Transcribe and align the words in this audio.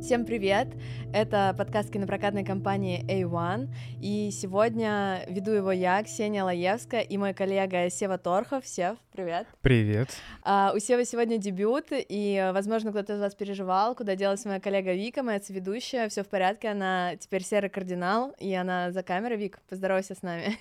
Всем 0.00 0.24
привет! 0.24 0.68
Это 1.12 1.54
подкаст 1.58 1.90
кинопрокатной 1.90 2.42
компании 2.42 3.04
A1, 3.06 3.68
и 4.00 4.30
сегодня 4.32 5.24
веду 5.28 5.50
его 5.50 5.72
я, 5.72 6.02
Ксения 6.02 6.42
Лаевская, 6.42 7.02
и 7.02 7.18
мой 7.18 7.34
коллега 7.34 7.90
Сева 7.90 8.16
Торхов. 8.16 8.66
Сев, 8.66 8.96
привет! 9.12 9.46
Привет! 9.60 10.08
А, 10.42 10.72
у 10.74 10.78
Сева 10.78 11.04
сегодня 11.04 11.36
дебют, 11.36 11.88
и, 11.90 12.50
возможно, 12.54 12.92
кто-то 12.92 13.14
из 13.14 13.20
вас 13.20 13.34
переживал, 13.34 13.94
куда 13.94 14.16
делась 14.16 14.44
моя 14.46 14.58
коллега 14.58 14.94
Вика, 14.94 15.22
моя 15.22 15.40
ведущая. 15.48 16.08
Все 16.08 16.22
в 16.22 16.28
порядке, 16.28 16.68
она 16.68 17.16
теперь 17.16 17.42
серый 17.42 17.68
кардинал, 17.68 18.34
и 18.38 18.54
она 18.54 18.92
за 18.92 19.02
камерой. 19.02 19.36
Вик, 19.36 19.58
поздоровайся 19.68 20.14
с 20.14 20.22
нами. 20.22 20.56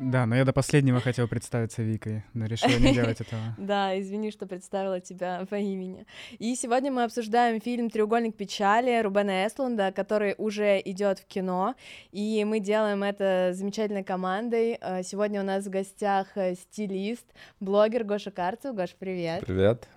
Да, 0.00 0.26
но 0.26 0.34
я 0.34 0.44
до 0.44 0.52
последнего 0.52 1.00
хотел 1.00 1.28
представиться 1.28 1.82
Викой, 1.82 2.24
но 2.34 2.46
решила 2.46 2.76
не 2.78 2.92
делать 2.92 3.20
этого. 3.20 3.40
Да, 3.58 3.98
извини, 3.98 4.32
что 4.32 4.46
представила 4.46 5.00
тебя 5.00 5.46
по 5.48 5.54
имени. 5.54 6.04
И 6.38 6.56
сегодня 6.56 6.90
мы 6.90 7.04
обсуждаем 7.04 7.60
фильм 7.60 7.88
«Треугольник 7.90 8.36
печали» 8.36 8.73
Рубена 8.80 9.46
Эстлунда, 9.46 9.92
который 9.92 10.34
уже 10.38 10.80
идет 10.84 11.20
в 11.20 11.26
кино, 11.26 11.74
и 12.10 12.44
мы 12.44 12.60
делаем 12.60 13.02
это 13.04 13.50
замечательной 13.52 14.02
командой. 14.02 14.78
Э, 14.80 15.02
сегодня 15.02 15.40
у 15.40 15.44
нас 15.44 15.64
в 15.64 15.70
гостях 15.70 16.28
э, 16.36 16.54
стилист, 16.54 17.26
блогер 17.60 18.04
Гоша 18.04 18.30
Карцев. 18.30 18.74
Гош, 18.74 18.94
привет. 18.98 19.44
Привет. 19.46 19.88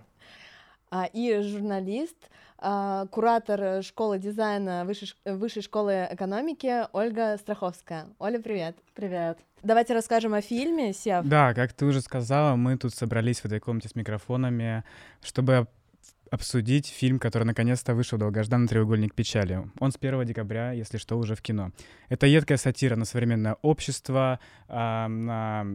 А, 0.90 1.06
и 1.06 1.42
журналист, 1.42 2.18
а, 2.60 3.08
куратор 3.08 3.84
школы 3.84 4.20
дизайна 4.20 4.86
Высшей, 4.86 5.10
Высшей 5.26 5.62
школы 5.62 6.08
экономики 6.12 6.86
Ольга 6.94 7.36
Страховская. 7.38 8.08
Оля, 8.20 8.40
привет. 8.40 8.78
Привет. 8.94 9.40
Давайте 9.64 9.94
расскажем 9.94 10.34
о 10.34 10.42
фильме, 10.42 10.94
Сев. 10.94 11.26
Да, 11.26 11.54
как 11.54 11.74
ты 11.74 11.86
уже 11.86 12.02
сказала, 12.02 12.56
мы 12.56 12.78
тут 12.78 12.94
собрались 12.94 13.42
в 13.42 13.46
этой 13.46 13.60
комнате 13.60 13.90
с 13.90 13.96
микрофонами, 13.96 14.84
чтобы 15.22 15.68
обсудить 16.32 16.88
фильм, 16.88 17.20
который 17.20 17.44
наконец-то 17.44 17.96
вышел 17.96 18.18
«Долгожданный 18.18 18.68
треугольник 18.68 19.14
печали». 19.14 19.70
Он 19.80 19.92
с 19.92 19.98
1 20.00 20.26
декабря, 20.26 20.72
если 20.72 20.98
что, 20.98 21.18
уже 21.18 21.36
в 21.36 21.42
кино. 21.42 21.72
Это 22.10 22.28
едкая 22.28 22.58
сатира 22.58 22.96
на 22.96 23.06
современное 23.06 23.58
общество, 23.62 24.40
а, 24.68 25.08
на 25.08 25.66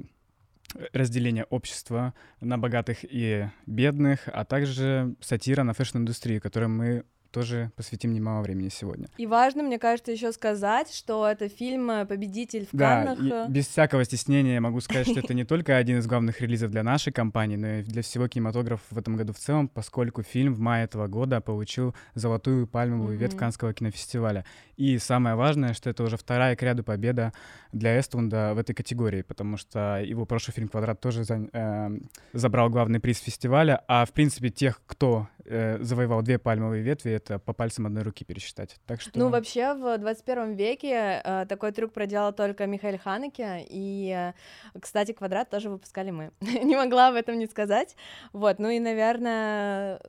разделение 0.93 1.45
общества 1.45 2.15
на 2.41 2.59
богатых 2.59 2.99
и 3.03 3.49
бедных, 3.67 4.21
а 4.27 4.45
также 4.45 5.15
сатира 5.21 5.63
на 5.63 5.75
fashion-индустрию, 5.75 6.41
которой 6.41 6.69
мы 6.69 7.05
тоже 7.33 7.73
посвятим 7.77 8.13
немало 8.13 8.43
времени 8.43 8.69
сегодня. 8.69 9.09
И 9.17 9.27
важно, 9.27 9.63
мне 9.63 9.79
кажется, 9.79 10.13
еще 10.13 10.31
сказать, 10.33 10.93
что 10.93 11.27
это 11.27 11.49
фильм 11.49 11.91
э, 11.91 12.07
«Победитель 12.07 12.67
в 12.71 12.77
да, 12.77 13.05
Каннах». 13.05 13.51
без 13.51 13.67
всякого 13.67 14.05
стеснения 14.05 14.61
могу 14.61 14.81
сказать, 14.81 15.09
что 15.09 15.19
это 15.25 15.35
не 15.35 15.45
только 15.45 15.77
один 15.77 15.99
из 15.99 16.07
главных 16.07 16.41
релизов 16.41 16.71
для 16.71 16.83
нашей 16.83 17.13
компании, 17.13 17.57
но 17.57 17.69
и 17.69 17.83
для 17.83 18.03
всего 18.03 18.29
кинематографа 18.29 18.85
в 18.91 18.99
этом 18.99 19.17
году 19.17 19.33
в 19.33 19.39
целом, 19.39 19.69
поскольку 19.69 20.23
фильм 20.23 20.55
в 20.55 20.61
мае 20.61 20.85
этого 20.85 21.09
года 21.09 21.41
получил 21.41 21.95
золотую 22.15 22.67
пальмовую 22.67 23.17
ветвь 23.19 23.37
Каннского 23.37 23.73
кинофестиваля. 23.73 24.45
И 24.77 24.99
самое 24.99 25.35
важное, 25.35 25.75
что 25.75 25.91
это 25.91 26.03
уже 26.03 26.17
вторая 26.17 26.55
к 26.57 26.63
ряду 26.63 26.85
победа 26.85 27.33
для 27.73 27.99
Эстлунда 27.99 28.53
в 28.55 28.59
этой 28.59 28.75
категории, 28.75 29.23
потому 29.23 29.57
что 29.57 30.03
его 30.05 30.27
прошлый 30.27 30.55
фильм 30.55 30.69
«Квадрат» 30.69 31.01
тоже 31.01 31.25
за, 31.25 31.49
э, 31.53 31.91
забрал 32.33 32.69
главный 32.69 33.01
приз 33.01 33.19
фестиваля, 33.19 33.83
а 33.89 34.05
в 34.05 34.13
принципе 34.13 34.51
тех, 34.51 34.81
кто 34.87 35.29
э, 35.45 35.79
завоевал 35.83 36.23
две 36.23 36.39
пальмовые 36.39 36.83
ветви, 36.83 37.13
это 37.13 37.39
по 37.39 37.53
пальцам 37.53 37.87
одной 37.87 38.03
руки 38.03 38.25
пересчитать. 38.25 38.77
Так 38.87 39.01
что... 39.01 39.19
Ну, 39.19 39.29
вообще, 39.29 39.75
в 39.75 39.99
21 39.99 40.55
веке 40.55 41.21
э, 41.25 41.47
такой 41.49 41.73
трюк 41.73 41.93
проделал 41.93 42.33
только 42.33 42.67
Михаил 42.67 42.99
Ханеке, 42.99 43.67
и, 43.69 44.33
э, 44.75 44.79
кстати, 44.81 45.13
«Квадрат» 45.13 45.51
тоже 45.51 45.71
выпускали 45.71 46.11
мы. 46.11 46.31
не 46.41 46.77
могла 46.77 47.09
об 47.09 47.15
этом 47.15 47.39
не 47.39 47.47
сказать. 47.47 47.97
Вот, 48.33 48.59
ну 48.59 48.69
и, 48.69 48.79
наверное, 48.79 50.01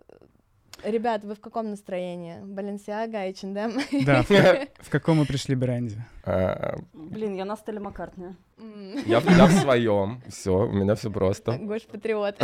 Ребят, 0.83 1.23
вы 1.23 1.35
в 1.35 1.39
каком 1.39 1.69
настроении? 1.69 2.39
Баленсиага, 2.41 3.19
H&M? 3.29 4.05
Да, 4.05 4.23
в, 4.79 4.89
каком 4.89 5.17
мы 5.17 5.25
пришли 5.25 5.55
бренде? 5.55 6.05
А, 6.25 6.77
Блин, 6.93 7.35
я 7.35 7.45
на 7.45 7.55
стеле 7.55 7.79
Маккартни. 7.79 8.35
Я, 9.05 9.19
в 9.19 9.51
своем, 9.51 10.21
все, 10.27 10.51
у 10.51 10.71
меня 10.71 10.95
все 10.95 11.09
просто. 11.09 11.57
Гош 11.61 11.83
патриот. 11.83 12.35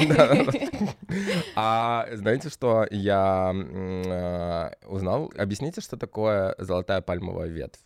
А 1.55 2.07
знаете, 2.13 2.49
что 2.49 2.87
я 2.91 3.53
а, 3.53 4.71
узнал? 4.87 5.31
Объясните, 5.37 5.81
что 5.81 5.97
такое 5.97 6.55
золотая 6.57 7.01
пальмовая 7.01 7.47
ветвь? 7.47 7.79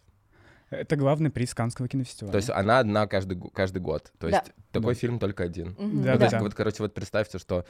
Это 0.73 0.95
главный 0.95 1.29
приз 1.29 1.53
Канского 1.53 1.87
кинофестиваля. 1.87 2.31
То 2.31 2.37
есть 2.37 2.49
она 2.49 2.79
одна 2.79 3.07
каждый, 3.07 3.39
каждый 3.53 3.79
год. 3.81 4.11
То 4.19 4.27
есть 4.27 4.43
да. 4.45 4.51
такой 4.71 4.93
да. 4.93 4.99
фильм 4.99 5.19
только 5.19 5.43
один. 5.43 5.69
Угу. 5.69 6.03
Да, 6.03 6.13
ну, 6.13 6.19
да, 6.19 6.29
да. 6.29 6.39
Вот, 6.39 6.53
короче, 6.53 6.83
вот 6.83 6.93
представьте, 6.93 7.37
что 7.37 7.65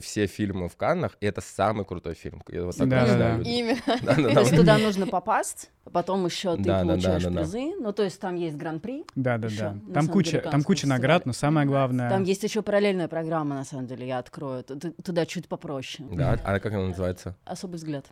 все 0.00 0.26
фильмы 0.26 0.68
в 0.68 0.76
Каннах, 0.76 1.16
и 1.20 1.26
это 1.26 1.40
самый 1.40 1.84
крутой 1.84 2.14
фильм. 2.14 2.42
Я 2.48 2.64
вот 2.64 2.76
так 2.76 2.88
да, 2.88 3.06
да, 3.06 3.16
да. 3.16 3.42
Именно. 3.42 3.78
Да, 4.02 4.14
да, 4.14 4.34
то 4.34 4.40
есть 4.40 4.56
туда 4.56 4.78
нужно 4.78 5.06
попасть, 5.06 5.70
потом 5.92 6.24
еще 6.24 6.56
ты 6.56 6.62
да, 6.62 6.82
получаешь 6.82 7.22
да, 7.24 7.30
да, 7.30 7.40
призы. 7.40 7.74
Ну, 7.78 7.92
то 7.92 8.02
есть 8.02 8.20
там 8.20 8.36
есть 8.36 8.56
гран-при. 8.56 9.04
Да, 9.14 9.38
да, 9.38 9.48
да. 9.58 9.76
Там 9.92 10.08
куча, 10.08 10.38
там 10.40 10.62
куча 10.62 10.86
наград, 10.86 11.26
но 11.26 11.32
самое 11.32 11.66
главное... 11.66 12.08
Там 12.08 12.22
есть 12.22 12.42
еще 12.42 12.62
параллельная 12.62 13.08
программа, 13.08 13.56
на 13.56 13.64
самом 13.64 13.86
деле, 13.86 14.06
я 14.06 14.18
открою. 14.18 14.64
Туда 14.64 15.26
чуть 15.26 15.48
попроще. 15.48 16.08
Да, 16.12 16.38
а 16.44 16.58
как 16.58 16.72
она 16.72 16.88
называется? 16.88 17.36
Особый 17.44 17.76
взгляд. 17.76 18.06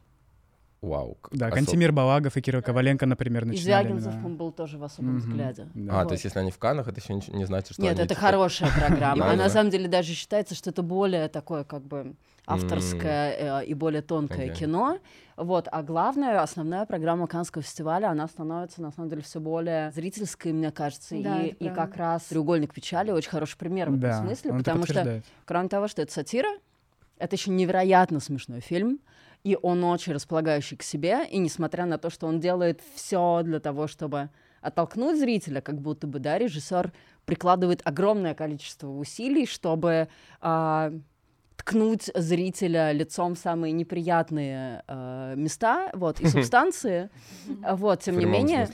Вау. 0.87 1.19
Да, 1.33 1.47
особ... 1.47 1.59
Кантимир 1.59 1.93
Балагов 1.93 2.37
и 2.37 2.41
Кирилл 2.41 2.63
Коваленко, 2.63 3.07
например, 3.07 3.45
начинали. 3.45 3.87
И 3.87 3.99
Звягинцев, 3.99 4.25
он 4.25 4.37
был 4.37 4.53
тоже 4.53 4.79
в 4.79 4.85
особом 4.85 5.17
mm-hmm. 5.17 5.19
взгляде. 5.19 5.69
Да. 5.75 5.93
А, 5.93 5.99
вот. 6.01 6.09
то 6.09 6.13
есть 6.13 6.25
если 6.25 6.39
они 6.39 6.51
в 6.51 6.59
Канах, 6.59 6.89
это 6.89 7.01
еще 7.01 7.15
не, 7.15 7.23
не 7.37 7.45
значит, 7.45 7.73
что 7.73 7.83
Нет, 7.83 7.93
они... 7.93 8.05
это 8.05 8.15
типа... 8.15 8.21
хорошая 8.21 8.71
программа. 8.71 9.27
А 9.37 9.37
на 9.37 9.49
самом 9.49 9.71
деле 9.71 9.89
даже 9.89 10.15
считается, 10.15 10.55
что 10.55 10.71
это 10.71 10.83
более 10.83 11.29
такое 11.29 11.65
как 11.65 11.83
бы 11.83 12.15
авторское 12.47 13.61
и 13.63 13.75
более 13.75 14.03
тонкое 14.03 14.51
кино. 14.55 14.99
Вот, 15.37 15.69
а 15.71 15.83
главное, 15.83 16.41
основная 16.41 16.87
программа 16.87 17.27
Каннского 17.27 17.63
фестиваля, 17.63 18.09
она 18.09 18.27
становится, 18.27 18.81
на 18.81 18.91
самом 18.91 19.11
деле, 19.11 19.21
все 19.21 19.39
более 19.39 19.91
зрительской, 19.93 20.53
мне 20.53 20.71
кажется, 20.71 21.15
да, 21.21 21.43
и, 21.43 21.49
и 21.49 21.69
как 21.69 21.97
раз 21.97 22.23
«Треугольник 22.25 22.73
печали» 22.73 23.11
очень 23.11 23.29
хороший 23.29 23.59
пример 23.59 23.91
в 23.91 23.99
этом 23.99 24.27
смысле, 24.27 24.55
потому 24.55 24.87
что, 24.87 25.23
кроме 25.45 25.69
того, 25.69 25.89
что 25.89 26.01
это 26.01 26.13
сатира, 26.13 26.49
это 27.19 27.37
еще 27.37 27.51
невероятно 27.51 28.21
смешной 28.21 28.61
фильм, 28.61 28.99
и 29.47 29.57
он 29.63 29.85
очень 29.85 30.13
располагающий 30.13 30.77
к 30.77 30.83
себе, 30.83 31.25
и 31.31 31.39
несмотря 31.39 31.87
на 31.87 31.99
то, 31.99 32.11
что 32.11 32.27
он 32.27 32.41
делает 32.41 32.81
все 32.97 33.43
для 33.45 33.61
того, 33.61 33.87
чтобы 33.87 34.31
оттолкнуть 34.61 35.21
зрителя, 35.21 35.61
как 35.61 35.81
будто 35.81 36.09
бы, 36.09 36.19
да, 36.19 36.37
режиссер 36.37 36.93
прикладывает 37.27 37.81
огромное 37.85 38.35
количество 38.35 38.89
усилий, 38.89 39.47
чтобы 39.47 40.09
э, 40.43 41.01
ткнуть 41.57 42.11
зрителя 42.13 42.91
лицом 42.91 43.37
в 43.37 43.39
самые 43.39 43.71
неприятные 43.71 44.83
э, 44.89 45.35
места, 45.37 45.91
вот, 45.95 46.19
и 46.19 46.27
субстанции, 46.29 47.09
вот, 47.47 48.01
тем 48.01 48.19
не 48.19 48.25
менее... 48.25 48.69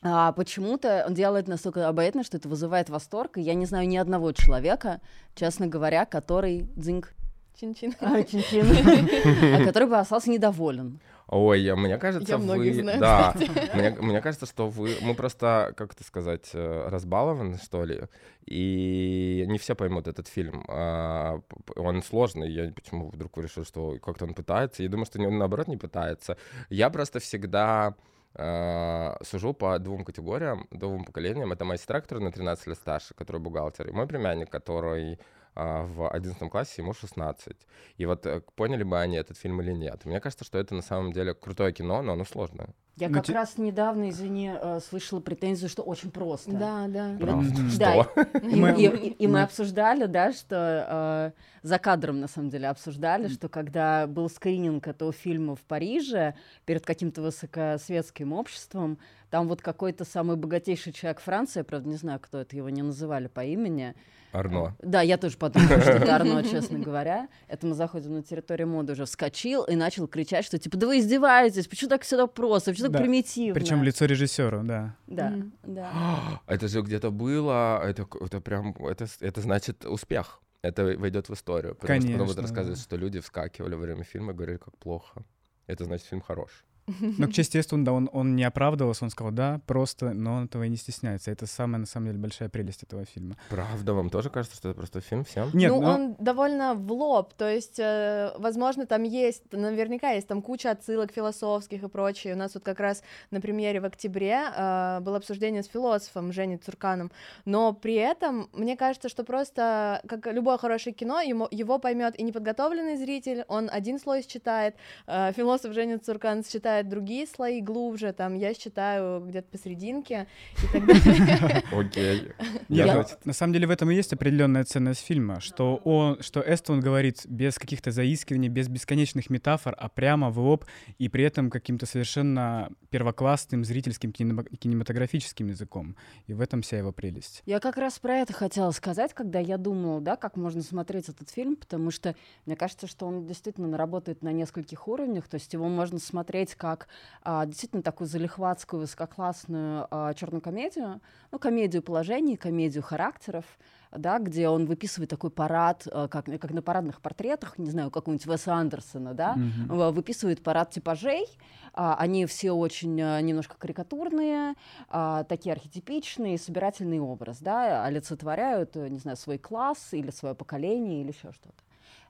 А 0.00 0.30
почему-то 0.30 1.06
он 1.08 1.14
делает 1.14 1.48
настолько 1.48 1.88
обаятельно, 1.88 2.22
что 2.22 2.36
это 2.36 2.48
вызывает 2.48 2.88
восторг. 2.88 3.36
И 3.36 3.40
я 3.40 3.54
не 3.54 3.66
знаю 3.66 3.88
ни 3.88 3.96
одного 3.96 4.30
человека, 4.30 5.00
честно 5.34 5.66
говоря, 5.66 6.06
который 6.06 6.68
дзинг 6.76 7.16
Чин-чин. 7.58 7.92
А, 8.00 8.22
чин-чин. 8.22 8.66
А 9.60 9.64
который 9.64 9.88
бы 9.88 9.98
остался 9.98 10.30
недоволен. 10.30 11.00
Ой, 11.26 11.74
мне 11.74 11.98
кажется, 11.98 12.32
Я 12.32 12.38
вы... 12.38 12.72
Знаю, 12.72 13.00
да, 13.00 13.34
мне, 13.74 13.90
мне 13.90 14.20
кажется, 14.20 14.46
что 14.46 14.68
вы... 14.68 14.96
Мы 15.02 15.14
просто, 15.14 15.74
как 15.76 15.92
это 15.92 16.04
сказать, 16.04 16.48
э, 16.54 16.88
разбалованы, 16.88 17.58
что 17.58 17.84
ли, 17.84 18.04
и 18.46 19.44
не 19.48 19.58
все 19.58 19.74
поймут 19.74 20.06
этот 20.06 20.28
фильм. 20.28 20.64
А, 20.68 21.40
он 21.76 22.02
сложный, 22.02 22.50
я 22.50 22.72
почему 22.72 23.10
вдруг 23.10 23.36
решил, 23.38 23.64
что 23.64 23.98
как-то 24.00 24.24
он 24.24 24.34
пытается. 24.34 24.84
Я 24.84 24.88
думаю, 24.88 25.06
что 25.06 25.20
он, 25.20 25.36
наоборот, 25.36 25.68
не 25.68 25.76
пытается. 25.76 26.36
Я 26.70 26.90
просто 26.90 27.18
всегда 27.18 27.94
Uh, 28.34 29.16
сужу 29.24 29.52
по 29.54 29.78
двум 29.78 30.04
категориям, 30.04 30.68
двум 30.70 31.04
поколениям. 31.04 31.50
Это 31.50 31.64
моя 31.64 31.78
сестра, 31.78 32.00
которая 32.00 32.24
на 32.24 32.30
13 32.30 32.68
лет 32.68 32.76
старше, 32.76 33.14
который 33.14 33.40
бухгалтер, 33.40 33.88
и 33.88 33.92
мой 33.92 34.06
племянник, 34.06 34.50
который 34.50 35.18
в 35.54 36.08
11 36.08 36.50
классе, 36.50 36.82
ему 36.82 36.92
16. 36.92 37.56
И 37.96 38.06
вот 38.06 38.26
э, 38.26 38.40
поняли 38.54 38.84
бы 38.84 39.00
они 39.00 39.16
этот 39.16 39.36
фильм 39.36 39.60
или 39.60 39.72
нет. 39.72 40.04
Мне 40.04 40.20
кажется, 40.20 40.44
что 40.44 40.58
это 40.58 40.74
на 40.74 40.82
самом 40.82 41.12
деле 41.12 41.34
крутое 41.34 41.72
кино, 41.72 42.02
но 42.02 42.12
оно 42.12 42.24
сложное. 42.24 42.68
Я 42.96 43.08
ну, 43.08 43.14
как 43.14 43.26
те... 43.26 43.32
раз 43.32 43.58
недавно, 43.58 44.10
извини, 44.10 44.50
э, 44.52 44.80
слышала 44.80 45.20
претензию, 45.20 45.68
что 45.68 45.82
очень 45.82 46.10
просто. 46.10 46.50
Да, 46.50 46.86
да. 46.88 47.16
Просто. 47.20 47.54
Да, 47.78 48.06
и, 48.42 48.86
и, 48.86 49.08
и 49.10 49.26
мы 49.28 49.42
обсуждали, 49.42 50.06
да, 50.06 50.32
что 50.32 51.32
э, 51.32 51.66
за 51.66 51.78
кадром, 51.78 52.18
на 52.20 52.26
самом 52.26 52.50
деле, 52.50 52.68
обсуждали, 52.68 53.28
что 53.28 53.48
когда 53.48 54.08
был 54.08 54.28
скрининг 54.28 54.88
этого 54.88 55.12
фильма 55.12 55.54
в 55.54 55.60
Париже 55.60 56.34
перед 56.64 56.84
каким-то 56.84 57.22
высокосветским 57.22 58.32
обществом, 58.32 58.98
там 59.30 59.46
вот 59.46 59.62
какой-то 59.62 60.04
самый 60.04 60.36
богатейший 60.36 60.92
человек 60.92 61.20
Франции, 61.20 61.62
правда, 61.62 61.88
не 61.88 61.96
знаю, 61.96 62.18
кто 62.18 62.38
это, 62.38 62.56
его 62.56 62.68
не 62.68 62.82
называли 62.82 63.28
по 63.28 63.44
имени, 63.44 63.94
Арно. 64.32 64.76
Да, 64.82 65.00
я 65.00 65.16
тоже 65.16 65.36
подумала, 65.36 65.80
что 65.80 65.90
это 65.92 66.14
Арно, 66.14 66.44
честно 66.44 66.78
говоря. 66.78 67.28
Это 67.46 67.66
мы 67.66 67.74
заходим 67.74 68.14
на 68.14 68.22
территорию 68.22 68.68
моды 68.68 68.92
уже 68.92 69.04
вскочил 69.06 69.64
и 69.64 69.74
начал 69.74 70.06
кричать, 70.06 70.44
что 70.44 70.58
типа, 70.58 70.76
да 70.76 70.86
вы 70.86 70.98
издеваетесь, 70.98 71.66
почему 71.66 71.90
так 71.90 72.02
всегда 72.02 72.26
просто, 72.26 72.72
почему 72.72 72.90
так 72.90 73.00
примитивно? 73.00 73.54
Причем 73.54 73.82
лицо 73.82 74.04
режиссера, 74.04 74.62
да. 74.62 74.96
Да, 75.06 75.34
да. 75.62 76.40
Это 76.46 76.68
же 76.68 76.82
где-то 76.82 77.10
было, 77.10 77.80
это, 77.84 78.06
это 78.20 78.40
прям, 78.40 78.74
это, 78.86 79.06
это 79.20 79.40
значит 79.40 79.84
успех. 79.84 80.40
Это 80.60 80.84
войдет 80.84 81.28
в 81.28 81.34
историю. 81.34 81.74
Потому 81.74 81.86
Конечно, 81.86 82.08
что 82.08 82.18
потом 82.18 82.26
вот 82.26 82.38
рассказывают, 82.38 82.78
да. 82.78 82.82
что 82.82 82.96
люди 82.96 83.20
вскакивали 83.20 83.74
во 83.74 83.80
время 83.80 84.02
фильма 84.02 84.32
и 84.32 84.34
говорили, 84.34 84.56
как 84.56 84.76
плохо. 84.78 85.22
Это 85.66 85.84
значит, 85.84 86.06
фильм 86.06 86.20
хорош. 86.20 86.64
Но 87.00 87.26
к 87.26 87.32
чести 87.32 87.58
Эстунда 87.58 87.92
он, 87.92 88.08
он 88.12 88.36
не 88.36 88.44
оправдывался, 88.44 89.04
он 89.04 89.10
сказал, 89.10 89.32
да, 89.32 89.60
просто, 89.66 90.12
но 90.12 90.34
он 90.34 90.44
этого 90.46 90.64
и 90.64 90.68
не 90.68 90.76
стесняется. 90.76 91.30
Это 91.30 91.46
самая, 91.46 91.78
на 91.78 91.86
самом 91.86 92.06
деле, 92.06 92.18
большая 92.18 92.48
прелесть 92.48 92.82
этого 92.82 93.04
фильма. 93.04 93.36
Правда, 93.48 93.94
вам 93.94 94.10
тоже 94.10 94.30
кажется, 94.30 94.56
что 94.56 94.70
это 94.70 94.78
просто 94.78 95.00
фильм 95.00 95.24
всем? 95.24 95.50
Нет, 95.52 95.70
ну, 95.70 95.80
но... 95.80 95.94
он 95.94 96.16
довольно 96.18 96.74
в 96.74 96.92
лоб, 96.92 97.34
то 97.34 97.48
есть, 97.48 97.78
э, 97.78 98.32
возможно, 98.38 98.86
там 98.86 99.02
есть, 99.02 99.42
наверняка 99.52 100.10
есть 100.10 100.28
там 100.28 100.42
куча 100.42 100.70
отсылок 100.70 101.12
философских 101.12 101.82
и 101.82 101.88
прочее. 101.88 102.34
У 102.34 102.36
нас 102.36 102.54
вот 102.54 102.64
как 102.64 102.80
раз 102.80 103.02
на 103.30 103.40
примере 103.40 103.80
в 103.80 103.84
октябре 103.84 104.40
э, 104.56 105.00
было 105.00 105.16
обсуждение 105.16 105.62
с 105.62 105.66
философом 105.66 106.32
Женей 106.32 106.58
Цурканом, 106.58 107.10
но 107.44 107.72
при 107.72 107.94
этом 107.94 108.48
мне 108.52 108.76
кажется, 108.76 109.08
что 109.08 109.24
просто, 109.24 110.00
как 110.08 110.26
любое 110.32 110.58
хорошее 110.58 110.94
кино, 110.94 111.20
ему, 111.20 111.48
его 111.50 111.78
поймет 111.78 112.18
и 112.18 112.22
неподготовленный 112.22 112.96
зритель, 112.96 113.44
он 113.48 113.68
один 113.70 113.98
слой 113.98 114.22
считает, 114.22 114.74
э, 115.06 115.32
философ 115.32 115.72
Женя 115.72 115.98
Цуркан 115.98 116.44
считает 116.44 116.77
считает 116.78 116.88
другие 116.88 117.26
слои 117.26 117.60
глубже, 117.60 118.12
там 118.12 118.34
я 118.34 118.54
считаю 118.54 119.20
где-то 119.20 119.48
посерединке 119.50 120.26
и 120.62 120.72
так 120.72 120.86
далее. 120.86 121.64
Окей. 121.72 122.32
На 123.24 123.32
самом 123.32 123.52
деле 123.52 123.66
в 123.66 123.70
этом 123.70 123.90
и 123.90 123.94
есть 123.94 124.12
определенная 124.12 124.64
ценность 124.64 125.04
фильма, 125.04 125.40
что 125.40 125.76
он, 125.84 126.20
что 126.22 126.40
Эстон 126.40 126.80
говорит 126.80 127.26
без 127.26 127.58
каких-то 127.58 127.90
заискиваний, 127.90 128.48
без 128.48 128.68
бесконечных 128.68 129.30
метафор, 129.30 129.74
а 129.78 129.88
прямо 129.88 130.30
в 130.30 130.38
лоб 130.38 130.64
и 130.98 131.08
при 131.08 131.24
этом 131.24 131.50
каким-то 131.50 131.86
совершенно 131.86 132.70
первоклассным 132.90 133.64
зрительским 133.64 134.12
кинематографическим 134.12 135.48
языком. 135.48 135.96
И 136.26 136.34
в 136.34 136.40
этом 136.40 136.62
вся 136.62 136.78
его 136.78 136.92
прелесть. 136.92 137.42
Я 137.46 137.60
как 137.60 137.76
раз 137.76 137.98
про 137.98 138.18
это 138.18 138.32
хотела 138.32 138.70
сказать, 138.70 139.14
когда 139.14 139.38
я 139.38 139.56
думала, 139.56 140.00
да, 140.00 140.16
как 140.16 140.36
можно 140.36 140.62
смотреть 140.62 141.08
этот 141.08 141.30
фильм, 141.30 141.56
потому 141.56 141.90
что 141.90 142.14
мне 142.46 142.56
кажется, 142.56 142.86
что 142.86 143.06
он 143.06 143.26
действительно 143.26 143.76
работает 143.76 144.22
на 144.22 144.32
нескольких 144.32 144.86
уровнях, 144.88 145.28
то 145.28 145.34
есть 145.34 145.52
его 145.52 145.68
можно 145.68 145.98
смотреть 145.98 146.54
как 146.54 146.67
как 146.68 146.88
а, 147.22 147.46
действительно 147.46 147.82
такую 147.82 148.08
залихватскую, 148.08 148.80
высококлассную 148.80 149.86
а, 149.90 150.12
черную 150.14 150.42
комедию, 150.42 151.00
ну, 151.30 151.38
комедию 151.38 151.82
положений, 151.82 152.36
комедию 152.36 152.82
характеров, 152.82 153.44
да, 153.90 154.18
где 154.18 154.48
он 154.48 154.66
выписывает 154.66 155.08
такой 155.08 155.30
парад, 155.30 155.86
а, 155.90 156.08
как, 156.08 156.26
как 156.26 156.50
на 156.50 156.60
парадных 156.60 157.00
портретах, 157.00 157.58
не 157.58 157.70
знаю, 157.70 157.90
какого-нибудь 157.90 158.26
Веса 158.26 158.54
Андерсона, 158.54 159.14
да, 159.14 159.34
mm-hmm. 159.36 159.92
выписывает 159.92 160.42
парад 160.42 160.70
типажей, 160.70 161.26
а, 161.72 161.96
они 161.96 162.26
все 162.26 162.52
очень 162.52 163.00
а, 163.00 163.20
немножко 163.20 163.56
карикатурные, 163.56 164.54
а, 164.88 165.24
такие 165.24 165.52
архетипичные, 165.52 166.38
собирательный 166.38 167.00
образ, 167.00 167.38
да, 167.40 167.84
олицетворяют, 167.84 168.74
не 168.76 168.98
знаю, 168.98 169.16
свой 169.16 169.38
класс 169.38 169.88
или 169.92 170.10
свое 170.10 170.34
поколение 170.34 171.00
или 171.00 171.08
еще 171.08 171.32
что-то. 171.32 171.62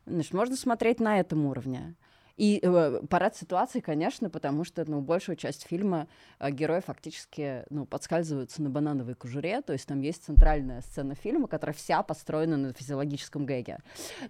Значит, 0.07 0.33
можно 0.33 0.57
смотреть 0.57 1.01
на 1.01 1.21
этом 1.21 1.45
уровне. 1.47 1.95
И 2.39 2.61
э, 2.63 3.01
парад 3.11 3.37
ситуации, 3.37 3.81
конечно, 3.81 4.31
потому 4.31 4.63
что, 4.65 4.89
ну, 4.89 5.01
большую 5.01 5.35
часть 5.35 5.67
фильма 5.67 6.07
э, 6.39 6.51
герои 6.53 6.81
фактически, 6.81 7.65
ну, 7.69 7.85
подскальзываются 7.85 8.63
на 8.63 8.71
банановой 8.71 9.17
кожуре, 9.17 9.61
то 9.61 9.73
есть 9.73 9.89
там 9.89 10.01
есть 10.01 10.25
центральная 10.25 10.81
сцена 10.83 11.17
фильма, 11.17 11.49
которая 11.49 11.75
вся 11.75 12.01
построена 12.05 12.57
на 12.57 12.73
физиологическом 12.73 13.45
гэге. 13.45 13.79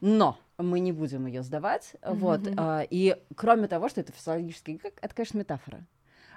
Но 0.00 0.38
мы 0.56 0.80
не 0.80 0.92
будем 0.92 1.26
ее 1.26 1.42
сдавать, 1.42 1.96
вот. 2.02 2.40
Э, 2.46 2.86
и 2.88 3.14
кроме 3.36 3.68
того, 3.68 3.90
что 3.90 4.00
это 4.00 4.12
физиологический 4.12 4.80
гэг, 4.82 4.98
это, 5.02 5.14
конечно, 5.14 5.38
метафора. 5.38 5.84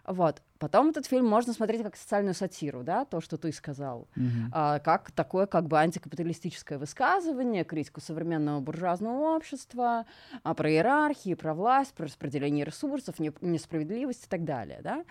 Вот. 0.06 0.42
Потом 0.60 0.90
этот 0.90 1.06
фильм 1.08 1.26
можно 1.26 1.54
смотреть 1.54 1.84
как 1.84 1.96
социальную 1.96 2.36
сатиру, 2.36 2.84
да, 2.84 3.06
то, 3.06 3.20
что 3.20 3.38
ты 3.38 3.52
сказал, 3.52 4.08
mm-hmm. 4.16 4.50
а, 4.52 4.80
как 4.80 5.12
такое 5.12 5.48
как 5.48 5.68
бы 5.68 5.80
антикапиталистическое 5.80 6.78
высказывание, 6.78 7.64
критику 7.64 8.00
современного 8.00 8.60
буржуазного 8.60 9.36
общества, 9.36 10.06
а, 10.44 10.54
про 10.54 10.72
иерархии, 10.72 11.34
про 11.34 11.54
власть, 11.54 11.94
про 11.94 12.06
распределение 12.06 12.64
ресурсов, 12.66 13.18
не, 13.20 13.32
несправедливость 13.42 14.26
и 14.26 14.30
так 14.30 14.44
далее, 14.44 14.82
да. 14.84 15.04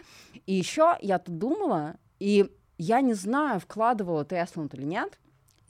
И 0.47 0.55
еще 0.55 0.97
я 1.01 1.19
тут 1.19 1.39
думала, 1.39 1.97
и 2.21 2.51
я 2.79 3.01
не 3.01 3.15
знаю, 3.15 3.61
вкладывала 3.61 4.25
ты 4.25 4.37
Эсланд 4.37 4.75
или 4.75 4.85
нет, 4.85 5.19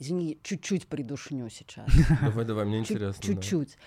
Извини, 0.01 0.39
чуть-чуть 0.41 0.87
придушню 0.87 1.47
сейчас. 1.49 1.85
Давай, 2.23 2.43
давай, 2.43 2.65
мне 2.65 2.79
интересно. 2.79 3.21
Чуть-чуть. 3.21 3.77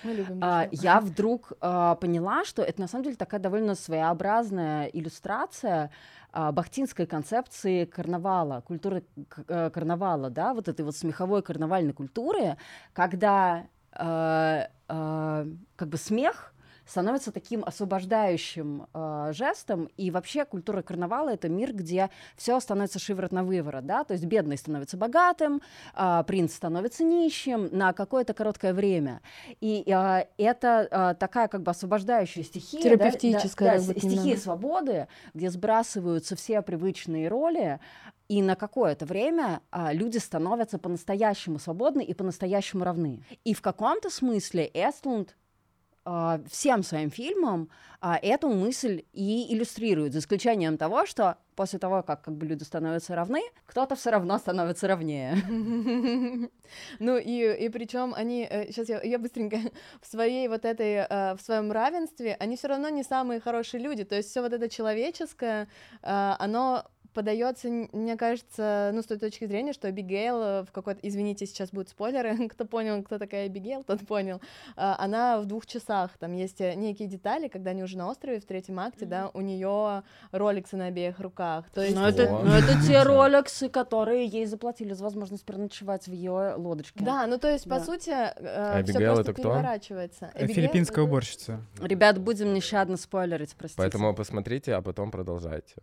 А, 0.41 0.69
я 0.71 1.01
вдруг 1.01 1.55
а, 1.61 1.97
поняла, 1.97 2.45
что 2.45 2.63
это 2.63 2.81
на 2.81 2.87
самом 2.87 3.03
деле 3.03 3.17
такая 3.17 3.41
довольно 3.41 3.75
своеобразная 3.75 4.87
иллюстрация 4.87 5.91
а, 6.31 6.53
бахтинской 6.53 7.07
концепции 7.07 7.85
карнавала, 7.85 8.61
культуры 8.61 9.03
а, 9.49 9.71
карнавала, 9.71 10.31
да, 10.31 10.55
вот 10.55 10.69
этой 10.69 10.85
вот 10.85 10.95
смеховой 10.95 11.43
карнавальной 11.43 11.93
культуры, 11.93 12.59
когда 12.93 13.67
а, 13.91 14.69
а, 14.87 15.49
как 15.75 15.89
бы 15.89 15.97
смех 15.97 16.54
становится 16.87 17.33
таким 17.33 17.65
освобождающим 17.65 18.87
э, 18.93 19.33
жестом. 19.33 19.89
И 19.97 20.11
вообще 20.11 20.45
культура 20.45 20.83
карнавала— 20.83 21.29
это 21.33 21.49
мир, 21.49 21.73
где 21.73 22.11
все 22.37 22.59
становится 22.61 22.99
шиворот 22.99 23.33
на 23.33 23.45
выворот, 23.45 23.87
да, 23.87 24.05
то 24.05 24.13
есть 24.13 24.25
бедный 24.25 24.57
становится 24.57 24.97
богатым, 24.97 25.63
э, 25.95 26.25
принц 26.27 26.55
становится 26.55 27.05
нищим 27.05 27.69
на 27.73 27.93
какое-то 27.93 28.35
короткое 28.35 28.75
время. 28.75 29.21
И 29.61 29.85
э, 29.87 30.25
это 30.39 30.89
э, 30.91 31.15
такая 31.19 31.49
как 31.49 31.63
бы 31.63 31.71
освобождающая 31.71 32.43
стихия. 32.43 32.83
Терапевтическая. 32.83 33.79
Да, 33.79 33.87
да, 33.87 33.95
да, 33.95 34.01
стихия 34.01 34.37
свободы, 34.37 35.09
где 35.33 35.51
сбрасываются 35.51 36.37
все 36.37 36.63
привычные 36.63 37.29
роли, 37.29 37.81
и 38.29 38.43
на 38.43 38.57
какое-то 38.57 39.05
время 39.05 39.61
а, 39.71 39.93
люди 39.93 40.19
становятся 40.19 40.79
по-настоящему 40.79 41.59
свободны 41.59 42.03
и 42.03 42.15
по-настоящему 42.15 42.85
равны. 42.85 43.23
И 43.45 43.53
в 43.53 43.61
каком-то 43.61 44.09
смысле 44.09 44.71
Эстлунд 44.73 45.37
всем 46.51 46.83
своим 46.83 47.11
фильмам 47.11 47.71
а, 48.07 48.19
эту 48.21 48.51
мысль 48.51 49.05
и 49.15 49.55
иллюстрирует, 49.55 50.13
за 50.13 50.19
исключением 50.19 50.77
того, 50.77 51.07
что 51.07 51.39
после 51.57 51.79
того, 51.79 52.03
как, 52.03 52.21
как 52.21 52.35
бы 52.35 52.45
люди 52.45 52.63
становятся 52.63 53.15
равны, 53.15 53.41
кто-то 53.65 53.95
все 53.95 54.11
равно 54.11 54.37
становится 54.37 54.89
равнее. 54.89 55.37
Ну 56.99 57.17
и, 57.17 57.65
и 57.65 57.69
причем 57.69 58.15
они, 58.15 58.49
сейчас 58.69 58.89
э, 58.91 58.95
я, 58.95 59.03
я 59.03 59.19
быстренько, 59.19 59.59
в 60.03 60.07
своей 60.07 60.49
вот 60.49 60.65
этой, 60.65 61.07
э, 61.09 61.35
в 61.35 61.41
своем 61.41 61.73
равенстве, 61.73 62.37
они 62.41 62.57
все 62.57 62.69
равно 62.69 62.89
не 62.89 63.03
самые 63.03 63.41
хорошие 63.41 63.83
люди, 63.83 64.05
то 64.05 64.17
есть 64.17 64.31
все 64.31 64.43
вот 64.43 64.53
это 64.53 64.69
человеческое, 64.69 65.69
э, 66.03 66.35
оно 66.39 66.85
подается, 67.15 67.69
мне 67.69 68.17
кажется, 68.17 68.91
ну, 68.93 69.03
с 69.03 69.07
той 69.07 69.19
точки 69.19 69.47
зрения, 69.47 69.73
что 69.73 69.89
Абигейл 69.89 70.43
э, 70.43 70.63
в 70.65 70.73
какой-то, 70.73 71.01
извините, 71.03 71.47
сейчас 71.47 71.71
будут 71.71 71.89
спойлеры, 71.89 72.49
кто 72.51 72.65
понял, 72.65 73.03
кто 73.03 73.19
такая 73.19 73.47
Абигейл, 73.47 73.85
тот 73.85 74.07
понял, 74.07 74.41
а, 74.77 74.97
она 74.99 75.41
в 75.41 75.47
двух 75.47 75.67
часах, 75.67 76.19
там 76.19 76.35
есть 76.35 76.61
э, 76.61 76.75
некие 76.75 77.09
детали, 77.09 77.49
когда 77.49 77.71
они 77.71 77.83
уже 77.83 77.97
на 77.97 78.11
острове 78.11 78.41
в 78.41 78.45
третьем 78.45 78.79
акте, 78.81 79.05
mm-hmm. 79.05 79.09
да, 79.09 79.31
у 79.33 79.41
нее 79.41 80.03
роликсы 80.33 80.77
на 80.77 80.87
обеих 80.87 81.21
руках, 81.21 81.71
то 81.73 81.81
есть... 81.81 81.95
Ну, 81.95 82.05
это, 82.05 82.29
ну, 82.29 82.53
это 82.53 82.83
те 82.87 83.03
роликсы, 83.03 83.69
которые 83.69 84.27
ей 84.27 84.47
заплатили 84.47 84.93
за 84.93 85.05
возможность 85.05 85.45
переночевать 85.45 86.07
в 86.07 86.13
ее 86.13 86.55
лодочке. 86.57 87.05
Да, 87.05 87.27
ну, 87.27 87.39
то 87.39 87.51
есть, 87.51 87.67
да. 87.67 87.79
по 87.79 87.85
сути, 87.85 88.11
э, 88.11 88.83
все 88.85 88.99
просто 88.99 89.23
это 89.23 89.33
переворачивается. 89.33 90.31
Абигейл, 90.35 90.55
Филиппинская 90.55 91.05
уборщица. 91.05 91.61
Ребят, 91.81 92.19
будем 92.19 92.53
нещадно 92.53 92.97
спойлерить, 92.97 93.55
простите. 93.57 93.81
Поэтому 93.81 94.15
посмотрите, 94.15 94.75
а 94.75 94.83
потом 94.83 95.11
продолжайте 95.11 95.75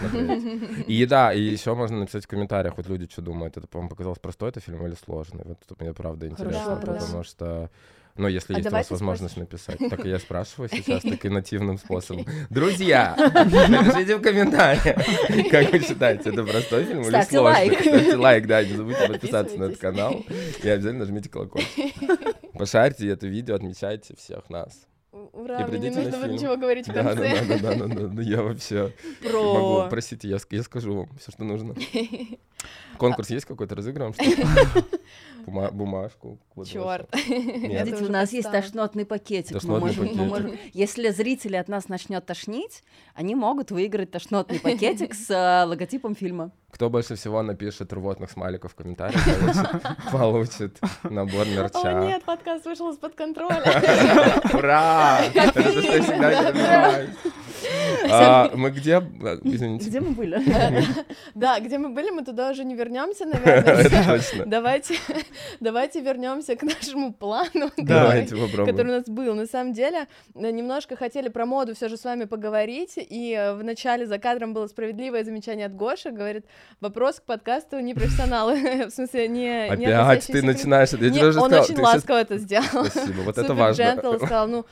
И 0.86 1.06
да, 1.06 1.32
и 1.32 1.40
еще 1.40 1.74
можно 1.74 1.98
написать 1.98 2.24
в 2.24 2.28
комментариях, 2.28 2.76
вот 2.76 2.86
люди 2.86 3.08
что 3.10 3.22
думают, 3.22 3.56
это, 3.56 3.66
вам 3.72 3.88
показалось 3.88 4.18
простой 4.18 4.50
это 4.50 4.60
фильм 4.60 4.86
или 4.86 4.94
сложный? 4.94 5.42
Вот 5.44 5.58
это 5.64 5.74
мне 5.82 5.92
правда 5.92 6.26
интересно, 6.26 6.76
потому 6.76 7.24
что 7.24 7.70
ну, 8.14 8.28
если 8.28 8.54
а 8.54 8.58
есть 8.58 8.68
у 8.68 8.72
вас 8.72 8.90
возможность 8.90 9.34
спросишь. 9.34 9.68
написать. 9.68 9.90
Так 9.90 10.04
я 10.04 10.18
спрашиваю 10.18 10.68
сейчас 10.72 11.02
таким 11.02 11.32
нативным 11.32 11.78
способом. 11.78 12.26
Друзья, 12.50 13.14
напишите 13.16 14.16
в 14.16 14.22
комментариях, 14.22 14.82
как 15.50 15.72
вы 15.72 15.80
считаете, 15.80 16.30
это 16.30 16.44
простой 16.44 16.84
фильм 16.84 17.02
или 17.02 17.10
сложный? 17.10 17.38
лайк. 17.38 17.80
Ставьте 17.80 18.16
лайк, 18.16 18.46
да, 18.46 18.64
не 18.64 18.76
забудьте 18.76 19.08
подписаться 19.08 19.58
на 19.58 19.64
этот 19.64 19.78
канал. 19.78 20.24
И 20.62 20.68
обязательно 20.68 21.04
нажмите 21.04 21.30
колокольчик. 21.30 21.94
Пошарьте 22.52 23.08
это 23.08 23.26
видео, 23.26 23.54
отмечайте 23.54 24.14
всех 24.14 24.50
нас. 24.50 24.86
Ура, 25.32 25.66
мне 25.66 25.78
не 25.78 25.90
нужно 25.90 26.18
будет 26.18 26.32
ничего 26.32 26.56
говорить 26.56 26.86
в 26.86 26.92
конце. 26.92 27.14
Да, 27.14 27.56
да, 27.56 27.58
да, 27.58 27.74
да, 27.74 27.94
да, 27.94 28.06
да, 28.08 28.22
я 28.22 28.42
вообще 28.42 28.92
Про... 29.22 29.54
могу, 29.54 29.90
простите, 29.90 30.28
я, 30.28 30.38
я 30.50 30.62
скажу 30.62 30.94
вам 30.94 31.08
все, 31.18 31.32
что 31.32 31.44
нужно. 31.44 31.74
Конкурс 32.98 33.30
есть 33.30 33.46
какой-то, 33.46 33.74
разыгрываем 33.74 34.14
Бума- 35.46 35.70
бумажку. 35.72 36.38
Черт. 36.66 37.08
Видите, 37.26 38.04
у 38.04 38.10
нас 38.10 38.32
есть 38.32 38.50
тошнотный 38.50 39.06
пакетик. 39.06 39.54
Тошнотный 39.54 39.80
мы 39.80 39.86
можем, 39.86 40.02
пакетик. 40.04 40.20
Мы 40.20 40.28
можем, 40.28 40.58
если 40.74 41.08
зрители 41.08 41.56
от 41.56 41.66
нас 41.66 41.88
начнет 41.88 42.24
тошнить, 42.26 42.84
они 43.14 43.34
могут 43.34 43.70
выиграть 43.70 44.10
тошнотный 44.10 44.60
пакетик 44.60 45.14
с 45.14 45.30
э, 45.30 45.64
логотипом 45.64 46.14
фильма. 46.14 46.52
Кто 46.72 46.88
больше 46.88 47.16
всего 47.16 47.42
напишет 47.42 47.92
рвотных 47.92 48.30
смайликов 48.30 48.72
в 48.72 48.74
комментариях, 48.74 49.22
получит, 50.10 50.78
набор 51.02 51.46
мерча. 51.46 51.80
О 51.82 52.04
нет, 52.04 52.24
подкаст 52.24 52.64
вышел 52.64 52.90
из-под 52.90 53.14
контроля. 53.14 53.62
Ура! 54.54 55.20
Это 55.34 55.62
то, 55.62 55.70
что 55.70 55.80
я 55.80 56.02
всегда 56.02 56.30
не 56.30 57.08
А, 58.10 58.50
мы 58.54 58.70
где? 58.70 59.02
Извините. 59.42 59.88
Где 59.88 60.00
мы 60.00 60.10
были? 60.10 60.40
Да, 61.34 61.60
где 61.60 61.78
мы 61.78 61.88
были, 61.88 62.10
мы 62.10 62.24
туда 62.24 62.50
уже 62.50 62.64
не 62.64 62.74
вернемся, 62.74 63.24
наверное. 63.26 64.20
Давайте, 64.46 64.94
давайте 65.60 66.00
вернемся 66.00 66.56
к 66.56 66.62
нашему 66.62 67.12
плану, 67.12 67.70
который 67.76 68.90
у 68.90 68.98
нас 68.98 69.04
был. 69.06 69.34
На 69.34 69.46
самом 69.46 69.72
деле, 69.72 70.06
немножко 70.34 70.96
хотели 70.96 71.28
про 71.28 71.46
моду 71.46 71.74
все 71.74 71.88
же 71.88 71.96
с 71.96 72.04
вами 72.04 72.24
поговорить, 72.24 72.94
и 72.96 73.32
э, 73.32 73.54
в 73.54 73.64
начале 73.64 74.06
за 74.06 74.18
кадром 74.18 74.54
было 74.54 74.66
справедливое 74.66 75.24
замечание 75.24 75.66
от 75.66 75.74
Гоши, 75.74 76.10
говорит, 76.10 76.44
вопрос 76.80 77.20
к 77.20 77.22
подкасту 77.22 77.80
не 77.80 77.94
профессионалы, 77.94 78.86
в 78.86 78.90
смысле 78.90 79.28
не 79.28 79.68
Опять 80.12 80.26
ты 80.26 80.42
начинаешь, 80.42 80.88
сказал. 80.88 81.44
Он 81.44 81.54
очень 81.54 81.80
ласково 81.80 82.20
это 82.20 82.38
сделал. 82.38 82.86
Спасибо, 82.86 83.22
вот 83.22 83.38
это 83.38 83.54
важно. 83.54 83.96
сказал, 84.18 84.48
ну, 84.48 84.66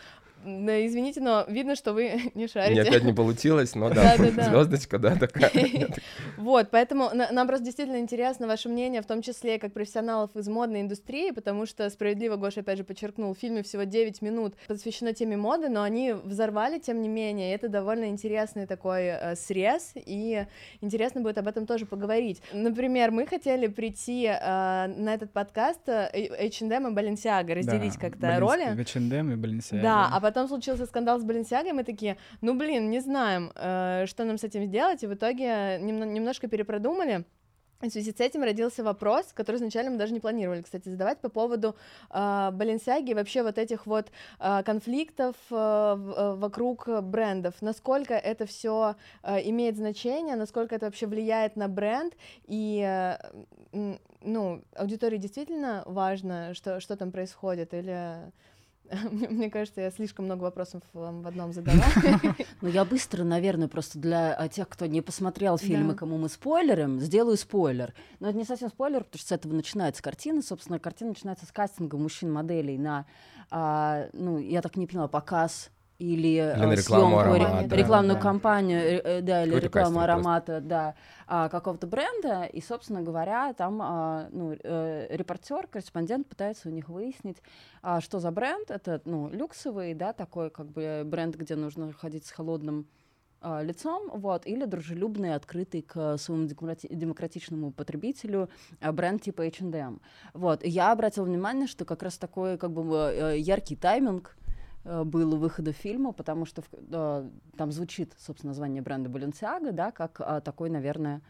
да, 0.45 0.87
извините, 0.87 1.21
но 1.21 1.45
видно, 1.49 1.77
что 1.77 1.93
вы 1.93 2.31
не 2.35 2.49
шарите. 2.49 2.75
Не, 2.75 2.89
опять 2.89 3.05
не 3.05 3.13
получилось, 3.13 3.75
но 3.75 3.91
да, 3.95 4.17
звездочка, 4.17 4.99
да, 4.99 5.17
такая. 5.17 5.51
Вот, 6.37 6.71
поэтому 6.71 7.11
нам 7.13 7.47
просто 7.47 7.67
действительно 7.67 7.99
интересно 7.99 8.47
ваше 8.47 8.69
мнение, 8.71 9.03
в 9.03 9.07
том 9.07 9.21
числе 9.21 9.59
как 9.59 9.75
профессионалов 9.75 10.35
из 10.35 10.49
модной 10.49 10.81
индустрии, 10.81 11.33
потому 11.33 11.67
что 11.67 11.89
справедливо 11.91 12.37
Гоша 12.37 12.61
опять 12.61 12.79
же 12.79 12.85
подчеркнул, 12.85 13.35
в 13.35 13.39
фильме 13.39 13.63
всего 13.63 13.83
9 13.83 14.23
минут 14.23 14.55
посвящено 14.67 15.13
теме 15.13 15.37
моды, 15.37 15.69
но 15.69 15.83
они 15.83 16.13
взорвали, 16.13 16.79
тем 16.79 17.03
не 17.03 17.09
менее, 17.09 17.55
это 17.55 17.69
довольно 17.69 18.07
интересный 18.07 18.67
такой 18.67 19.03
э, 19.03 19.37
срез, 19.37 19.93
и 19.95 20.47
интересно 20.81 21.21
будет 21.21 21.37
об 21.39 21.47
этом 21.47 21.67
тоже 21.67 21.85
поговорить. 21.85 22.41
Например, 22.53 23.11
мы 23.11 23.27
хотели 23.27 23.67
прийти 23.67 24.25
э, 24.25 24.87
на 24.87 25.15
этот 25.15 25.33
подкаст 25.33 25.87
H&M 25.89 26.89
и 26.89 26.95
Balenciaga, 26.95 27.55
разделить 27.55 27.97
как-то 27.99 28.39
роли. 28.41 28.81
H&M 28.81 29.33
и 29.33 29.37
Balenciaga. 29.37 29.83
Да, 29.83 30.09
а 30.11 30.21
потом 30.31 30.49
случился 30.49 30.87
скандал 30.87 31.19
с 31.19 31.25
Баленсиагой, 31.25 31.73
мы 31.73 31.83
такие, 31.83 32.17
ну 32.41 32.55
блин, 32.55 32.89
не 32.89 33.01
знаем, 33.01 33.51
э, 33.55 34.07
что 34.07 34.25
нам 34.25 34.39
с 34.39 34.45
этим 34.45 34.65
сделать, 34.65 35.03
и 35.03 35.07
в 35.07 35.15
итоге 35.15 35.79
нем- 35.81 36.15
немножко 36.15 36.49
перепродумали. 36.49 37.25
В 37.81 37.89
связи 37.89 38.13
с 38.13 38.21
этим 38.21 38.43
родился 38.43 38.85
вопрос, 38.85 39.33
который 39.33 39.57
изначально 39.57 39.91
мы 39.91 39.97
даже 39.97 40.13
не 40.13 40.21
планировали, 40.21 40.61
кстати, 40.61 40.89
задавать 40.91 41.19
по 41.19 41.31
поводу 41.31 41.75
э, 42.11 42.51
Баленсиаги 42.53 43.11
и 43.11 43.15
вообще 43.15 43.43
вот 43.43 43.59
этих 43.59 43.87
вот 43.87 44.13
э, 44.39 44.63
конфликтов 44.63 45.35
э, 45.51 45.55
э, 45.55 46.35
вокруг 46.37 46.89
брендов. 47.03 47.55
Насколько 47.63 48.15
это 48.15 48.45
все 48.45 48.97
э, 49.23 49.49
имеет 49.49 49.77
значение, 49.77 50.37
насколько 50.37 50.75
это 50.75 50.87
вообще 50.87 51.07
влияет 51.07 51.57
на 51.57 51.69
бренд, 51.69 52.15
и 52.47 52.85
э, 52.87 53.97
ну, 54.23 54.63
аудитории 54.77 55.17
действительно 55.17 55.83
важно, 55.87 56.55
что, 56.55 56.81
что 56.81 56.97
там 56.97 57.11
происходит, 57.11 57.73
или 57.73 58.31
Мне 59.11 59.51
кажется, 59.51 59.81
я 59.81 59.91
слишком 59.91 60.25
много 60.25 60.43
вопросов 60.43 60.83
вам 60.93 61.23
в 61.23 61.27
одном 61.27 61.53
задала. 61.53 61.85
Ну, 62.63 62.69
я 62.69 62.85
быстро, 62.85 63.25
наверное, 63.25 63.69
просто 63.69 63.99
для 63.99 64.35
а, 64.35 64.49
тех, 64.49 64.69
кто 64.69 64.87
не 64.87 65.01
посмотрел 65.01 65.57
фильмы, 65.57 65.95
кому 65.95 66.19
мы 66.19 66.29
спойлерим, 66.29 67.01
сделаю 67.01 67.37
спойлер. 67.37 67.95
Но 68.19 68.29
это 68.29 68.37
не 68.37 68.45
совсем 68.45 68.69
спойлер, 68.69 69.05
потому 69.05 69.19
что 69.19 69.29
с 69.29 69.33
этого 69.33 69.53
начинается 69.55 70.03
картина. 70.03 70.43
Собственно, 70.43 70.79
картина 70.79 71.11
начинается 71.11 71.47
с 71.47 71.53
кастинга 71.53 71.97
мужчин-моделей 71.97 72.77
на, 72.79 73.07
а, 73.51 74.09
ну, 74.13 74.39
я 74.39 74.63
так 74.63 74.77
не 74.77 74.87
поняла, 74.87 75.09
показ 75.09 75.71
или 76.01 76.37
э, 76.37 76.75
рекламу 76.75 77.19
аромата, 77.19 77.77
рекламную 77.77 78.17
да. 78.17 78.23
кампанию, 78.23 78.81
э, 78.81 79.01
э, 79.05 79.21
да, 79.21 79.45
или 79.45 79.55
рекламу 79.57 80.01
аромата, 80.01 80.61
да, 80.61 80.95
а, 81.27 81.49
какого-то 81.49 81.87
бренда, 81.87 82.45
и, 82.45 82.61
собственно 82.63 83.03
говоря, 83.03 83.53
там 83.53 83.81
а, 83.83 84.29
ну, 84.33 84.53
репортер, 84.53 85.67
корреспондент 85.67 86.27
пытается 86.27 86.69
у 86.69 86.73
них 86.73 86.89
выяснить, 86.89 87.37
а, 87.83 88.01
что 88.01 88.19
за 88.19 88.31
бренд, 88.31 88.71
это, 88.71 89.03
ну, 89.05 89.29
люксовый, 89.29 89.95
да, 89.95 90.13
такой, 90.15 90.51
как 90.51 90.71
бы, 90.71 91.03
бренд, 91.05 91.37
где 91.37 91.55
нужно 91.55 91.93
ходить 91.93 92.27
с 92.27 92.31
холодным 92.31 92.87
лицом, 93.43 94.11
вот, 94.13 94.47
или 94.47 94.67
дружелюбный, 94.67 95.35
открытый 95.35 95.81
к 95.81 96.19
своему 96.19 96.47
демократичному 96.47 97.73
потребителю 97.73 98.51
бренд 98.83 99.23
типа 99.23 99.47
H&M. 99.47 100.03
Вот, 100.35 100.63
я 100.63 100.93
обратила 100.93 101.25
внимание, 101.25 101.67
что 101.67 101.87
как 101.87 102.03
раз 102.03 102.19
такой, 102.19 102.59
как 102.59 102.71
бы, 102.71 103.35
яркий 103.39 103.77
тайминг 103.77 104.37
был 104.85 105.35
у 105.35 105.37
выхода 105.37 105.73
фильма, 105.73 106.13
потому 106.13 106.47
что 106.47 106.63
э, 106.73 107.31
там 107.57 107.73
звучит, 107.73 108.15
собственно, 108.19 108.51
название 108.51 108.83
бренда 108.83 109.11
Balenciaga, 109.11 109.73
да, 109.73 109.91
как 109.91 110.21
э, 110.21 110.41
такой, 110.43 110.71
наверное, 110.71 111.21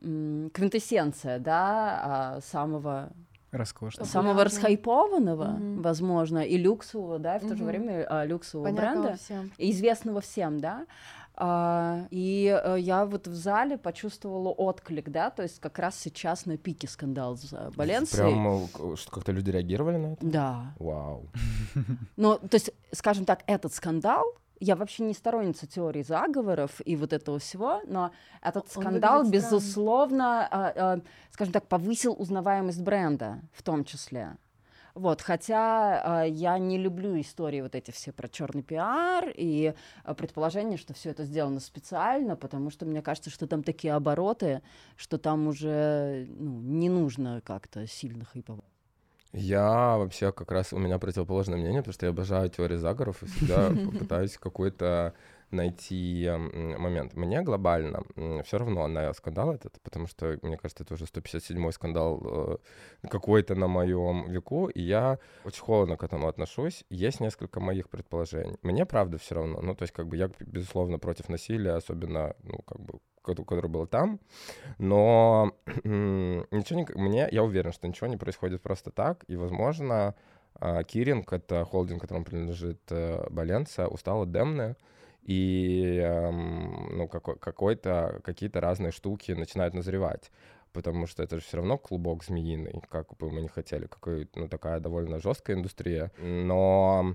квинтэссенция, 0.00 1.38
да, 1.38 2.36
э, 2.36 2.40
самого 2.42 3.10
Роскошного. 3.56 4.08
Самого 4.08 4.44
расхайпованного, 4.44 5.56
mm-hmm. 5.58 5.82
возможно, 5.82 6.38
и 6.38 6.56
люксового, 6.56 7.18
да, 7.18 7.36
и 7.36 7.40
в 7.40 7.44
mm-hmm. 7.44 7.48
то 7.48 7.56
же 7.56 7.64
время 7.64 8.06
а, 8.08 8.24
люксового 8.24 8.66
Понятного 8.66 9.02
бренда, 9.02 9.18
всем. 9.18 9.50
известного 9.58 10.20
всем, 10.20 10.60
да. 10.60 10.86
А, 11.36 12.06
и 12.10 12.48
а, 12.48 12.76
я 12.76 13.06
вот 13.06 13.26
в 13.26 13.34
зале 13.34 13.76
почувствовала 13.76 14.50
отклик, 14.50 15.08
да, 15.10 15.30
то 15.30 15.42
есть 15.42 15.58
как 15.60 15.78
раз 15.78 15.98
сейчас 15.98 16.46
на 16.46 16.56
пике 16.56 16.86
скандал 16.86 17.36
с 17.36 17.52
Баленцией. 17.76 18.30
Прям 18.30 18.96
что 18.96 19.10
как-то 19.10 19.32
люди 19.32 19.50
реагировали 19.50 19.96
на 19.96 20.06
это? 20.12 20.26
Да. 20.26 20.74
Вау. 20.78 21.28
Ну, 22.16 22.38
то 22.38 22.54
есть, 22.54 22.70
скажем 22.92 23.24
так, 23.24 23.42
этот 23.46 23.74
скандал, 23.74 24.24
я 24.60 24.76
вообще 24.76 25.04
не 25.04 25.14
сторонница 25.14 25.66
теории 25.66 26.02
заговоров 26.02 26.80
и 26.84 26.96
вот 26.96 27.12
этого 27.12 27.38
всего, 27.38 27.80
но 27.86 28.12
этот 28.42 28.64
Он 28.76 28.82
скандал, 28.82 29.28
безусловно, 29.28 30.48
а, 30.50 30.72
а, 30.76 31.00
скажем 31.30 31.52
так, 31.52 31.66
повысил 31.66 32.14
узнаваемость 32.18 32.82
бренда 32.82 33.40
в 33.52 33.62
том 33.62 33.84
числе. 33.84 34.36
Вот, 34.94 35.22
хотя 35.22 36.22
э, 36.24 36.30
я 36.30 36.56
не 36.56 36.78
люблю 36.78 37.20
истории 37.20 37.60
вот 37.60 37.74
эти 37.74 37.90
все 37.90 38.12
про 38.12 38.28
черный 38.28 38.62
пиар 38.62 39.28
и 39.34 39.74
э, 40.04 40.14
предположение, 40.14 40.78
что 40.78 40.94
все 40.94 41.10
это 41.10 41.24
сделано 41.24 41.58
специально, 41.58 42.36
потому 42.36 42.70
что 42.70 42.86
мне 42.86 43.02
кажется, 43.02 43.28
что 43.28 43.48
там 43.48 43.64
такие 43.64 43.92
обороты, 43.92 44.62
что 44.94 45.18
там 45.18 45.48
уже 45.48 46.28
ну, 46.28 46.60
не 46.60 46.88
нужно 46.88 47.42
как-то 47.44 47.88
сильно 47.88 48.24
хайповать. 48.24 48.73
Я 49.34 49.96
вообще 49.96 50.30
как 50.30 50.52
раз 50.52 50.72
у 50.72 50.78
меня 50.78 50.98
противоположное 50.98 51.58
мнение, 51.58 51.80
потому 51.80 51.92
что 51.92 52.06
я 52.06 52.10
обожаю 52.10 52.48
теории 52.50 52.76
заговоров 52.76 53.22
и 53.22 53.26
всегда 53.26 53.70
пытаюсь 53.98 54.38
какой-то 54.38 55.12
найти 55.50 56.30
момент. 56.78 57.14
Мне 57.14 57.42
глобально 57.42 58.04
все 58.44 58.58
равно 58.58 58.86
на 58.86 59.12
скандал 59.12 59.52
этот, 59.52 59.80
потому 59.82 60.06
что, 60.06 60.38
мне 60.42 60.56
кажется, 60.56 60.84
это 60.84 60.94
уже 60.94 61.04
157-й 61.04 61.72
скандал 61.72 62.22
э, 62.24 63.08
какой-то 63.08 63.54
на 63.54 63.66
моем 63.66 64.28
веку, 64.30 64.68
и 64.68 64.80
я 64.80 65.18
очень 65.44 65.62
холодно 65.62 65.96
к 65.96 66.04
этому 66.04 66.28
отношусь. 66.28 66.84
Есть 66.88 67.20
несколько 67.20 67.60
моих 67.60 67.88
предположений. 67.88 68.56
Мне 68.62 68.86
правда 68.86 69.18
все 69.18 69.34
равно. 69.36 69.60
Ну, 69.60 69.74
то 69.74 69.82
есть, 69.82 69.92
как 69.92 70.08
бы 70.08 70.16
я, 70.16 70.30
безусловно, 70.40 70.98
против 70.98 71.28
насилия, 71.28 71.72
особенно, 71.72 72.34
ну, 72.42 72.58
как 72.66 72.80
бы, 72.80 73.00
которое 73.24 73.68
было 73.68 73.86
там, 73.86 74.20
но 74.78 75.52
ничего 75.84 76.80
не, 76.80 76.86
мне, 76.94 77.28
я 77.30 77.42
уверен, 77.42 77.72
что 77.72 77.88
ничего 77.88 78.06
не 78.06 78.16
происходит 78.16 78.62
просто 78.62 78.90
так, 78.90 79.24
и, 79.28 79.36
возможно, 79.36 80.14
а, 80.54 80.82
Киринг, 80.84 81.32
это 81.32 81.64
холдинг, 81.64 82.00
которому 82.00 82.24
принадлежит 82.24 82.80
э, 82.90 83.26
Баленса, 83.30 83.88
устал 83.88 84.22
от 84.22 84.32
Демны, 84.32 84.76
и 85.22 85.98
эм, 86.04 86.98
ну, 86.98 87.08
какой- 87.08 87.38
какой-то, 87.38 88.20
какие-то 88.22 88.60
разные 88.60 88.92
штуки 88.92 89.32
начинают 89.32 89.74
назревать 89.74 90.30
потому 90.74 91.06
что 91.06 91.22
это 91.22 91.36
же 91.36 91.42
все 91.42 91.58
равно 91.58 91.78
клубок 91.78 92.24
змеиный, 92.24 92.82
как 92.90 93.16
бы 93.16 93.30
мы 93.30 93.40
не 93.40 93.48
хотели, 93.48 93.86
какой, 93.86 94.28
ну, 94.34 94.48
такая 94.48 94.80
довольно 94.80 95.20
жесткая 95.20 95.56
индустрия. 95.56 96.10
Но 96.18 97.14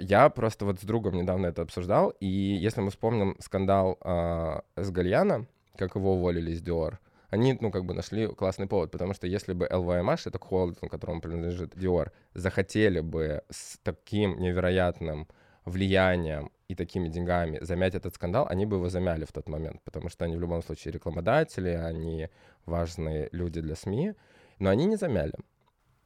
я 0.00 0.28
просто 0.30 0.64
вот 0.64 0.80
с 0.80 0.84
другом 0.84 1.14
недавно 1.14 1.46
это 1.46 1.62
обсуждал, 1.62 2.10
и 2.20 2.26
если 2.26 2.80
мы 2.80 2.90
вспомним 2.90 3.36
скандал 3.40 3.98
э, 4.00 4.60
с 4.76 4.90
Гальяна, 4.90 5.46
как 5.76 5.96
его 5.96 6.14
уволили 6.14 6.52
из 6.52 6.62
Dior, 6.62 6.98
они, 7.30 7.58
ну, 7.60 7.72
как 7.72 7.84
бы 7.84 7.94
нашли 7.94 8.28
классный 8.28 8.68
повод, 8.68 8.92
потому 8.92 9.12
что 9.12 9.26
если 9.26 9.54
бы 9.54 9.66
LVMH, 9.66 10.22
это 10.26 10.38
холдинг, 10.38 10.88
которому 10.90 11.20
принадлежит 11.20 11.74
Dior, 11.74 12.12
захотели 12.34 13.00
бы 13.00 13.42
с 13.50 13.78
таким 13.82 14.38
невероятным 14.38 15.26
влиянием 15.64 16.52
и 16.68 16.76
такими 16.76 17.08
деньгами 17.08 17.58
замять 17.60 17.96
этот 17.96 18.14
скандал, 18.14 18.46
они 18.48 18.66
бы 18.66 18.76
его 18.76 18.88
замяли 18.88 19.24
в 19.24 19.32
тот 19.32 19.48
момент, 19.48 19.82
потому 19.82 20.08
что 20.08 20.24
они 20.24 20.36
в 20.36 20.40
любом 20.40 20.62
случае 20.62 20.92
рекламодатели, 20.92 21.70
они 21.70 22.28
важные 22.66 23.28
люди 23.32 23.60
для 23.60 23.74
СМИ, 23.74 24.14
но 24.60 24.70
они 24.70 24.84
не 24.84 24.96
замяли. 24.96 25.34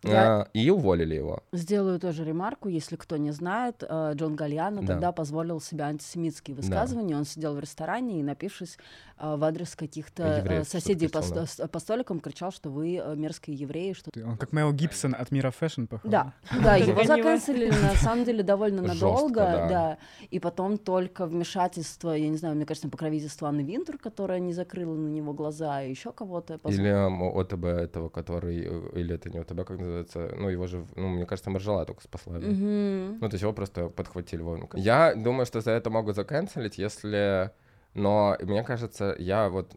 Я... 0.05 0.43
А, 0.43 0.49
и 0.53 0.71
уволили 0.71 1.15
его. 1.15 1.43
Сделаю 1.53 1.99
тоже 1.99 2.25
ремарку, 2.25 2.69
если 2.69 2.95
кто 2.97 3.17
не 3.17 3.33
знает, 3.33 3.83
э, 3.89 4.13
Джон 4.15 4.37
Гальяно 4.37 4.83
да. 4.83 4.87
тогда 4.87 5.13
позволил 5.13 5.61
себе 5.61 5.85
антисемитские 5.85 6.55
высказывания. 6.55 7.15
Да. 7.15 7.19
Он 7.19 7.25
сидел 7.25 7.55
в 7.55 7.61
ресторане 7.61 8.21
и, 8.21 8.23
напившись 8.23 8.79
э, 9.19 9.37
в 9.37 9.43
адрес 9.43 9.75
каких-то 9.75 10.23
э, 10.23 10.65
соседей 10.65 11.09
по, 11.09 11.21
по 11.21 11.79
столикам, 11.81 12.21
кричал, 12.21 12.53
что 12.53 12.71
вы 12.71 13.03
мерзкие 13.17 13.57
евреи. 13.57 13.93
Что 13.93 14.11
он 14.25 14.37
как 14.37 14.53
Мэл 14.53 14.73
Гибсон 14.73 15.17
от 15.19 15.33
мира 15.33 15.51
fashion, 15.51 15.87
походу. 15.87 16.11
Да, 16.11 16.33
да, 16.63 16.77
его 16.77 17.03
заканцелили 17.03 17.71
на 17.71 17.95
самом 17.95 18.25
деле 18.25 18.45
довольно 18.45 18.83
надолго, 18.83 19.67
да. 19.69 19.99
И 20.31 20.39
потом 20.39 20.79
только 20.79 21.27
вмешательство, 21.27 22.13
я 22.13 22.29
не 22.29 22.37
знаю, 22.37 22.55
мне 22.55 22.67
кажется, 22.67 22.89
покровительство 22.89 23.49
Анны 23.49 23.63
Винтур, 23.63 23.99
которая 23.99 24.39
не 24.39 24.53
закрыла 24.53 24.95
на 24.95 25.09
него 25.09 25.33
глаза, 25.33 25.83
и 25.83 25.91
еще 25.91 26.13
кого-то. 26.13 26.61
Или 26.69 26.89
OTB 26.89 27.65
этого, 27.65 28.09
который, 28.09 28.59
или 28.95 29.15
это 29.15 29.31
не 29.31 29.39
OTB, 29.39 29.67
как 29.67 29.88
называется? 29.89 30.19
называется, 30.19 30.37
ну, 30.37 30.49
его 30.49 30.67
же, 30.67 30.87
ну, 30.97 31.09
мне 31.09 31.27
кажется, 31.27 31.51
Маржела 31.51 31.85
только 31.85 32.03
спасла. 32.03 32.39
Да? 32.39 32.47
Mm-hmm. 32.47 33.19
Ну, 33.21 33.29
то 33.29 33.35
есть 33.35 33.43
его 33.43 33.53
просто 33.53 33.89
подхватили 33.89 34.43
вовремя. 34.43 34.69
Я 34.75 35.15
думаю, 35.15 35.47
что 35.47 35.61
за 35.61 35.73
это 35.73 35.91
могут 35.91 36.17
заканцелить, 36.17 36.79
если... 36.79 37.51
Но 37.95 38.37
мне 38.43 38.63
кажется, 38.63 39.17
я 39.19 39.49
вот 39.49 39.75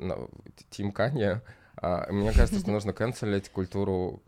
Тим 0.69 0.91
Канье, 0.91 1.41
а, 1.77 2.11
мне 2.11 2.31
кажется, 2.31 2.59
что 2.59 2.69
нужно 2.69 2.93
канцелить 2.93 3.49
культуру, 3.49 4.21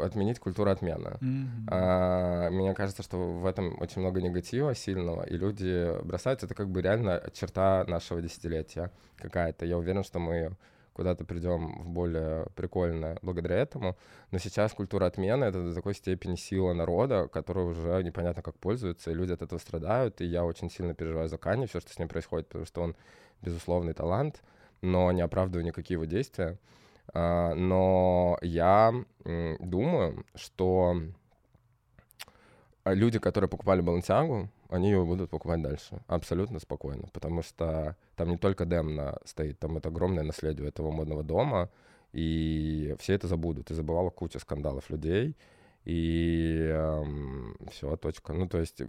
отменить 0.00 0.38
культуру 0.38 0.70
отмены. 0.70 1.16
Mm-hmm. 1.20 1.68
А, 1.68 2.50
мне 2.50 2.74
кажется, 2.74 3.02
что 3.02 3.16
в 3.16 3.46
этом 3.46 3.80
очень 3.80 4.02
много 4.02 4.20
негатива 4.20 4.74
сильного, 4.74 5.24
и 5.24 5.36
люди 5.36 6.00
бросаются. 6.04 6.46
Это 6.46 6.54
как 6.54 6.68
бы 6.68 6.82
реально 6.82 7.22
черта 7.32 7.84
нашего 7.88 8.20
десятилетия 8.20 8.92
какая-то. 9.16 9.64
Я 9.66 9.78
уверен, 9.78 10.04
что 10.04 10.18
мы 10.20 10.52
куда-то 10.92 11.24
придем 11.24 11.82
в 11.82 11.88
более 11.88 12.46
прикольное 12.54 13.18
благодаря 13.22 13.56
этому. 13.56 13.96
Но 14.30 14.38
сейчас 14.38 14.72
культура 14.72 15.06
отмены— 15.06 15.44
это 15.46 15.62
до 15.62 15.74
такой 15.74 15.94
степени 15.94 16.36
сила 16.36 16.72
народа, 16.72 17.28
которая 17.28 17.64
уже 17.64 18.02
непонятно 18.02 18.42
как 18.42 18.58
пользуется, 18.58 19.10
и 19.10 19.14
люди 19.14 19.32
от 19.32 19.42
этого 19.42 19.58
страдают. 19.58 20.20
И 20.20 20.26
я 20.26 20.44
очень 20.44 20.70
сильно 20.70 20.94
переживаю 20.94 21.28
за 21.28 21.38
Кани, 21.38 21.66
все, 21.66 21.80
что 21.80 21.92
с 21.92 21.98
ним 21.98 22.08
происходит, 22.08 22.48
потому 22.48 22.66
что 22.66 22.82
он 22.82 22.96
безусловный 23.40 23.94
талант, 23.94 24.42
но 24.80 25.10
не 25.12 25.22
оправдываю 25.22 25.64
никакие 25.64 25.96
его 25.96 26.04
действия. 26.04 26.58
А, 27.14 27.54
но 27.54 28.38
я 28.42 28.94
думаю, 29.24 30.24
что 30.34 30.96
люди, 32.84 33.18
которые 33.18 33.48
покупали 33.48 33.80
Балансиагу, 33.80 34.48
они 34.68 34.90
его 34.90 35.06
будут 35.06 35.30
покупать 35.30 35.62
дальше. 35.62 36.00
Абсолютно 36.06 36.58
спокойно. 36.58 37.08
Потому 37.12 37.42
что 37.42 37.96
там 38.16 38.30
не 38.30 38.38
только 38.38 38.64
Демна 38.64 39.18
стоит, 39.24 39.58
там 39.58 39.76
это 39.76 39.88
огромное 39.88 40.24
наследие 40.24 40.68
этого 40.68 40.90
модного 40.90 41.22
дома. 41.22 41.70
И 42.12 42.94
все 42.98 43.14
это 43.14 43.28
забудут. 43.28 43.70
И 43.70 43.74
забывала 43.74 44.10
куча 44.10 44.38
скандалов 44.38 44.90
людей. 44.90 45.36
И 45.84 46.68
эм, 46.70 47.56
все, 47.70 47.96
точка. 47.96 48.32
Ну, 48.32 48.48
то 48.48 48.58
есть 48.58 48.82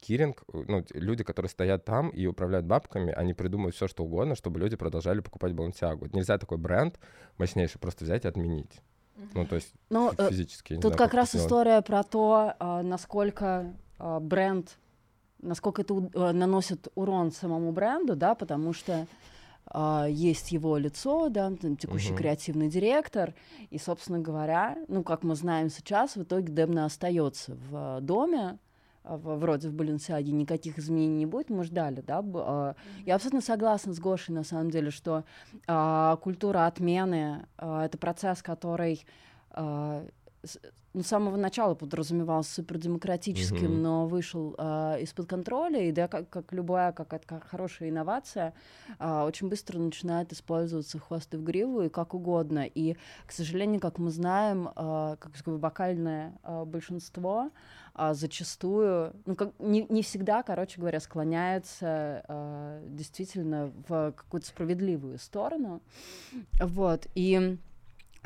Киринг, 0.00 0.42
ну, 0.52 0.84
люди, 0.94 1.22
которые 1.22 1.48
стоят 1.48 1.84
там 1.84 2.08
и 2.10 2.26
управляют 2.26 2.66
бабками, 2.66 3.12
они 3.12 3.34
придумают 3.34 3.76
все, 3.76 3.86
что 3.86 4.04
угодно, 4.04 4.34
чтобы 4.34 4.58
люди 4.58 4.76
продолжали 4.76 5.20
покупать 5.20 5.52
Балансиагу. 5.52 6.08
Нельзя 6.12 6.38
такой 6.38 6.58
бренд 6.58 6.98
мощнейший 7.38 7.80
просто 7.80 8.04
взять 8.04 8.24
и 8.24 8.28
отменить. 8.28 8.82
Ну, 9.34 9.46
то 9.46 9.56
есть 9.56 9.72
ну, 9.90 10.12
э, 10.16 10.28
физически. 10.30 10.74
Тут 10.74 10.82
знаю, 10.82 10.96
как, 10.96 11.10
как 11.10 11.14
раз 11.14 11.34
история 11.34 11.82
про 11.82 12.02
то, 12.02 12.54
а, 12.58 12.82
насколько 12.82 13.74
а, 13.98 14.20
бренд, 14.20 14.78
насколько 15.40 15.82
это 15.82 15.94
наносит 16.32 16.88
урон 16.94 17.32
самому 17.32 17.72
бренду, 17.72 18.16
да, 18.16 18.34
потому 18.34 18.72
что 18.72 19.06
есть 20.08 20.50
его 20.50 20.78
лицо, 20.78 21.28
да, 21.28 21.52
там, 21.54 21.76
текущий 21.76 22.14
uh-huh. 22.14 22.16
креативный 22.16 22.70
директор, 22.70 23.34
и, 23.68 23.76
собственно 23.76 24.18
говоря, 24.18 24.78
ну, 24.88 25.02
как 25.02 25.22
мы 25.24 25.34
знаем 25.34 25.68
сейчас, 25.68 26.16
в 26.16 26.22
итоге 26.22 26.50
Демна 26.50 26.86
остается 26.86 27.54
в 27.68 28.00
доме, 28.00 28.58
вроде 29.08 29.68
в 29.68 29.74
Баленсиаге 29.74 30.32
никаких 30.32 30.78
изменений 30.78 31.18
не 31.18 31.26
будет, 31.26 31.50
мы 31.50 31.64
ждали, 31.64 32.00
да. 32.00 32.20
Uh, 32.20 32.76
я 33.06 33.14
абсолютно 33.14 33.40
согласна 33.40 33.92
с 33.94 33.98
Гошей, 33.98 34.34
на 34.34 34.44
самом 34.44 34.70
деле, 34.70 34.90
что 34.90 35.24
культура 36.22 36.66
отмены— 36.66 37.46
это 37.58 37.98
процесс, 37.98 38.42
который 38.42 39.04
ну, 40.94 41.02
с 41.02 41.06
самого 41.06 41.36
начала 41.36 41.74
подразумевался 41.74 42.54
супердемократическим, 42.54 43.72
mm-hmm. 43.72 43.80
но 43.80 44.06
вышел 44.06 44.54
э, 44.56 45.02
из-под 45.02 45.26
контроля, 45.26 45.82
и 45.82 45.92
да, 45.92 46.08
как, 46.08 46.30
как 46.30 46.52
любая 46.52 46.92
как, 46.92 47.08
как 47.08 47.44
хорошая 47.46 47.90
инновация, 47.90 48.54
э, 48.98 49.22
очень 49.22 49.48
быстро 49.48 49.78
начинает 49.78 50.32
использоваться 50.32 50.98
хвосты 50.98 51.38
в 51.38 51.44
гриву 51.44 51.82
и 51.82 51.88
как 51.88 52.14
угодно. 52.14 52.66
И, 52.66 52.96
к 53.26 53.32
сожалению, 53.32 53.80
как 53.80 53.98
мы 53.98 54.10
знаем, 54.10 54.68
э, 54.68 55.16
как 55.18 55.36
сказать, 55.36 55.60
вокальное 55.60 56.38
э, 56.42 56.64
большинство 56.64 57.50
э, 57.94 58.14
зачастую, 58.14 59.14
ну, 59.26 59.34
как, 59.34 59.52
не, 59.58 59.86
не 59.88 60.02
всегда, 60.02 60.42
короче 60.42 60.80
говоря, 60.80 61.00
склоняется 61.00 62.24
э, 62.28 62.84
действительно 62.88 63.72
в 63.88 64.12
какую-то 64.12 64.46
справедливую 64.46 65.18
сторону. 65.18 65.82
Вот, 66.60 67.06
и 67.14 67.58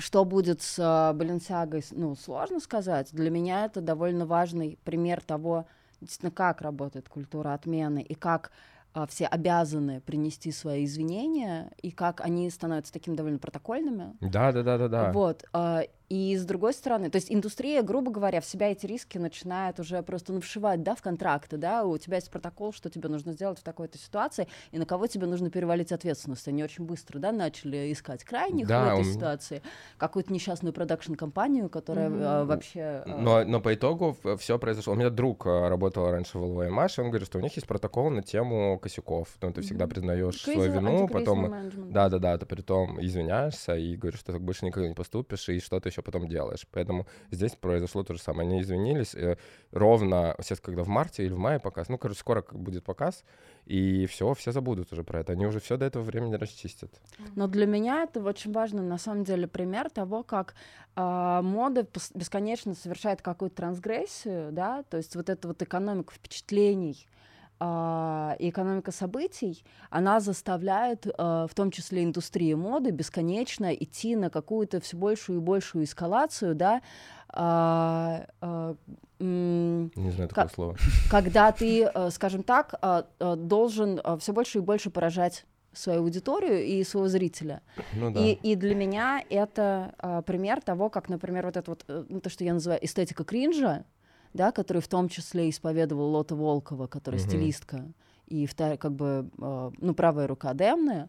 что 0.02 0.24
будет 0.24 0.60
с 0.60 0.78
э, 0.78 1.16
Баленсиагой, 1.16 1.84
ну, 1.92 2.16
сложно 2.16 2.60
сказать. 2.60 3.08
Для 3.12 3.30
меня 3.30 3.64
это 3.64 3.80
довольно 3.80 4.26
важный 4.26 4.78
пример 4.84 5.20
того, 5.22 5.66
действительно, 6.00 6.32
как 6.32 6.60
работает 6.60 7.08
культура 7.08 7.54
отмены 7.54 8.02
и 8.02 8.14
как 8.14 8.50
а, 8.94 9.06
все 9.06 9.26
обязаны 9.26 10.00
принести 10.00 10.52
свои 10.52 10.84
извинения, 10.84 11.70
и 11.80 11.90
как 11.90 12.20
они 12.20 12.50
становятся 12.50 12.92
такими 12.92 13.14
довольно 13.14 13.38
протокольными. 13.38 14.16
Да, 14.20 14.52
да, 14.52 14.62
да, 14.62 14.76
да, 14.76 14.88
да. 14.88 15.12
Вот. 15.12 15.44
А, 15.52 15.82
и 16.12 16.36
с 16.36 16.44
другой 16.44 16.74
стороны, 16.74 17.08
то 17.08 17.16
есть 17.16 17.32
индустрия, 17.32 17.80
грубо 17.80 18.10
говоря, 18.10 18.42
в 18.42 18.44
себя 18.44 18.70
эти 18.70 18.84
риски 18.84 19.16
начинает 19.16 19.80
уже 19.80 20.02
просто 20.02 20.34
ну, 20.34 20.42
вшивать, 20.42 20.82
да, 20.82 20.94
в 20.94 21.00
контракты, 21.00 21.56
да, 21.56 21.86
у 21.86 21.96
тебя 21.96 22.16
есть 22.16 22.30
протокол, 22.30 22.74
что 22.74 22.90
тебе 22.90 23.08
нужно 23.08 23.32
сделать 23.32 23.58
в 23.58 23.62
такой-то 23.62 23.96
ситуации, 23.96 24.46
и 24.72 24.78
на 24.78 24.84
кого 24.84 25.06
тебе 25.06 25.26
нужно 25.26 25.48
перевалить 25.48 25.90
ответственность. 25.90 26.46
Они 26.48 26.62
очень 26.62 26.84
быстро, 26.84 27.18
да, 27.18 27.32
начали 27.32 27.90
искать 27.90 28.24
крайних 28.24 28.66
да, 28.66 28.82
в 28.82 28.86
этой 28.88 28.98
он... 28.98 29.14
ситуации, 29.14 29.62
какую-то 29.96 30.30
несчастную 30.34 30.74
продакшн-компанию, 30.74 31.70
которая 31.70 32.10
mm-hmm. 32.10 32.22
а, 32.22 32.44
вообще... 32.44 33.04
А... 33.06 33.16
Но, 33.18 33.44
но 33.44 33.62
по 33.62 33.72
итогу 33.72 34.14
все 34.38 34.58
произошло. 34.58 34.92
У 34.92 34.96
меня 34.96 35.08
друг 35.08 35.46
а, 35.46 35.70
работал 35.70 36.10
раньше 36.10 36.36
в 36.36 36.62
и 36.62 36.68
он 36.68 37.08
говорит, 37.08 37.26
что 37.26 37.38
у 37.38 37.40
них 37.40 37.56
есть 37.56 37.66
протокол 37.66 38.10
на 38.10 38.22
тему 38.22 38.78
косяков. 38.78 39.30
Ну, 39.40 39.50
ты 39.50 39.60
mm-hmm. 39.60 39.64
всегда 39.64 39.86
признаешь 39.86 40.42
свою 40.42 40.72
вину, 40.72 41.08
потом... 41.08 41.70
Да-да-да, 41.90 42.36
ты 42.36 42.44
при 42.44 42.60
том 42.60 43.02
извиняешься 43.02 43.76
и 43.76 43.96
говоришь, 43.96 44.20
что 44.20 44.32
так 44.32 44.42
больше 44.42 44.66
никогда 44.66 44.86
не 44.90 44.94
поступишь, 44.94 45.48
и 45.48 45.58
что-то 45.58 45.88
еще 45.88 46.01
потом 46.02 46.28
делаешь. 46.28 46.66
Поэтому 46.70 47.06
здесь 47.30 47.54
произошло 47.54 48.02
то 48.02 48.14
же 48.14 48.20
самое. 48.20 48.48
Они 48.48 48.60
извинились 48.60 49.14
э, 49.14 49.36
ровно, 49.70 50.34
сейчас 50.40 50.60
когда 50.60 50.82
в 50.82 50.88
марте 50.88 51.24
или 51.24 51.32
в 51.32 51.38
мае 51.38 51.58
показ, 51.58 51.88
ну, 51.88 51.98
короче, 51.98 52.20
скоро 52.20 52.44
будет 52.52 52.84
показ, 52.84 53.24
и 53.66 54.06
все, 54.06 54.34
все 54.34 54.52
забудут 54.52 54.92
уже 54.92 55.04
про 55.04 55.20
это. 55.20 55.32
Они 55.32 55.46
уже 55.46 55.60
все 55.60 55.76
до 55.76 55.86
этого 55.86 56.02
времени 56.02 56.34
расчистят. 56.34 56.90
Но 57.36 57.46
для 57.46 57.66
меня 57.66 58.02
это 58.02 58.20
очень 58.20 58.52
важный, 58.52 58.82
на 58.82 58.98
самом 58.98 59.24
деле, 59.24 59.46
пример 59.46 59.90
того, 59.90 60.22
как 60.22 60.54
э, 60.96 61.40
мода 61.42 61.86
бесконечно 62.14 62.74
совершает 62.74 63.22
какую-то 63.22 63.56
трансгрессию, 63.56 64.52
да, 64.52 64.82
то 64.84 64.96
есть 64.96 65.16
вот 65.16 65.28
эта 65.28 65.48
вот 65.48 65.62
экономика 65.62 66.12
впечатлений, 66.14 67.06
и 68.38 68.48
экономика 68.48 68.90
событий, 68.92 69.64
она 69.90 70.20
заставляет, 70.20 71.06
а, 71.16 71.46
в 71.46 71.54
том 71.54 71.70
числе 71.70 72.02
индустрию 72.02 72.58
моды, 72.58 72.90
бесконечно 72.90 73.72
идти 73.72 74.16
на 74.16 74.30
какую-то 74.30 74.80
все 74.80 74.96
большую 74.96 75.38
и 75.38 75.42
большую 75.42 75.84
эскалацию, 75.84 76.54
да, 76.54 76.82
а, 77.28 78.26
не 79.20 80.10
знаю 80.10 80.28
такого 80.28 80.48
слова. 80.48 80.76
Когда 81.10 81.52
ты, 81.52 81.88
скажем 82.10 82.42
так, 82.42 82.74
должен 83.20 84.00
все 84.18 84.32
больше 84.32 84.58
и 84.58 84.60
больше 84.60 84.90
поражать 84.90 85.46
свою 85.72 86.00
аудиторию 86.00 86.64
и 86.64 86.82
своего 86.84 87.08
зрителя. 87.08 87.62
Ну, 87.94 88.10
да. 88.10 88.20
и, 88.20 88.32
и 88.32 88.56
для 88.56 88.74
меня 88.74 89.24
это 89.30 89.94
а, 89.98 90.22
пример 90.22 90.60
того, 90.60 90.90
как, 90.90 91.08
например, 91.08 91.46
вот 91.46 91.56
это 91.56 91.70
вот, 91.70 91.84
э, 91.88 92.04
ну, 92.08 92.20
то, 92.20 92.30
что 92.30 92.44
я 92.44 92.52
называю 92.52 92.84
эстетика 92.84 93.24
кринжа, 93.24 93.84
да, 94.34 94.52
который 94.52 94.82
в 94.82 94.88
том 94.88 95.08
числе 95.08 95.50
исповедовал 95.50 96.10
Лота 96.10 96.34
Волкова, 96.34 96.86
которая 96.86 97.20
mm-hmm. 97.20 97.28
стилистка, 97.28 97.92
и 98.26 98.46
вторая, 98.46 98.76
как 98.76 98.92
бы, 98.92 99.30
э, 99.38 99.70
ну, 99.78 99.94
правая 99.94 100.26
рука 100.26 100.54
Демны, 100.54 101.08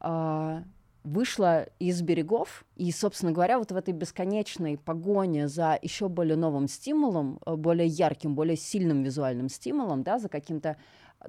э, 0.00 0.62
вышла 1.04 1.64
из 1.78 2.02
берегов, 2.02 2.64
и, 2.76 2.92
собственно 2.92 3.32
говоря, 3.32 3.58
вот 3.58 3.72
в 3.72 3.76
этой 3.76 3.94
бесконечной 3.94 4.78
погоне 4.78 5.48
за 5.48 5.78
еще 5.80 6.08
более 6.08 6.36
новым 6.36 6.68
стимулом, 6.68 7.40
э, 7.46 7.56
более 7.56 7.86
ярким, 7.86 8.34
более 8.34 8.56
сильным 8.56 9.02
визуальным 9.02 9.48
стимулом, 9.48 10.02
да, 10.02 10.18
за 10.18 10.28
каким-то, 10.28 10.76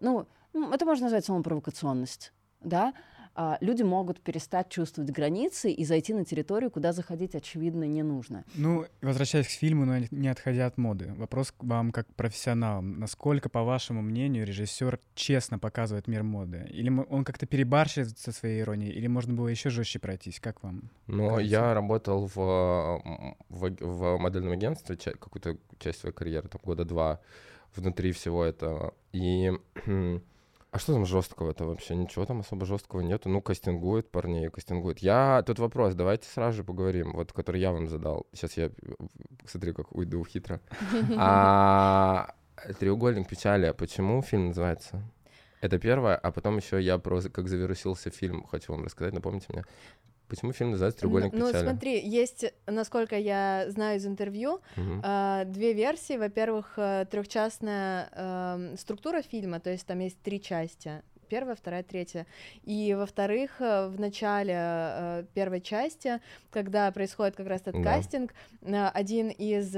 ну, 0.02 0.28
это 0.54 0.86
можно 0.86 1.06
назвать 1.06 1.26
самопровокационность, 1.26 2.34
да, 2.62 2.94
а, 3.36 3.58
люди 3.62 3.82
могут 3.82 4.22
перестать 4.22 4.70
чувствовать 4.70 5.10
границы 5.12 5.72
и 5.72 5.84
зайти 5.86 6.14
на 6.14 6.24
территорию, 6.24 6.70
куда 6.70 6.94
заходить, 6.94 7.34
очевидно, 7.34 7.86
не 7.86 8.04
нужно. 8.04 8.46
Ну, 8.56 8.86
возвращаясь 9.02 9.48
к 9.48 9.52
фильму, 9.52 9.86
но 9.86 9.98
не 10.12 10.28
отходя 10.28 10.68
от 10.68 10.78
моды, 10.78 11.14
вопрос 11.18 11.52
к 11.52 11.64
вам 11.64 11.92
как 11.92 12.08
профессионалам. 12.16 13.00
Насколько, 13.00 13.50
по 13.50 13.64
вашему 13.64 14.02
мнению, 14.02 14.46
режиссер 14.46 15.00
честно 15.16 15.58
показывает 15.58 16.08
мир 16.08 16.24
моды? 16.24 16.68
Или 16.70 16.90
он 16.90 17.24
как-то 17.24 17.48
перебарщивает 17.48 18.18
со 18.20 18.32
своей 18.32 18.62
иронией, 18.62 18.92
или 18.92 19.08
можно 19.08 19.34
было 19.34 19.48
еще 19.48 19.70
жестче 19.70 20.00
пройтись? 20.00 20.40
Как 20.40 20.62
вам? 20.62 20.90
Ну, 21.08 21.40
я 21.40 21.74
работал 21.74 22.28
в, 22.28 22.36
в, 23.50 23.76
в 23.80 24.18
модельном 24.18 24.52
агентстве 24.52 24.96
какую-то 24.96 25.58
часть 25.80 26.02
своей 26.02 26.14
карьеры, 26.14 26.50
там 26.50 26.62
года 26.64 26.86
два 26.86 27.20
внутри 27.76 28.12
всего 28.12 28.44
этого. 28.44 28.94
И 29.12 29.52
А 30.74 30.80
что 30.80 30.94
там 30.94 31.06
жесткого-то 31.06 31.66
вообще? 31.66 31.94
Ничего 31.96 32.26
там 32.26 32.40
особо 32.40 32.66
жесткого 32.66 33.02
нету. 33.02 33.30
Ну, 33.30 33.44
кастингуют 33.44 34.10
парней, 34.10 34.50
кастингуют. 34.50 35.00
Я... 35.00 35.44
Тут 35.46 35.60
вопрос, 35.60 35.94
давайте 35.94 36.28
сразу 36.28 36.58
же 36.58 36.64
поговорим, 36.64 37.14
вот, 37.14 37.32
который 37.32 37.62
я 37.62 37.72
вам 37.72 37.88
задал. 37.88 38.26
Сейчас 38.34 38.58
я, 38.58 38.72
смотри, 39.46 39.72
как 39.74 39.96
уйду 39.96 40.26
хитро. 40.26 40.60
А, 41.16 42.34
«Треугольник 42.80 43.30
печали». 43.30 43.72
Почему 43.72 44.24
фильм 44.24 44.48
называется? 44.48 45.04
Это 45.62 45.78
первое, 45.78 46.16
а 46.16 46.32
потом 46.32 46.58
еще 46.58 46.82
я 46.82 46.98
про 46.98 47.22
как 47.22 47.48
завирусился 47.50 48.10
фильм, 48.10 48.44
хочу 48.44 48.74
вам 48.74 48.84
рассказать, 48.84 49.14
напомните 49.14 49.46
мне. 49.50 49.64
Почему 50.28 50.52
фильм 50.54 50.72
называется 50.72 51.02
«Треугольник 51.02 51.34
ну, 51.34 51.48
печали»? 51.48 51.64
Ну, 51.64 51.70
смотри, 51.70 52.00
есть, 52.08 52.46
насколько 52.66 53.18
я 53.18 53.66
знаю 53.70 53.98
из 53.98 54.06
интервью, 54.06 54.62
угу. 54.78 55.02
э, 55.04 55.44
две 55.46 55.74
версии. 55.74 56.18
Во-первых, 56.18 56.74
э, 56.78 57.06
трехчастная 57.10 58.10
э, 58.12 58.76
структура 58.78 59.22
фильма, 59.22 59.60
то 59.60 59.70
есть 59.70 59.86
там 59.86 60.00
есть 60.00 60.20
три 60.22 60.42
части 60.42 61.02
первая, 61.34 61.56
вторая, 61.56 61.82
третья. 61.82 62.28
И 62.64 62.94
во-вторых, 62.94 63.60
э, 63.60 63.88
в 63.88 64.00
начале 64.00 64.54
э, 64.56 65.24
первой 65.34 65.62
части, 65.62 66.20
когда 66.52 66.92
происходит 66.92 67.36
как 67.36 67.48
раз 67.48 67.62
этот 67.62 67.82
да. 67.82 67.84
кастинг, 67.84 68.36
э, 68.62 68.88
один 68.94 69.30
из 69.30 69.72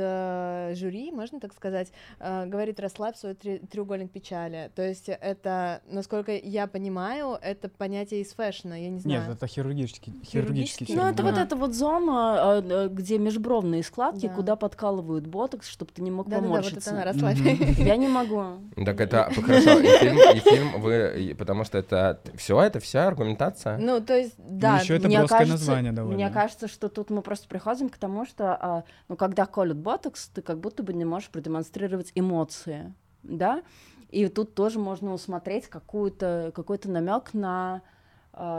жюри, 0.78 1.12
можно 1.12 1.40
так 1.40 1.54
сказать, 1.54 1.94
говорит 2.20 2.82
расслабь 2.82 3.16
свой 3.16 3.36
треугольник 3.36 4.12
печали. 4.12 4.70
То 4.76 4.82
есть 4.86 5.08
это, 5.08 5.82
насколько 5.88 6.34
я 6.34 6.68
понимаю, 6.68 7.38
это 7.42 7.70
понятие 7.70 8.22
из 8.22 8.34
фэшна, 8.34 8.74
я 8.82 8.90
не 8.90 9.00
знаю. 9.00 9.22
Нет, 9.22 9.38
это 9.38 9.48
хирургический, 9.48 10.14
хирургический. 10.26 10.94
Ну 10.94 11.04
это 11.04 11.24
вот 11.24 11.38
эта 11.38 11.56
вот 11.56 11.74
зона, 11.74 12.90
где 12.92 13.18
межбровные 13.18 13.84
складки, 13.84 14.28
куда 14.28 14.58
подкалывают 14.58 15.26
ботокс, 15.26 15.70
чтобы 15.70 15.92
ты 15.94 16.02
не 16.02 16.12
мог 16.12 16.30
поморщиться. 16.30 16.92
Да, 16.92 17.06
да, 17.06 17.14
вот 17.14 17.16
это 17.16 17.36
расслабь. 17.38 17.78
Я 17.78 17.96
не 17.96 18.10
могу. 18.10 18.44
Так 18.84 19.00
это 19.00 19.32
хорошо. 19.42 19.80
И 19.80 20.40
фильм 20.40 20.82
вы 20.82 21.36
потому 21.46 21.64
что 21.64 21.78
это 21.78 22.20
все, 22.36 22.60
это 22.60 22.80
вся 22.80 23.08
аргументация. 23.08 23.78
Ну, 23.78 24.02
то 24.02 24.18
есть, 24.18 24.34
да. 24.38 24.78
Ну, 24.78 24.82
еще 24.82 24.96
это 24.96 25.08
мне 25.08 25.28
кажется, 25.28 25.46
название 25.46 25.92
довольно. 25.92 26.16
Мне 26.16 26.30
кажется, 26.32 26.68
что 26.68 26.90
тут 26.90 27.12
мы 27.12 27.22
просто 27.22 27.48
приходим 27.48 27.90
к 27.90 27.98
тому, 27.98 28.26
что, 28.26 28.56
а, 28.56 28.84
ну, 29.08 29.16
когда 29.16 29.46
колют 29.46 29.78
ботокс, 29.78 30.28
ты 30.30 30.42
как 30.42 30.60
будто 30.60 30.82
бы 30.82 30.94
не 30.94 31.06
можешь 31.06 31.30
продемонстрировать 31.30 32.12
эмоции, 32.16 32.94
да, 33.22 33.62
и 34.10 34.28
тут 34.28 34.56
тоже 34.56 34.80
можно 34.80 35.14
усмотреть 35.14 35.68
какую-то, 35.68 36.52
какой-то 36.56 36.90
намек 36.90 37.34
на 37.34 37.84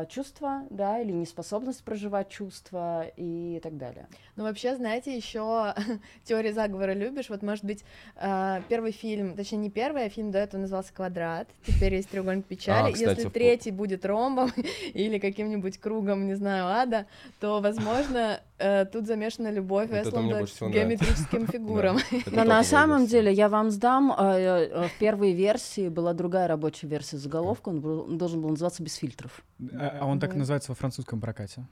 чувства, 0.08 0.62
да, 0.70 1.00
или 1.00 1.12
неспособность 1.12 1.84
проживать 1.84 2.28
чувства 2.28 3.06
и 3.16 3.60
так 3.62 3.76
далее. 3.76 4.06
Ну, 4.36 4.44
вообще, 4.44 4.76
знаете, 4.76 5.14
еще 5.14 5.74
теория 6.24 6.52
заговора 6.52 6.92
любишь. 6.92 7.28
Вот, 7.28 7.42
может 7.42 7.64
быть, 7.64 7.84
а, 8.16 8.62
первый 8.68 8.92
фильм, 8.92 9.36
точнее, 9.36 9.58
не 9.58 9.70
первый, 9.70 10.06
а 10.06 10.08
фильм 10.08 10.30
до 10.30 10.38
этого 10.38 10.60
назывался 10.60 10.92
Квадрат. 10.92 11.48
Теперь 11.66 11.94
есть 11.94 12.08
треугольник 12.08 12.46
печали. 12.46 12.90
А, 12.90 12.92
кстати, 12.92 13.18
Если 13.18 13.28
третий 13.28 13.70
будет 13.70 14.04
ромбом 14.04 14.50
или 14.94 15.18
каким-нибудь 15.18 15.78
кругом, 15.78 16.26
не 16.26 16.34
знаю, 16.34 16.66
ада, 16.66 17.06
то, 17.40 17.60
возможно, 17.60 18.40
тут 18.92 19.06
замешана 19.06 19.50
любовь 19.50 19.90
вот 19.90 20.06
Эсланда 20.06 20.46
к 20.46 20.70
геометрическим 20.70 21.46
фигурам. 21.52 21.98
Но 22.26 22.44
на 22.44 22.62
самом 22.64 23.06
деле 23.06 23.32
я 23.32 23.48
вам 23.48 23.70
сдам, 23.70 24.12
э, 24.12 24.22
э, 24.22 24.88
в 24.88 24.98
первой 24.98 25.32
версии 25.32 25.88
была 25.88 26.14
другая 26.14 26.48
рабочая 26.48 26.86
версия 26.86 27.18
заголовка, 27.18 27.68
он 27.68 28.18
должен 28.18 28.40
был 28.40 28.50
называться 28.50 28.82
«Без 28.82 28.94
фильтров». 28.94 29.42
А, 29.74 29.98
а 30.00 30.06
он 30.06 30.20
так 30.20 30.34
называется 30.34 30.70
во 30.70 30.74
французском 30.74 31.20
прокате. 31.20 31.66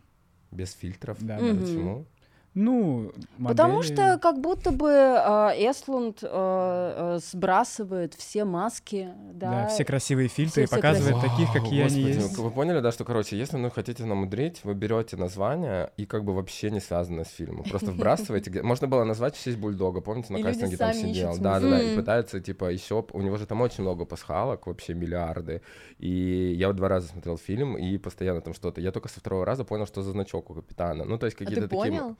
Без 0.51 0.73
фильтров? 0.73 1.19
Да. 1.21 1.39
Почему? 1.39 2.07
Ну, 2.55 3.13
модели... 3.37 3.57
Потому 3.57 3.83
что 3.83 4.19
как 4.23 4.41
будто 4.41 4.71
бы 4.71 4.89
э, 4.89 5.71
Эслунд 5.71 6.21
э, 6.23 6.29
э, 6.31 7.19
сбрасывает 7.19 8.15
все 8.15 8.45
маски, 8.45 9.09
да. 9.33 9.51
Да, 9.51 9.67
все 9.67 9.85
красивые 9.85 10.29
фильтры 10.29 10.65
все, 10.67 10.77
и 10.77 10.79
показывает 10.79 11.17
все 11.17 11.29
таких, 11.29 11.53
какие 11.53 11.83
Господи, 11.83 12.03
они 12.03 12.13
есть. 12.13 12.39
Вы 12.39 12.51
поняли, 12.53 12.79
да, 12.79 12.93
что, 12.93 13.05
короче, 13.05 13.37
если 13.37 13.57
ну 13.57 13.71
хотите 13.71 14.05
намудрить, 14.05 14.61
вы 14.63 14.75
берете 14.75 15.17
название 15.17 15.91
и 15.97 16.07
как 16.07 16.25
бы 16.25 16.33
вообще 16.33 16.71
не 16.71 16.81
связано 16.81 17.25
с 17.25 17.31
фильмом. 17.31 17.65
Просто 17.65 17.91
вбрасываете. 17.91 18.63
Можно 18.63 18.87
было 18.87 19.03
назвать 19.03 19.37
«Честь 19.37 19.59
бульдога», 19.59 20.01
помните, 20.01 20.33
на 20.33 20.41
кастинге 20.41 20.77
там 20.77 20.95
сидел. 20.95 21.37
Да, 21.39 21.59
да, 21.59 21.71
да, 21.71 21.83
и 21.83 21.97
пытается, 21.97 22.41
типа, 22.41 22.71
еще... 22.71 23.05
У 23.13 23.21
него 23.21 23.37
же 23.37 23.47
там 23.47 23.63
очень 23.63 23.83
много 23.83 24.05
пасхалок, 24.05 24.69
вообще 24.69 24.95
миллиарды. 24.95 25.61
И 25.99 26.55
я 26.57 26.69
вот 26.69 26.77
два 26.77 26.89
раза 26.89 27.09
смотрел 27.09 27.37
фильм, 27.37 27.77
и 27.77 27.99
постоянно 27.99 28.41
там 28.41 28.55
что-то. 28.55 28.81
Я 28.81 28.93
только 28.93 29.09
со 29.09 29.19
второго 29.19 29.45
раза 29.45 29.65
понял, 29.65 29.87
что 29.87 30.03
за 30.03 30.13
значок 30.13 30.51
у 30.51 30.55
капитана. 30.55 31.05
Ну, 31.05 31.19
то 31.19 31.27
есть 31.27 31.37
какие-то 31.37 31.65
а 31.65 31.69
такие... 31.69 32.15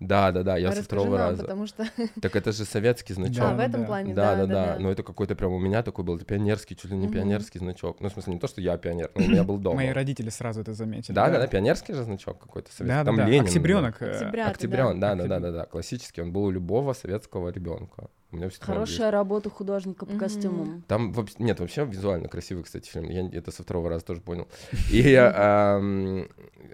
Да, 0.00 0.30
да, 0.30 0.44
да, 0.44 0.56
я 0.56 0.70
со 0.72 0.82
второго 0.82 1.18
нам, 1.18 1.30
раза. 1.30 1.42
Потому 1.42 1.66
что... 1.66 1.84
Так 2.22 2.36
это 2.36 2.52
же 2.52 2.64
советский 2.64 3.14
значок. 3.14 3.44
А, 3.44 3.54
в 3.54 3.60
этом 3.60 3.84
плане, 3.84 4.14
да. 4.14 4.36
Да, 4.36 4.46
да, 4.46 4.74
да. 4.74 4.76
Но 4.78 4.90
это 4.90 5.02
какой-то 5.02 5.34
прям 5.34 5.52
у 5.52 5.58
меня 5.58 5.82
такой 5.82 6.04
был, 6.04 6.16
это 6.16 6.24
пионерский, 6.24 6.76
чуть 6.76 6.90
ли 6.90 6.96
не 6.96 7.08
пионерский 7.08 7.58
значок. 7.58 8.00
Ну, 8.00 8.08
в 8.08 8.12
смысле, 8.12 8.34
не 8.34 8.38
то, 8.38 8.46
что 8.46 8.60
я 8.60 8.76
пионер, 8.78 9.10
но 9.14 9.24
у 9.24 9.28
меня 9.28 9.42
был 9.42 9.58
дома. 9.58 9.76
Мои 9.76 9.90
родители 9.90 10.28
сразу 10.30 10.60
это 10.60 10.72
заметили. 10.72 11.14
Да, 11.14 11.28
да, 11.30 11.38
да, 11.38 11.46
пионерский 11.46 11.94
же 11.94 12.04
значок 12.04 12.38
какой-то 12.38 12.72
советский. 12.72 12.98
Да, 12.98 13.04
Там 13.04 13.16
да, 13.16 13.26
Ленин. 13.26 13.44
Октябренок. 13.44 14.00
Октябрен, 14.00 15.00
да, 15.00 15.14
да, 15.14 15.26
да, 15.26 15.40
да, 15.40 15.50
да, 15.50 15.64
классический. 15.64 16.22
Он 16.22 16.32
был 16.32 16.44
у 16.44 16.50
любого 16.50 16.92
советского 16.92 17.48
ребенка. 17.50 18.08
У 18.30 18.36
меня 18.36 18.50
Хорошая 18.60 19.10
работа 19.10 19.48
художника 19.48 20.04
по 20.04 20.10
mm-hmm. 20.10 20.18
костюмам. 20.18 20.82
Там 20.86 21.12
вообще, 21.12 21.36
нет, 21.38 21.60
вообще 21.60 21.86
визуально 21.86 22.28
красивый, 22.28 22.62
кстати, 22.62 22.90
фильм. 22.90 23.08
Я 23.08 23.26
это 23.26 23.50
со 23.50 23.62
второго 23.62 23.88
раза 23.88 24.04
тоже 24.04 24.20
понял. 24.20 24.48
И 24.90 24.98
я, 24.98 25.80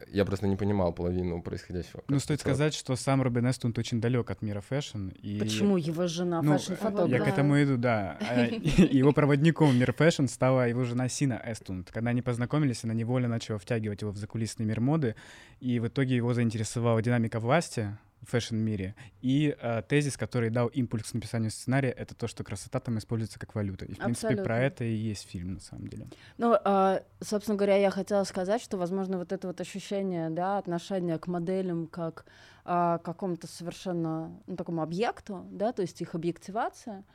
я 0.09 0.25
просто 0.25 0.49
не 0.49 0.57
понимал 0.57 0.93
половину 0.93 1.40
происходящего. 1.43 2.03
Ну, 2.09 2.19
стоит 2.19 2.40
сказать, 2.40 2.75
что 2.75 2.97
сам 2.97 3.23
Робин 3.23 3.49
Эстлунд 3.49 3.79
очень 3.79 4.01
далек 4.01 4.31
от 4.31 4.43
мира 4.43 4.61
fashion. 4.61 5.11
И... 5.23 5.38
Почему? 5.38 5.77
Его 5.77 6.09
жена 6.09 6.43
ну, 6.43 6.59
fashion-фотограф. 6.59 7.09
Я 7.09 7.21
к 7.21 7.29
этому 7.29 7.62
иду, 7.62 7.77
да. 7.77 8.19
А, 8.21 8.47
его 8.47 9.12
проводником 9.12 9.71
в 9.71 9.77
мир 9.77 9.93
fashion 9.93 10.27
стала 10.27 10.69
его 10.69 10.83
жена 10.83 11.09
Сина 11.09 11.40
Эстлунд. 11.47 11.93
Когда 11.93 12.11
они 12.11 12.23
познакомились, 12.23 12.83
она 12.83 12.95
невольно 12.95 13.29
начала 13.29 13.59
втягивать 13.59 14.03
его 14.03 14.11
в 14.11 14.17
закулисный 14.17 14.67
мир 14.67 14.81
моды, 14.81 15.14
и 15.61 15.79
в 15.79 15.87
итоге 15.87 16.17
его 16.17 16.35
заинтересовала 16.35 17.01
динамика 17.01 17.38
власти, 17.38 17.97
фэшн-мире. 18.25 18.95
И 19.23 19.57
э, 19.61 19.83
тезис, 19.89 20.17
который 20.17 20.51
дал 20.51 20.69
импульс 20.69 21.11
к 21.11 21.15
написанию 21.15 21.51
сценария, 21.51 21.91
это 21.91 22.15
то, 22.15 22.27
что 22.27 22.45
красота 22.45 22.81
там 22.81 22.99
используется 22.99 23.39
как 23.39 23.55
валюта. 23.55 23.85
И, 23.85 23.95
в 23.95 23.99
принципе, 23.99 24.29
Абсолютно. 24.29 24.45
про 24.45 24.59
это 24.59 24.85
и 24.85 24.95
есть 24.95 25.29
фильм, 25.29 25.55
на 25.55 25.61
самом 25.61 25.89
деле. 25.89 26.07
Ну, 26.39 26.55
э, 26.55 27.01
собственно 27.21 27.57
говоря, 27.57 27.77
я 27.77 27.91
хотела 27.91 28.25
сказать, 28.25 28.63
что, 28.63 28.77
возможно, 28.77 29.19
вот 29.19 29.33
это 29.33 29.47
вот 29.47 29.61
ощущение, 29.61 30.31
да, 30.31 30.59
отношения 30.59 31.19
к 31.19 31.27
моделям 31.27 31.87
как 31.87 32.25
э, 32.65 32.99
какому-то 33.03 33.47
совершенно, 33.47 34.31
ну, 34.47 34.57
такому 34.57 34.83
объекту, 34.83 35.47
да, 35.51 35.73
то 35.73 35.83
есть 35.83 36.01
их 36.01 36.15
объективация— 36.15 37.05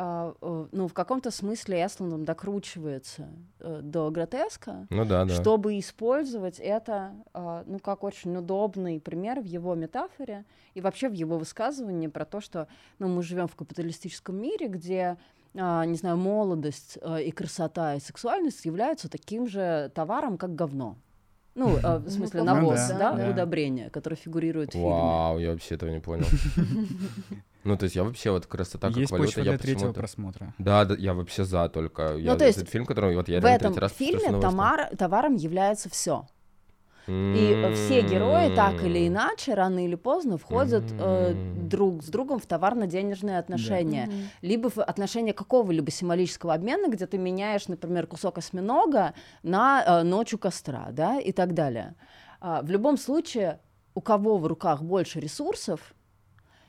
ну, 0.00 0.86
в 0.86 0.94
каком-то 0.94 1.30
смысле 1.30 1.84
Эсландом 1.84 2.24
докручивается 2.24 3.28
э, 3.58 3.80
до 3.82 4.10
гротеска, 4.10 4.86
ну, 4.90 5.04
да, 5.04 5.24
да. 5.24 5.34
чтобы 5.34 5.78
использовать 5.78 6.60
это, 6.60 7.14
э, 7.34 7.64
ну, 7.66 7.78
как 7.80 8.04
очень 8.04 8.36
удобный 8.36 9.00
пример 9.00 9.40
в 9.40 9.44
его 9.44 9.74
метафоре 9.74 10.44
и 10.74 10.80
вообще 10.80 11.08
в 11.08 11.14
его 11.14 11.36
высказывании 11.36 12.06
про 12.06 12.24
то, 12.24 12.40
что, 12.40 12.68
ну, 13.00 13.08
мы 13.08 13.22
живем 13.22 13.48
в 13.48 13.56
капиталистическом 13.56 14.36
мире, 14.36 14.68
где 14.68 15.18
а, 15.56 15.84
не 15.84 15.96
знаю, 15.96 16.16
молодость 16.16 16.98
э, 17.00 17.24
и 17.24 17.30
красота 17.30 17.94
и 17.94 18.00
сексуальность 18.00 18.64
являются 18.64 19.08
таким 19.08 19.48
же 19.48 19.90
товаром, 19.94 20.36
как 20.38 20.54
говно. 20.54 20.96
Ну, 21.58 21.76
э, 21.76 21.98
в 21.98 22.08
смысле, 22.08 22.40
ну, 22.40 22.46
навоз, 22.46 22.88
да, 22.88 22.98
да, 22.98 23.16
да, 23.16 23.30
удобрение, 23.30 23.90
которое 23.90 24.14
фигурирует 24.14 24.70
в 24.70 24.72
фильме. 24.72 24.88
Вау, 24.88 25.38
я 25.40 25.50
вообще 25.50 25.74
этого 25.74 25.90
не 25.90 26.00
понял. 26.00 26.26
Ну, 27.64 27.76
то 27.76 27.84
есть 27.84 27.96
я 27.96 28.04
вообще 28.04 28.30
вот 28.30 28.46
красота 28.46 28.88
как 28.88 28.96
Есть 28.96 29.10
валюта, 29.10 29.26
почва 29.26 29.40
я 29.40 29.50
для 29.50 29.58
третьего 29.58 29.92
просмотра. 29.92 30.54
Да, 30.58 30.84
да, 30.84 30.94
я 30.94 31.12
вообще 31.12 31.44
за 31.44 31.68
только. 31.68 32.12
Ну, 32.12 32.18
я, 32.18 32.36
то 32.36 32.46
есть 32.46 32.56
этот 32.56 32.70
фильм, 32.70 32.86
который 32.86 33.14
вот 33.14 33.28
я 33.28 33.40
в 33.40 33.44
этом 33.44 33.76
раз 33.76 33.92
фильме 33.92 34.40
товар, 34.40 34.88
товаром 34.96 35.34
является 35.34 35.90
все. 35.90 36.26
И 37.08 37.72
все 37.74 38.02
герои 38.02 38.54
так 38.54 38.82
или 38.82 39.08
иначе, 39.08 39.54
рано 39.54 39.82
или 39.82 39.94
поздно, 39.94 40.36
входят 40.36 40.84
э, 40.92 41.32
друг 41.62 42.02
с 42.02 42.08
другом 42.08 42.38
в 42.38 42.44
товарно-денежные 42.44 43.38
отношения. 43.38 44.08
Да. 44.08 44.12
Либо 44.42 44.68
в 44.68 44.76
отношения 44.78 45.32
какого-либо 45.32 45.90
символического 45.90 46.52
обмена, 46.52 46.90
где 46.90 47.06
ты 47.06 47.16
меняешь, 47.16 47.66
например, 47.66 48.06
кусок 48.06 48.36
осьминога 48.36 49.14
на 49.42 49.82
э, 49.82 50.02
ночь 50.02 50.34
у 50.34 50.38
костра, 50.38 50.88
да, 50.92 51.18
и 51.18 51.32
так 51.32 51.54
далее. 51.54 51.94
А, 52.40 52.60
в 52.60 52.70
любом 52.70 52.98
случае, 52.98 53.60
у 53.94 54.02
кого 54.02 54.36
в 54.36 54.46
руках 54.46 54.82
больше 54.82 55.18
ресурсов, 55.18 55.94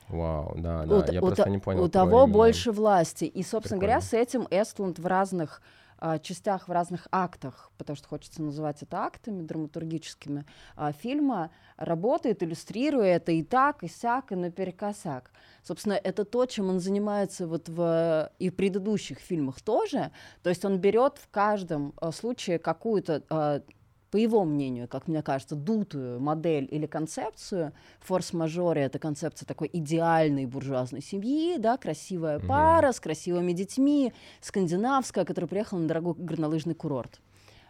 Вау, 0.08 0.54
да, 0.56 0.86
да, 0.86 0.96
у, 0.96 1.12
я 1.12 1.20
у 1.20 1.26
просто 1.26 1.50
не 1.50 1.58
понял. 1.58 1.84
У 1.84 1.88
того 1.88 2.26
больше 2.26 2.72
власти. 2.72 3.26
И, 3.26 3.42
собственно 3.42 3.78
Прикольно. 3.78 4.00
говоря, 4.00 4.00
с 4.00 4.12
этим 4.12 4.48
Эстланд 4.50 4.98
в 4.98 5.06
разных 5.06 5.62
а, 6.00 6.18
частях, 6.18 6.68
в 6.68 6.72
разных 6.72 7.06
актах, 7.12 7.70
потому 7.78 7.96
что 7.96 8.08
хочется 8.08 8.42
называть 8.42 8.82
это 8.82 8.98
актами 8.98 9.42
драматургическими, 9.42 10.46
а, 10.76 10.92
фильма 10.92 11.50
работает, 11.76 12.42
иллюстрируя 12.42 13.16
это 13.16 13.32
и 13.32 13.42
так, 13.42 13.82
и 13.82 13.88
сяк, 13.88 14.32
и 14.32 14.34
наперекосяк. 14.34 15.30
Собственно, 15.62 15.94
это 15.94 16.24
то, 16.24 16.46
чем 16.46 16.70
он 16.70 16.80
занимается 16.80 17.46
вот 17.46 17.68
в 17.68 18.32
и 18.38 18.48
в 18.48 18.56
предыдущих 18.56 19.18
фильмах 19.18 19.60
тоже. 19.60 20.10
То 20.42 20.50
есть 20.50 20.64
он 20.64 20.78
берет 20.78 21.18
в 21.18 21.28
каждом 21.28 21.92
а, 22.00 22.12
случае 22.12 22.58
какую-то 22.58 23.22
а, 23.28 23.62
по 24.10 24.16
его 24.16 24.44
мнению, 24.44 24.88
как 24.88 25.08
мне 25.08 25.22
кажется, 25.22 25.54
дутую 25.54 26.20
модель 26.20 26.66
или 26.70 26.86
концепцию. 26.86 27.72
Форс-мажоре— 28.00 28.82
это 28.82 28.98
концепция 28.98 29.46
такой 29.46 29.70
идеальной 29.72 30.46
буржуазной 30.46 31.02
семьи, 31.02 31.56
да, 31.58 31.76
красивая 31.76 32.38
mm-hmm. 32.38 32.46
пара 32.46 32.92
с 32.92 33.00
красивыми 33.00 33.52
детьми, 33.52 34.12
скандинавская, 34.40 35.24
которая 35.24 35.48
приехала 35.48 35.78
на 35.78 35.88
дорогой 35.88 36.14
горнолыжный 36.14 36.74
курорт. 36.74 37.20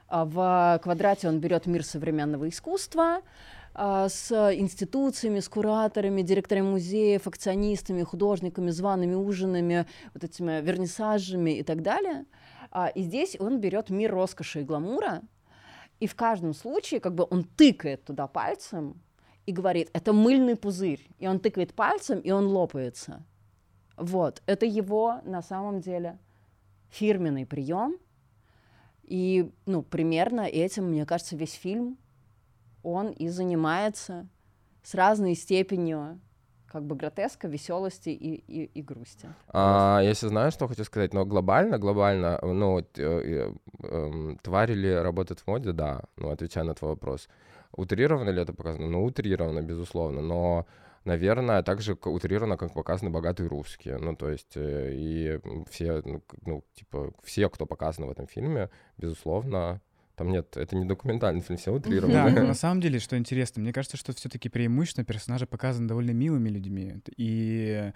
А 0.08 0.24
в 0.24 0.80
«Квадрате» 0.82 1.28
он 1.28 1.38
берет 1.38 1.66
мир 1.66 1.84
современного 1.84 2.48
искусства, 2.48 3.20
а, 3.74 4.08
с 4.08 4.32
институциями, 4.32 5.38
с 5.38 5.48
кураторами, 5.48 6.22
директорами 6.22 6.70
музеев, 6.70 7.28
акционистами, 7.28 8.02
художниками, 8.02 8.70
зваными 8.70 9.14
ужинами, 9.14 9.86
вот 10.12 10.24
этими 10.24 10.60
вернисажами 10.60 11.58
и 11.58 11.62
так 11.62 11.82
далее. 11.82 12.24
А, 12.72 12.88
и 12.88 13.02
здесь 13.02 13.36
он 13.38 13.60
берет 13.60 13.90
мир 13.90 14.12
роскоши 14.12 14.60
и 14.60 14.64
гламура, 14.64 15.22
И 16.00 16.06
в 16.06 16.14
каждом 16.14 16.54
случае 16.54 17.00
как 17.00 17.14
бы 17.14 17.26
он 17.30 17.44
тыкает 17.44 18.04
туда 18.04 18.26
пальцем 18.26 19.00
и 19.46 19.52
говорит, 19.52 19.90
это 19.92 20.12
мыльный 20.12 20.56
пузырь. 20.56 21.06
И 21.18 21.28
он 21.28 21.38
тыкает 21.38 21.74
пальцем, 21.74 22.20
и 22.20 22.30
он 22.30 22.46
лопается. 22.46 23.22
Вот, 23.96 24.42
это 24.46 24.64
его 24.64 25.20
на 25.24 25.42
самом 25.42 25.80
деле 25.80 26.18
фирменный 26.88 27.46
прием. 27.46 27.98
И, 29.02 29.50
ну, 29.66 29.82
примерно 29.82 30.42
этим, 30.42 30.90
мне 30.90 31.04
кажется, 31.04 31.36
весь 31.36 31.52
фильм, 31.52 31.98
он 32.82 33.10
и 33.10 33.28
занимается 33.28 34.28
с 34.82 34.94
разной 34.94 35.34
степенью 35.34 36.20
как 36.70 36.84
бы 36.84 36.94
гротеска, 36.94 37.48
веселости 37.48 38.10
и, 38.10 38.34
и, 38.34 38.64
и 38.64 38.82
грусти. 38.82 39.28
А, 39.48 40.00
если 40.02 40.28
знаешь, 40.28 40.54
что 40.54 40.68
хочу 40.68 40.84
сказать, 40.84 41.14
но 41.14 41.24
глобально, 41.24 41.78
глобально, 41.78 42.38
ну, 42.42 42.78
э, 42.78 42.84
э, 42.96 43.52
э, 43.82 44.36
твари 44.42 44.74
ли 44.74 44.94
работают 44.94 45.40
в 45.40 45.46
моде, 45.46 45.72
да, 45.72 46.02
ну, 46.16 46.30
отвечая 46.30 46.64
на 46.64 46.74
твой 46.74 46.90
вопрос. 46.90 47.28
Утрированно 47.72 48.30
ли 48.30 48.42
это 48.42 48.52
показано? 48.52 48.88
Ну, 48.88 49.04
утрированно, 49.04 49.62
безусловно, 49.62 50.22
но 50.22 50.66
наверное, 51.04 51.62
так 51.62 51.80
же 51.80 51.96
утрированно, 52.04 52.56
как 52.56 52.72
показаны 52.72 53.10
богатые 53.10 53.48
русские. 53.48 53.98
Ну, 53.98 54.14
то 54.16 54.28
есть, 54.28 54.56
э, 54.56 54.92
и 54.94 55.40
все, 55.70 56.02
ну, 56.04 56.22
ну, 56.46 56.64
типа, 56.74 57.12
все, 57.22 57.48
кто 57.48 57.66
показаны 57.66 58.06
в 58.06 58.10
этом 58.10 58.26
фильме, 58.26 58.70
безусловно, 58.96 59.80
там 60.20 60.32
нет, 60.32 60.54
это 60.58 60.76
не 60.76 60.84
документальный 60.84 61.40
фильм, 61.40 61.58
все 61.58 61.72
утрировано. 61.72 62.30
Да, 62.30 62.42
на 62.42 62.52
самом 62.54 62.82
деле, 62.82 62.98
что 62.98 63.16
интересно, 63.16 63.62
мне 63.62 63.72
кажется, 63.72 63.96
что 63.96 64.14
все-таки 64.14 64.50
преимущественно 64.50 65.06
персонажи 65.06 65.46
показаны 65.46 65.88
довольно 65.88 66.10
милыми 66.10 66.50
людьми. 66.50 66.96
И 67.16 67.90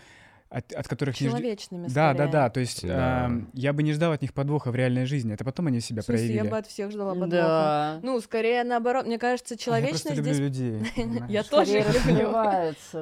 от, 0.49 0.73
от 0.73 0.87
которых 0.87 1.17
человечными. 1.17 1.83
Не 1.83 1.89
жд... 1.89 1.95
Да, 1.95 2.15
да, 2.15 2.27
да. 2.29 2.51
То 2.51 2.61
есть 2.61 2.87
да. 2.87 3.29
Э, 3.31 3.41
я 3.55 3.73
бы 3.73 3.83
не 3.83 3.93
ждал 3.93 4.13
от 4.13 4.23
них 4.23 4.33
подвоха 4.33 4.71
в 4.71 4.77
реальной 4.77 5.05
жизни. 5.07 5.35
Это 5.35 5.45
потом 5.45 5.67
они 5.67 5.81
себя 5.81 6.03
в 6.03 6.05
смысле, 6.05 6.27
проявили. 6.27 6.45
Я 6.45 6.51
бы 6.51 6.59
от 6.59 6.67
всех 6.67 6.91
ждала 6.91 7.13
подвоха. 7.13 7.31
Да. 7.31 8.01
Ну, 8.03 8.21
скорее 8.21 8.63
наоборот. 8.65 9.07
Мне 9.07 9.19
кажется, 9.19 9.57
человечность 9.57 10.05
я 10.17 10.23
здесь. 10.23 10.39
людей. 10.39 10.83
Я 11.29 11.43
тоже 11.43 11.81
люблю. 11.81 12.31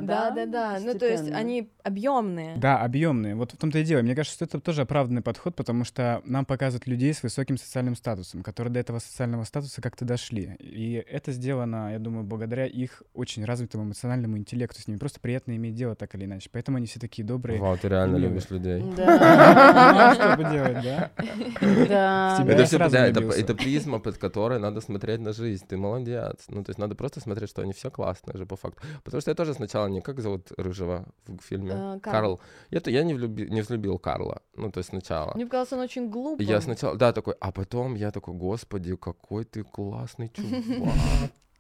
Да, 0.01 0.31
да, 0.31 0.47
да. 0.47 0.79
Ну, 0.81 0.99
то 0.99 1.07
есть 1.07 1.31
они 1.31 1.71
объемные. 1.83 2.57
Да, 2.57 2.79
объемные. 2.79 3.35
Вот 3.35 3.53
в 3.53 3.57
том-то 3.57 3.79
и 3.79 3.85
дело. 3.85 4.03
Мне 4.03 4.15
кажется, 4.15 4.37
что 4.37 4.45
это 4.45 4.61
тоже 4.61 4.83
оправданный 4.83 5.23
подход, 5.23 5.55
потому 5.55 5.85
что 5.85 6.23
нам 6.25 6.45
показывают 6.45 6.87
людей 6.87 7.13
с 7.13 7.23
высоким 7.23 7.59
социальным 7.59 7.97
статусом, 7.97 8.43
которые 8.43 8.73
до 8.73 8.81
этого 8.81 8.99
социального 8.99 9.45
статуса 9.45 9.81
как-то 9.83 10.05
дошли. 10.05 10.57
И 10.59 11.05
это 11.09 11.33
сделано, 11.33 11.93
я 11.93 11.99
думаю, 11.99 12.25
благодаря 12.25 12.67
их 12.67 13.03
очень 13.13 13.45
развитому 13.45 13.85
эмоциональному 13.85 14.39
интеллекту. 14.39 14.81
С 14.81 14.89
ними 14.89 14.99
просто 14.99 15.21
приятно 15.21 15.55
иметь 15.57 15.75
дело 15.75 15.95
так 15.95 16.15
или 16.15 16.25
иначе. 16.25 16.49
Поэтому 16.53 16.79
они 16.79 16.87
все 16.87 17.01
такие 17.01 17.25
добрые. 17.33 17.61
Вау, 17.61 17.77
ты 17.77 17.89
реально 17.89 18.17
любишь 18.17 18.51
людей. 18.51 18.83
Да. 18.97 20.15
Что 20.15 20.37
поделать, 20.37 20.83
да? 20.83 21.11
Да. 21.89 22.45
Это 22.47 22.65
все, 22.65 22.79
да, 22.79 23.07
это 23.07 23.55
призма, 23.55 23.99
под 23.99 24.19
которой 24.19 24.59
надо 24.59 24.81
смотреть 24.81 25.21
на 25.21 25.33
жизнь. 25.33 25.65
Ты 25.69 25.77
молодец. 25.77 26.45
Ну, 26.49 26.63
то 26.65 26.71
есть 26.71 26.79
надо 26.79 26.95
просто 26.95 27.21
смотреть, 27.21 27.51
что 27.51 27.63
они 27.63 27.73
все 27.73 27.91
классные 27.91 28.37
же 28.37 28.47
по 28.47 28.57
факту. 28.57 28.83
Потому 29.05 29.21
что 29.21 29.31
я 29.31 29.35
тоже 29.35 29.55
сначала 29.55 29.89
не 29.89 30.01
как 30.01 30.21
зовут 30.21 30.53
Рыжего 30.57 31.05
в 31.27 31.43
фильме? 31.43 31.73
Э, 31.75 31.99
Карл. 32.01 32.41
Это 32.71 32.91
я 32.91 33.05
не 33.05 33.15
влюбил, 33.15 33.99
Карла. 33.99 34.43
Ну, 34.57 34.71
то 34.71 34.79
есть 34.79 34.91
сначала. 34.91 35.33
Мне 35.35 35.45
показалось, 35.45 35.73
он 35.73 35.81
очень 35.81 36.11
глупый. 36.11 36.47
Я 36.47 36.61
сначала, 36.61 36.97
да, 36.97 37.13
такой, 37.13 37.35
а 37.41 37.53
потом 37.53 37.95
я 37.95 38.11
такой, 38.11 38.35
господи, 38.35 38.97
какой 38.97 39.45
ты 39.45 39.63
классный 39.63 40.29
чувак. 40.29 40.93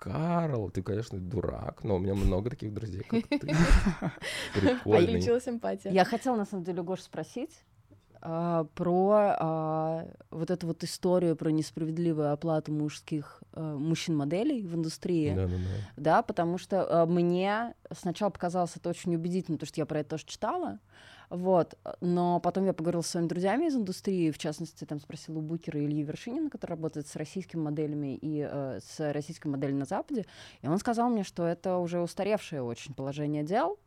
Карл, 0.02 0.68
ты, 0.70 0.82
конечно, 0.82 1.20
дурак, 1.20 1.84
но 1.84 1.94
у 1.94 1.98
меня 2.00 2.14
много 2.14 2.50
таких 2.50 2.74
друзей, 2.74 3.04
как 3.08 3.28
ты. 3.28 3.38
Прикольный. 4.60 5.40
Симпатия. 5.40 5.90
Я 5.90 6.04
хотела, 6.04 6.34
на 6.34 6.44
самом 6.44 6.64
деле, 6.64 6.82
Гош 6.82 7.02
спросить, 7.02 7.62
а, 8.20 8.64
про 8.74 9.36
а, 9.38 10.08
вот 10.30 10.50
эту 10.50 10.66
вот 10.66 10.82
историю 10.82 11.36
про 11.36 11.50
несправедливую 11.50 12.32
оплату 12.32 12.72
мужских 12.72 13.44
а, 13.52 13.76
мужчин-моделей 13.76 14.62
в 14.62 14.74
индустрии. 14.74 15.34
Да, 15.34 15.46
да, 15.46 15.52
да. 15.56 15.92
Да, 15.96 16.22
потому 16.22 16.58
что 16.58 17.02
а, 17.02 17.06
мне 17.06 17.74
сначала 17.92 18.30
показалось 18.30 18.76
это 18.76 18.88
очень 18.90 19.14
убедительно, 19.14 19.56
потому 19.56 19.68
что 19.68 19.80
я 19.80 19.86
про 19.86 20.00
это 20.00 20.10
тоже 20.10 20.24
читала. 20.26 20.80
Вот. 21.33 21.79
Но 22.03 22.40
потом 22.40 22.66
я 22.66 22.75
поговорила 22.75 23.01
с 23.01 23.07
своими 23.07 23.27
друзьями 23.27 23.64
из 23.64 23.75
индустрии, 23.75 24.31
в 24.31 24.37
частности, 24.37 24.85
там 24.85 25.01
спросила 25.01 25.38
у 25.38 25.40
Букера 25.40 25.83
Ильи 25.83 26.03
Вершинина, 26.03 26.51
который 26.51 26.73
работает 26.73 27.07
с 27.07 27.16
российскими 27.16 27.62
моделями 27.62 28.16
и 28.21 28.47
э, 28.47 28.81
с 28.87 29.12
российской 29.12 29.49
моделью 29.49 29.79
на 29.79 29.87
Западе, 29.87 30.27
и 30.61 30.68
он 30.68 30.77
сказал 30.79 31.09
мне, 31.09 31.25
что 31.25 31.47
это 31.47 31.79
уже 31.79 32.03
устаревшее 32.03 32.62
очень 32.62 32.92
положение 32.92 33.45
дел, 33.45 33.79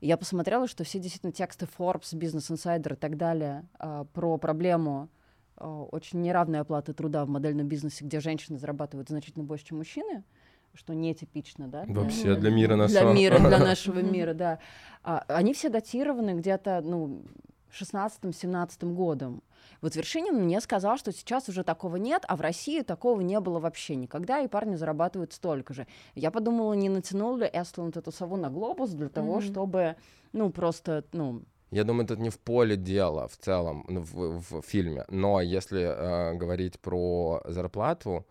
я 0.00 0.16
посмотрела, 0.16 0.66
что 0.66 0.82
все 0.82 0.98
действительно 0.98 1.30
тексты 1.30 1.68
Forbes, 1.78 2.14
Business 2.14 2.52
Insider 2.52 2.94
и 2.94 2.96
так 2.96 3.16
далее 3.16 3.64
э, 3.78 4.04
про 4.12 4.36
проблему 4.36 5.08
э, 5.56 5.64
очень 5.64 6.20
неравной 6.20 6.58
оплаты 6.58 6.94
труда 6.94 7.24
в 7.24 7.28
модельном 7.28 7.68
бизнесе, 7.68 8.04
где 8.04 8.18
женщины 8.18 8.58
зарабатывают 8.58 9.08
значительно 9.08 9.44
больше, 9.44 9.66
чем 9.66 9.78
мужчины, 9.78 10.24
что 10.74 10.94
нетипично, 10.94 11.68
да? 11.68 11.84
Вообще 11.88 12.34
для 12.36 12.50
мира 12.50 12.76
нашего. 12.76 13.12
Для 13.12 13.12
мира, 13.12 13.38
для 13.38 13.58
нашего 13.58 14.00
мира, 14.00 14.34
да. 14.34 14.58
А, 15.02 15.24
они 15.28 15.52
все 15.52 15.68
датированы 15.68 16.34
где-то, 16.38 16.80
ну, 16.82 17.24
16-17 17.72 18.92
годом. 18.94 19.42
Вот 19.80 19.94
Вершинин 19.94 20.34
мне 20.34 20.60
сказал, 20.60 20.96
что 20.96 21.12
сейчас 21.12 21.48
уже 21.48 21.62
такого 21.62 21.96
нет, 21.96 22.24
а 22.26 22.36
в 22.36 22.40
России 22.40 22.82
такого 22.82 23.20
не 23.20 23.38
было 23.40 23.60
вообще 23.60 23.94
никогда, 23.94 24.40
и 24.40 24.48
парни 24.48 24.74
зарабатывают 24.74 25.32
столько 25.32 25.74
же. 25.74 25.86
Я 26.14 26.30
подумала, 26.30 26.72
не 26.72 26.88
натянул 26.88 27.36
ли 27.36 27.48
Эстланд 27.52 27.96
эту 27.96 28.10
сову 28.10 28.36
на 28.36 28.50
глобус 28.50 28.90
для 28.90 29.08
того, 29.08 29.38
mm-hmm. 29.38 29.50
чтобы, 29.50 29.96
ну, 30.32 30.50
просто, 30.50 31.04
ну, 31.12 31.42
я 31.70 31.84
думаю, 31.84 32.06
тут 32.06 32.18
не 32.18 32.30
в 32.30 32.38
поле 32.38 32.76
дела 32.76 33.28
в 33.28 33.36
целом 33.36 33.84
ну, 33.88 34.00
в, 34.00 34.40
в 34.40 34.62
фильме, 34.62 35.04
но 35.08 35.42
если 35.42 35.82
э, 35.82 36.34
говорить 36.34 36.80
про 36.80 37.42
зарплату, 37.44 38.26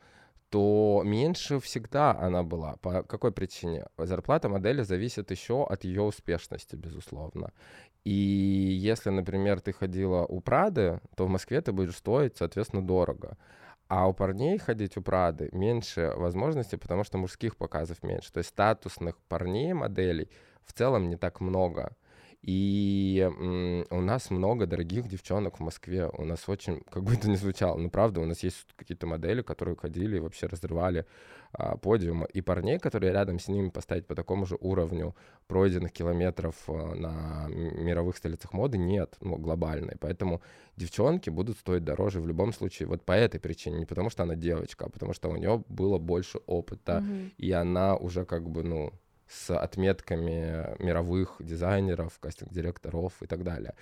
то 0.49 1.01
меньше 1.05 1.59
всегда 1.59 2.11
она 2.11 2.43
была. 2.43 2.77
По 2.77 3.03
какой 3.03 3.31
причине? 3.31 3.87
Зарплата 3.97 4.49
модели 4.49 4.81
зависит 4.81 5.31
еще 5.31 5.65
от 5.65 5.83
ее 5.83 6.01
успешности, 6.01 6.75
безусловно. 6.75 7.51
И 8.05 8.11
если, 8.11 9.09
например, 9.09 9.59
ты 9.59 9.73
ходила 9.73 10.25
у 10.25 10.39
Прады, 10.39 11.01
то 11.15 11.25
в 11.25 11.29
Москве 11.29 11.61
ты 11.61 11.73
будешь 11.73 11.97
стоить, 11.97 12.37
соответственно, 12.37 12.81
дорого. 12.81 13.37
А 13.89 14.07
у 14.07 14.13
парней 14.13 14.57
ходить 14.57 14.95
у 14.97 15.01
Прады 15.01 15.49
меньше 15.51 16.13
возможностей, 16.15 16.77
потому 16.77 17.03
что 17.03 17.17
мужских 17.17 17.57
показов 17.57 18.03
меньше. 18.03 18.31
То 18.31 18.37
есть 18.39 18.49
статусных 18.49 19.17
парней, 19.27 19.73
моделей 19.73 20.29
в 20.63 20.73
целом 20.73 21.09
не 21.09 21.17
так 21.17 21.41
много. 21.41 21.95
И 22.47 23.29
у 23.89 24.01
нас 24.01 24.29
много 24.29 24.65
дорогих 24.67 25.09
девчонок 25.09 25.57
в 25.57 25.63
Москве. 25.63 26.09
У 26.17 26.23
нас 26.23 26.47
очень, 26.47 26.81
как 26.89 27.03
бы 27.03 27.13
это 27.13 27.29
ни 27.29 27.35
звучало, 27.35 27.77
ну 27.77 27.89
правда, 27.89 28.21
у 28.21 28.25
нас 28.25 28.41
есть 28.41 28.65
какие-то 28.77 29.05
модели, 29.05 29.41
которые 29.41 29.75
ходили 29.75 30.15
и 30.15 30.19
вообще 30.21 30.47
разрывали 30.47 31.05
а, 31.51 31.75
подиумы. 31.75 32.25
И 32.31 32.39
парней, 32.39 32.79
которые 32.79 33.11
рядом 33.11 33.39
с 33.39 33.49
ними 33.49 33.67
поставить 33.67 34.07
по 34.07 34.15
такому 34.15 34.45
же 34.45 34.55
уровню 34.61 35.13
пройденных 35.47 35.91
километров 35.91 36.55
а, 36.69 36.95
на 36.95 37.47
мировых 37.49 38.15
столицах 38.15 38.53
моды 38.53 38.77
нет, 38.77 39.17
ну, 39.19 39.35
глобальной. 39.35 39.97
Поэтому 39.99 40.41
девчонки 40.77 41.29
будут 41.29 41.57
стоить 41.57 41.83
дороже 41.83 42.21
в 42.21 42.27
любом 42.27 42.53
случае. 42.53 42.87
Вот 42.87 43.03
по 43.03 43.11
этой 43.11 43.41
причине. 43.41 43.79
Не 43.79 43.85
потому 43.85 44.09
что 44.09 44.23
она 44.23 44.35
девочка, 44.35 44.85
а 44.85 44.89
потому 44.89 45.11
что 45.11 45.27
у 45.29 45.35
нее 45.35 45.65
было 45.67 45.97
больше 45.97 46.37
опыта. 46.45 47.03
Mm-hmm. 47.03 47.31
И 47.39 47.51
она 47.51 47.97
уже 47.97 48.23
как 48.23 48.49
бы, 48.49 48.63
ну, 48.63 48.93
с 49.29 49.55
отметками 49.55 50.75
мировых 50.81 51.37
дизайнеров, 51.39 52.17
кастинг-директоров 52.19 53.13
и 53.21 53.27
так 53.27 53.43
далее. 53.43 53.73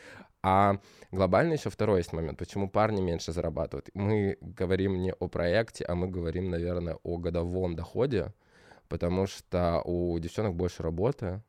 А 0.42 0.80
глобально 1.12 1.54
еще 1.54 1.70
второй 1.70 2.00
есть 2.00 2.14
момент, 2.14 2.38
почему 2.38 2.70
парни 2.70 3.02
меньше 3.02 3.32
зарабатывают. 3.32 3.90
Мы 3.94 4.38
говорим 4.42 5.02
не 5.02 5.12
о 5.12 5.28
проекте, 5.28 5.86
а 5.86 5.96
мы 5.96 6.08
говорим, 6.08 6.50
наверное, 6.50 6.98
о 7.04 7.18
годовом 7.18 7.76
доходе, 7.76 8.34
потому 8.88 9.28
что 9.28 9.82
у 9.86 10.18
девчонок 10.20 10.56
больше 10.56 10.84
работы, 10.84 11.42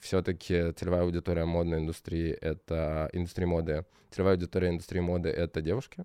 все-таки 0.00 0.72
целевая 0.72 1.02
аудитория 1.02 1.44
модной 1.44 1.78
индустрии— 1.78 2.30
это 2.40 3.08
индустрия 3.12 3.46
моды. 3.46 3.84
Целевая 4.10 4.34
аудитория 4.34 4.70
индустрии 4.70 5.00
моды— 5.00 5.28
это 5.30 5.60
девушки. 5.60 6.04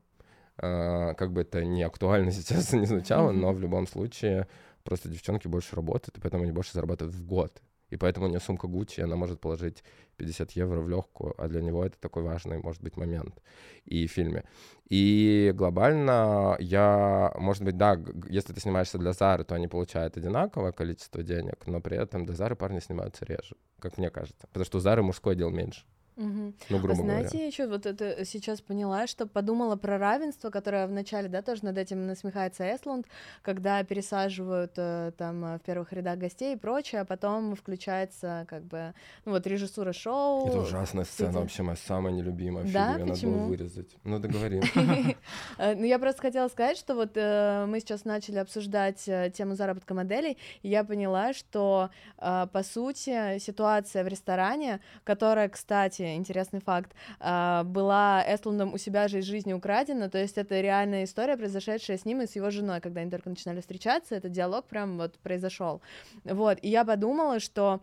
А, 0.59 1.13
как 1.15 1.33
бы 1.33 1.41
это 1.41 1.63
не 1.65 1.83
актуально 1.83 2.31
сейчас 2.31 2.73
не 2.73 2.85
звучало, 2.85 3.31
но 3.31 3.51
в 3.53 3.59
любом 3.59 3.87
случае 3.87 4.47
Просто 4.87 5.09
девчонки 5.09 5.49
больше 5.49 5.75
работают, 5.75 6.17
и 6.17 6.21
поэтому 6.21 6.43
они 6.43 6.53
больше 6.53 6.71
зарабатывают 6.71 7.13
в 7.13 7.25
год. 7.25 7.61
И 7.89 7.97
поэтому 7.97 8.25
у 8.25 8.29
нее 8.29 8.39
сумка 8.39 8.67
Гуччи, 8.67 9.01
она 9.01 9.17
может 9.17 9.41
положить 9.41 9.83
50 10.15 10.51
евро 10.51 10.79
в 10.79 10.87
легкую, 10.87 11.33
а 11.37 11.49
для 11.49 11.61
него 11.61 11.83
это 11.83 11.99
такой 11.99 12.23
важный, 12.23 12.59
может 12.59 12.81
быть, 12.81 12.95
момент 12.95 13.35
и 13.83 14.07
в 14.07 14.11
фильме. 14.11 14.45
И 14.87 15.51
глобально 15.53 16.55
я, 16.59 17.33
может 17.35 17.63
быть, 17.63 17.75
да, 17.75 18.01
если 18.29 18.53
ты 18.53 18.61
снимаешься 18.61 18.97
для 18.97 19.11
Зары, 19.11 19.43
то 19.43 19.55
они 19.55 19.67
получают 19.67 20.15
одинаковое 20.15 20.71
количество 20.71 21.21
денег, 21.21 21.67
но 21.67 21.81
при 21.81 21.97
этом 21.97 22.25
для 22.25 22.35
Зары 22.35 22.55
парни 22.55 22.79
снимаются 22.79 23.25
реже, 23.25 23.57
как 23.79 23.97
мне 23.97 24.09
кажется. 24.09 24.47
Потому 24.47 24.63
что 24.63 24.77
у 24.77 24.81
Зары 24.81 25.03
мужской 25.03 25.35
дел 25.35 25.49
меньше. 25.49 25.83
Угу. 26.17 26.53
Ну, 26.69 26.79
грубо 26.79 26.93
а 26.93 26.95
знаете, 26.95 27.29
говоря. 27.29 27.45
еще 27.45 27.67
вот 27.67 27.85
это 27.85 28.25
сейчас 28.25 28.59
поняла, 28.59 29.05
что 29.05 29.27
подумала 29.27 29.75
про 29.75 29.99
равенство, 29.99 30.49
которое 30.49 30.87
вначале, 30.87 31.29
да, 31.29 31.43
тоже 31.43 31.63
над 31.63 31.77
этим 31.77 32.07
насмехается 32.07 32.63
Эслунд, 32.75 33.05
когда 33.43 33.83
пересаживают 33.83 34.73
э, 34.77 35.11
там 35.15 35.45
э, 35.45 35.57
в 35.59 35.61
первых 35.61 35.93
рядах 35.93 36.17
гостей 36.17 36.55
и 36.55 36.57
прочее, 36.57 37.01
а 37.01 37.05
потом 37.05 37.55
включается 37.55 38.47
как 38.49 38.63
бы, 38.63 38.95
ну 39.25 39.33
вот 39.33 39.45
режиссура 39.45 39.93
шоу. 39.93 40.47
Это 40.47 40.61
ужасная 40.61 41.05
сцена, 41.05 41.29
среди... 41.29 41.41
вообще 41.41 41.63
моя 41.63 41.77
самая 41.77 42.13
нелюбимая 42.13 42.65
в 42.65 42.73
да? 42.73 42.95
фильме, 42.95 43.11
Почему? 43.11 43.31
надо 43.31 43.43
было 43.43 43.49
вырезать. 43.49 43.95
Ну, 44.03 44.19
договори. 44.19 44.61
Э, 45.57 45.75
ну, 45.75 45.85
я 45.85 45.99
просто 45.99 46.21
хотела 46.21 46.47
сказать, 46.47 46.77
что 46.77 46.95
вот 46.95 47.15
мы 47.15 47.79
сейчас 47.79 48.05
начали 48.05 48.37
обсуждать 48.37 49.03
тему 49.33 49.55
заработка 49.55 49.93
моделей, 49.93 50.37
и 50.61 50.69
я 50.69 50.83
поняла, 50.83 51.33
что, 51.33 51.89
по 52.17 52.63
сути, 52.63 53.39
ситуация 53.39 54.03
в 54.03 54.07
ресторане, 54.07 54.79
которая, 55.03 55.49
кстати, 55.49 56.06
интересный 56.15 56.61
факт, 56.61 56.91
а, 57.19 57.63
была 57.63 58.23
Эстлундом 58.27 58.73
у 58.73 58.77
себя 58.77 59.07
же 59.07 59.19
из 59.19 59.25
жизни 59.25 59.53
украдена, 59.53 60.09
то 60.09 60.17
есть 60.17 60.37
это 60.37 60.61
реальная 60.61 61.03
история, 61.03 61.37
произошедшая 61.37 61.97
с 61.97 62.05
ним 62.05 62.21
и 62.21 62.27
с 62.27 62.35
его 62.35 62.49
женой, 62.49 62.81
когда 62.81 63.01
они 63.01 63.11
только 63.11 63.29
начинали 63.29 63.61
встречаться, 63.61 64.15
этот 64.15 64.31
диалог 64.31 64.65
прям 64.65 64.97
вот 64.97 65.17
произошел. 65.19 65.81
Вот, 66.23 66.59
и 66.61 66.69
я 66.69 66.85
подумала, 66.85 67.39
что 67.39 67.81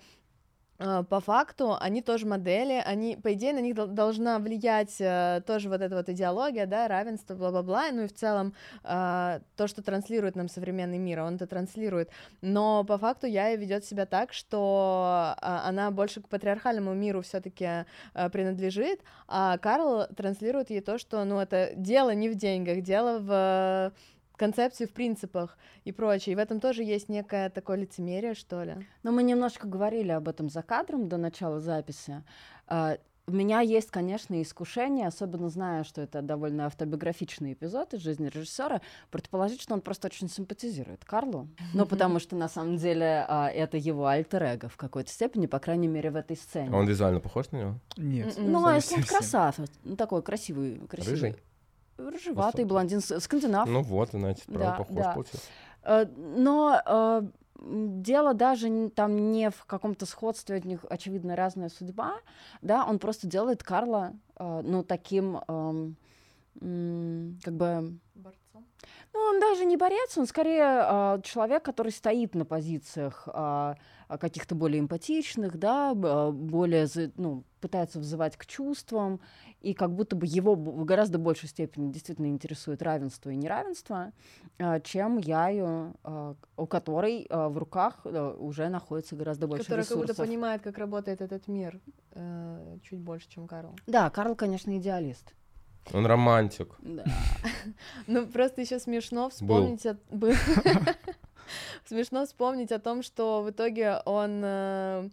по 0.79 1.21
факту 1.21 1.77
они 1.81 2.03
тоже 2.03 2.27
модели, 2.27 2.83
они, 2.85 3.17
по 3.17 3.33
идее, 3.35 3.53
на 3.53 3.61
них 3.61 3.75
должна 3.75 4.39
влиять 4.39 4.97
э, 5.01 5.41
тоже 5.47 5.69
вот 5.69 5.81
эта 5.81 5.95
вот 5.95 6.09
идеология, 6.09 6.67
да, 6.67 6.89
равенство, 6.89 7.35
бла-бла-бла, 7.35 7.91
ну 7.93 8.03
и 8.03 8.07
в 8.09 8.13
целом 8.13 8.55
э, 8.83 9.41
то, 9.57 9.67
что 9.69 9.83
транслирует 9.83 10.35
нам 10.35 10.49
современный 10.49 10.99
мир, 10.99 11.21
он 11.21 11.37
это 11.37 11.47
транслирует, 11.47 12.11
но 12.41 12.83
по 12.83 12.99
факту 12.99 13.27
я 13.29 13.55
ведет 13.55 13.85
себя 13.85 14.05
так, 14.05 14.33
что 14.33 15.35
она 15.41 15.91
больше 15.93 16.23
к 16.23 16.29
патриархальному 16.29 16.93
миру 16.95 17.23
все-таки 17.23 17.85
э, 18.15 18.31
принадлежит, 18.31 19.01
а 19.29 19.59
Карл 19.59 20.07
транслирует 20.17 20.71
ей 20.71 20.81
то, 20.81 20.99
что, 20.99 21.25
ну, 21.25 21.39
это 21.39 21.71
дело 21.77 22.11
не 22.15 22.29
в 22.29 22.35
деньгах, 22.35 22.83
дело 22.83 23.19
в 23.21 23.93
концепции 24.37 24.87
в 24.87 24.93
принципах 24.93 25.57
и 25.85 25.93
прочее. 25.93 26.33
И 26.33 26.37
в 26.37 26.39
этом 26.39 26.61
тоже 26.61 26.83
есть 26.83 27.09
некое 27.09 27.51
такое 27.51 27.77
лицемерие, 27.79 28.35
что 28.35 28.63
ли. 28.63 28.87
Но 29.03 29.13
мы 29.13 29.23
немножко 29.23 29.67
говорили 29.67 30.11
об 30.11 30.29
этом 30.29 30.49
за 30.51 30.63
кадром 30.63 31.09
до 31.09 31.17
начала 31.17 31.61
записи. 31.61 32.23
Uh, 32.67 32.99
у 33.27 33.33
меня 33.33 33.61
есть, 33.61 33.91
конечно, 33.91 34.41
искушение, 34.43 35.07
особенно 35.07 35.49
зная, 35.49 35.85
что 35.85 36.03
это 36.03 36.21
довольно 36.21 36.67
автобиографичный 36.67 37.55
эпизод 37.55 37.95
из 37.95 38.01
жизни 38.01 38.29
режиссера, 38.29 38.83
предположить, 39.11 39.63
что 39.63 39.75
он 39.75 39.81
просто 39.81 40.09
очень 40.09 40.29
симпатизирует 40.29 41.05
Карлу. 41.05 41.49
Ну, 41.73 41.87
потому 41.87 42.19
что 42.19 42.37
на 42.37 42.49
самом 42.49 42.77
деле 42.77 43.25
а, 43.27 43.49
это 43.49 43.79
его 43.79 44.07
альтер-эго 44.07 44.69
в 44.69 44.77
какой-то 44.77 45.11
степени, 45.11 45.47
по 45.47 45.59
крайней 45.59 45.89
мере, 45.89 46.11
в 46.11 46.17
этой 46.17 46.37
сцене. 46.37 46.71
А 46.71 46.77
он 46.77 46.87
визуально 46.87 47.21
похож 47.21 47.51
на 47.51 47.57
него? 47.57 47.75
Нет. 47.97 48.35
Ну, 48.37 48.67
а 48.67 48.75
если 48.75 48.97
он 48.97 49.03
красавец, 49.05 49.71
ну, 49.85 49.97
такой 49.97 50.23
красивый, 50.23 50.81
красивый. 50.87 51.15
Рыжий? 51.15 51.37
Рыжеватый 51.97 52.65
блондин, 52.65 53.01
скандинав. 53.01 53.69
Ну 53.69 53.83
вот, 53.83 54.11
значит, 54.11 54.45
правда, 54.47 54.65
да, 54.65 54.73
похож 54.77 54.97
да. 54.97 55.13
получился. 55.13 55.47
Э, 55.85 56.07
но 56.17 56.81
э, 56.85 57.23
дело 57.57 58.35
даже 58.35 58.91
там 58.91 59.33
не 59.33 59.51
в 59.51 59.65
каком-то 59.67 60.07
сходстве, 60.07 60.57
от 60.57 60.65
них, 60.65 60.85
очевидно, 60.89 61.37
разная 61.37 61.69
судьба, 61.69 62.15
да, 62.63 62.85
он 62.85 62.99
просто 62.99 63.27
делает 63.27 63.63
Карла, 63.63 64.13
э, 64.37 64.63
ну, 64.65 64.83
таким, 64.83 65.41
эм, 65.49 65.97
как 67.43 67.55
бы... 67.55 67.99
Борцом? 68.15 68.65
Ну, 69.13 69.21
он 69.21 69.41
даже 69.41 69.65
не 69.65 69.77
борец, 69.77 70.17
он 70.17 70.27
скорее 70.27 71.21
человек, 71.23 71.63
который 71.63 71.93
стоит 71.93 72.35
на 72.35 72.45
позициях 72.45 73.29
каких-то 74.09 74.55
более 74.55 74.81
эмпатичных, 74.81 75.59
да, 75.59 75.95
более, 75.95 76.87
ну, 77.17 77.45
пытается 77.61 77.99
вызывать 77.99 78.37
к 78.37 78.47
чувствам, 78.47 79.21
и 79.61 79.73
как 79.73 79.95
будто 79.95 80.15
бы 80.15 80.27
его 80.27 80.55
в 80.55 80.85
гораздо 80.85 81.19
большей 81.19 81.49
степени 81.49 81.91
действительно 81.91 82.27
интересует 82.27 82.83
равенство 82.83 83.31
и 83.31 83.37
неравенство, 83.37 84.13
а, 84.59 84.81
чем 84.81 85.17
Яю, 85.17 85.95
а, 86.05 86.37
у 86.57 86.67
которой 86.67 87.27
а, 87.31 87.49
в 87.49 87.57
руках 87.57 88.05
уже 88.05 88.69
находится 88.69 89.17
гораздо 89.17 89.47
больше 89.47 89.65
Которая 89.65 89.85
ресурсов. 89.85 90.07
как 90.07 90.17
будто 90.17 90.23
понимает, 90.23 90.61
как 90.63 90.77
работает 90.77 91.23
этот 91.23 91.49
мир 91.49 91.81
э, 92.13 92.79
чуть 92.83 93.01
больше, 93.01 93.29
чем 93.31 93.47
Карл. 93.47 93.75
Да, 93.87 94.11
Карл, 94.11 94.37
конечно, 94.37 94.77
идеалист. 94.77 95.33
Он 95.93 96.07
романтик. 96.07 96.75
Да. 96.81 97.05
Ну, 98.07 98.27
просто 98.27 98.61
еще 98.61 98.79
смешно 98.79 99.31
вспомнить... 99.31 99.87
Смешно 101.87 102.25
вспомнить 102.25 102.73
о 102.73 102.79
том, 102.79 103.03
что 103.03 103.43
в 103.43 103.51
итоге 103.51 104.01
он 104.07 104.41
э, 104.43 105.09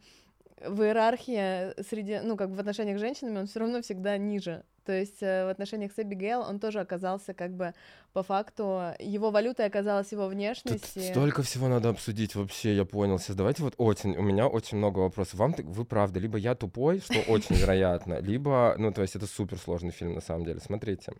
в 0.65 0.81
иерархии 0.83 1.81
среди, 1.83 2.19
ну, 2.19 2.37
как 2.37 2.49
бы 2.49 2.55
в 2.55 2.59
отношениях 2.59 2.97
с 2.97 3.01
женщинами 3.01 3.39
он 3.39 3.47
все 3.47 3.59
равно 3.59 3.81
всегда 3.81 4.17
ниже. 4.17 4.63
То 4.85 4.93
есть 4.93 5.21
э, 5.21 5.45
в 5.45 5.49
отношениях 5.49 5.91
с 5.91 5.99
Эбигейл 5.99 6.41
он 6.41 6.59
тоже 6.59 6.79
оказался 6.79 7.33
как 7.33 7.51
бы 7.51 7.73
по 8.13 8.23
факту, 8.23 8.93
его 8.99 9.29
валютой 9.29 9.65
оказалась 9.65 10.11
его 10.11 10.27
внешность. 10.27 10.93
Тут 10.93 11.03
столько 11.03 11.43
всего 11.43 11.67
надо 11.67 11.89
обсудить 11.89 12.35
вообще, 12.35 12.75
я 12.75 12.83
понял. 12.83 13.19
Сейчас 13.19 13.35
давайте 13.35 13.63
вот 13.63 13.75
очень, 13.77 14.17
у 14.17 14.21
меня 14.21 14.47
очень 14.47 14.77
много 14.77 14.99
вопросов. 14.99 15.35
Вам, 15.35 15.53
вы 15.57 15.85
правда, 15.85 16.19
либо 16.19 16.37
я 16.37 16.55
тупой, 16.55 16.99
что 16.99 17.19
очень 17.31 17.55
вероятно, 17.55 18.19
либо, 18.19 18.75
ну, 18.77 18.91
то 18.91 19.01
есть 19.01 19.15
это 19.15 19.27
супер 19.27 19.57
сложный 19.59 19.91
фильм 19.91 20.15
на 20.15 20.21
самом 20.21 20.45
деле. 20.45 20.59
Смотрите, 20.59 21.13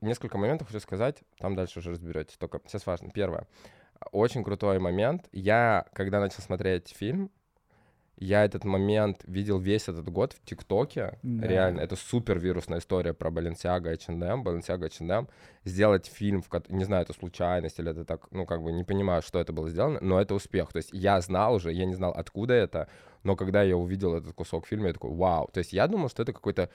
несколько 0.00 0.36
моментов 0.36 0.68
хочу 0.68 0.80
сказать, 0.80 1.16
там 1.38 1.54
дальше 1.54 1.78
уже 1.78 1.90
разберетесь. 1.90 2.36
Только 2.36 2.60
сейчас 2.66 2.86
важно. 2.86 3.10
Первое. 3.10 3.46
Очень 4.12 4.44
крутой 4.44 4.78
момент. 4.78 5.28
Я, 5.32 5.86
когда 5.92 6.20
начал 6.20 6.42
смотреть 6.42 6.88
фильм, 6.88 7.30
я 8.20 8.44
этот 8.44 8.64
момент 8.64 9.22
видел 9.26 9.58
весь 9.58 9.88
этот 9.88 10.08
год 10.10 10.34
в 10.34 10.44
ТикТоке. 10.44 11.18
Да. 11.22 11.46
Реально, 11.46 11.80
это 11.80 11.96
супер 11.96 12.38
вирусная 12.38 12.78
история 12.78 13.14
про 13.14 13.30
Balenciaga 13.30 13.92
и 13.92 13.94
H&M. 13.94 14.42
Balenciaga 14.42 14.84
и 14.84 15.04
H&M. 15.04 15.26
Сделать 15.64 16.06
фильм, 16.06 16.42
в 16.42 16.48
котором, 16.50 16.76
не 16.76 16.84
знаю, 16.84 17.04
это 17.04 17.14
случайность 17.14 17.78
или 17.78 17.90
это 17.90 18.04
так, 18.04 18.26
ну, 18.30 18.44
как 18.44 18.62
бы 18.62 18.72
не 18.72 18.84
понимаю, 18.84 19.22
что 19.22 19.40
это 19.40 19.54
было 19.54 19.70
сделано, 19.70 20.00
но 20.02 20.20
это 20.20 20.34
успех. 20.34 20.70
То 20.70 20.76
есть 20.76 20.90
я 20.92 21.18
знал 21.22 21.54
уже, 21.54 21.72
я 21.72 21.86
не 21.86 21.94
знал, 21.94 22.12
откуда 22.12 22.52
это, 22.52 22.88
но 23.22 23.36
когда 23.36 23.62
я 23.62 23.76
увидел 23.76 24.14
этот 24.14 24.34
кусок 24.34 24.66
фильма, 24.66 24.88
я 24.88 24.92
такой, 24.92 25.12
вау. 25.12 25.48
То 25.52 25.58
есть 25.58 25.72
я 25.72 25.86
думал, 25.86 26.10
что 26.10 26.22
это 26.22 26.34
какой-то 26.34 26.68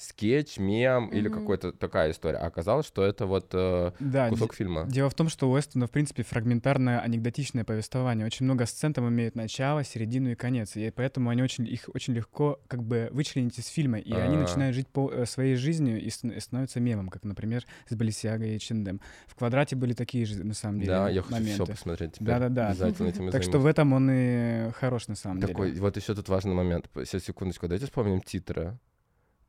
скетч, 0.00 0.58
мем 0.58 1.08
mm-hmm. 1.08 1.16
или 1.16 1.28
какая-то 1.28 1.72
такая 1.72 2.10
история. 2.10 2.38
А 2.38 2.46
оказалось, 2.46 2.86
что 2.86 3.04
это 3.04 3.26
вот 3.26 3.50
э, 3.52 3.92
да, 4.00 4.30
кусок 4.30 4.54
фильма. 4.54 4.86
Дело 4.86 5.10
в 5.10 5.14
том, 5.14 5.28
что 5.28 5.48
у 5.48 5.52
Уэстона, 5.52 5.86
в 5.86 5.90
принципе, 5.90 6.22
фрагментарное 6.22 7.00
анекдотичное 7.00 7.64
повествование. 7.64 8.26
Очень 8.26 8.46
много 8.46 8.64
сцен 8.66 8.94
там 8.94 9.08
имеют 9.08 9.34
начало, 9.34 9.84
середину 9.84 10.30
и 10.30 10.34
конец. 10.34 10.76
И 10.76 10.90
поэтому 10.90 11.28
они 11.28 11.42
очень, 11.42 11.66
их 11.66 11.88
очень 11.92 12.14
легко 12.14 12.60
как 12.66 12.82
бы 12.82 13.08
вычленить 13.12 13.58
из 13.58 13.66
фильма. 13.66 13.98
И 13.98 14.12
А-а-а. 14.12 14.24
они 14.24 14.36
а. 14.36 14.40
начинают 14.40 14.74
жить 14.74 14.88
по, 14.88 15.10
э, 15.10 15.26
своей 15.26 15.56
жизнью 15.56 16.00
и, 16.00 16.06
и 16.06 16.40
становятся 16.40 16.80
мемом, 16.80 17.10
как, 17.10 17.24
например, 17.24 17.66
с 17.88 17.94
Балисиагой 17.94 18.56
и 18.56 18.58
Чендем. 18.58 19.00
В 19.26 19.34
«Квадрате» 19.34 19.76
были 19.76 19.92
такие 19.92 20.24
же, 20.24 20.42
на 20.42 20.54
самом 20.54 20.80
деле, 20.80 20.92
Да, 20.92 21.10
я 21.10 21.22
хочу 21.22 21.44
все 21.44 21.66
посмотреть 21.66 22.14
теперь. 22.14 22.28
Да-да-да. 22.28 22.68
Обязательно 22.68 23.08
этим 23.08 23.30
Так 23.30 23.42
что 23.42 23.58
в 23.58 23.66
этом 23.66 23.92
он 23.92 24.10
и 24.10 24.70
хорош, 24.72 25.08
на 25.08 25.14
самом 25.14 25.40
Такой, 25.40 25.70
деле. 25.70 25.80
Вот 25.82 25.96
еще 25.96 26.14
тут 26.14 26.28
важный 26.28 26.54
момент. 26.54 26.88
Сейчас, 26.94 27.24
секундочку, 27.24 27.68
давайте 27.68 27.84
вспомним 27.84 28.20
титры 28.22 28.78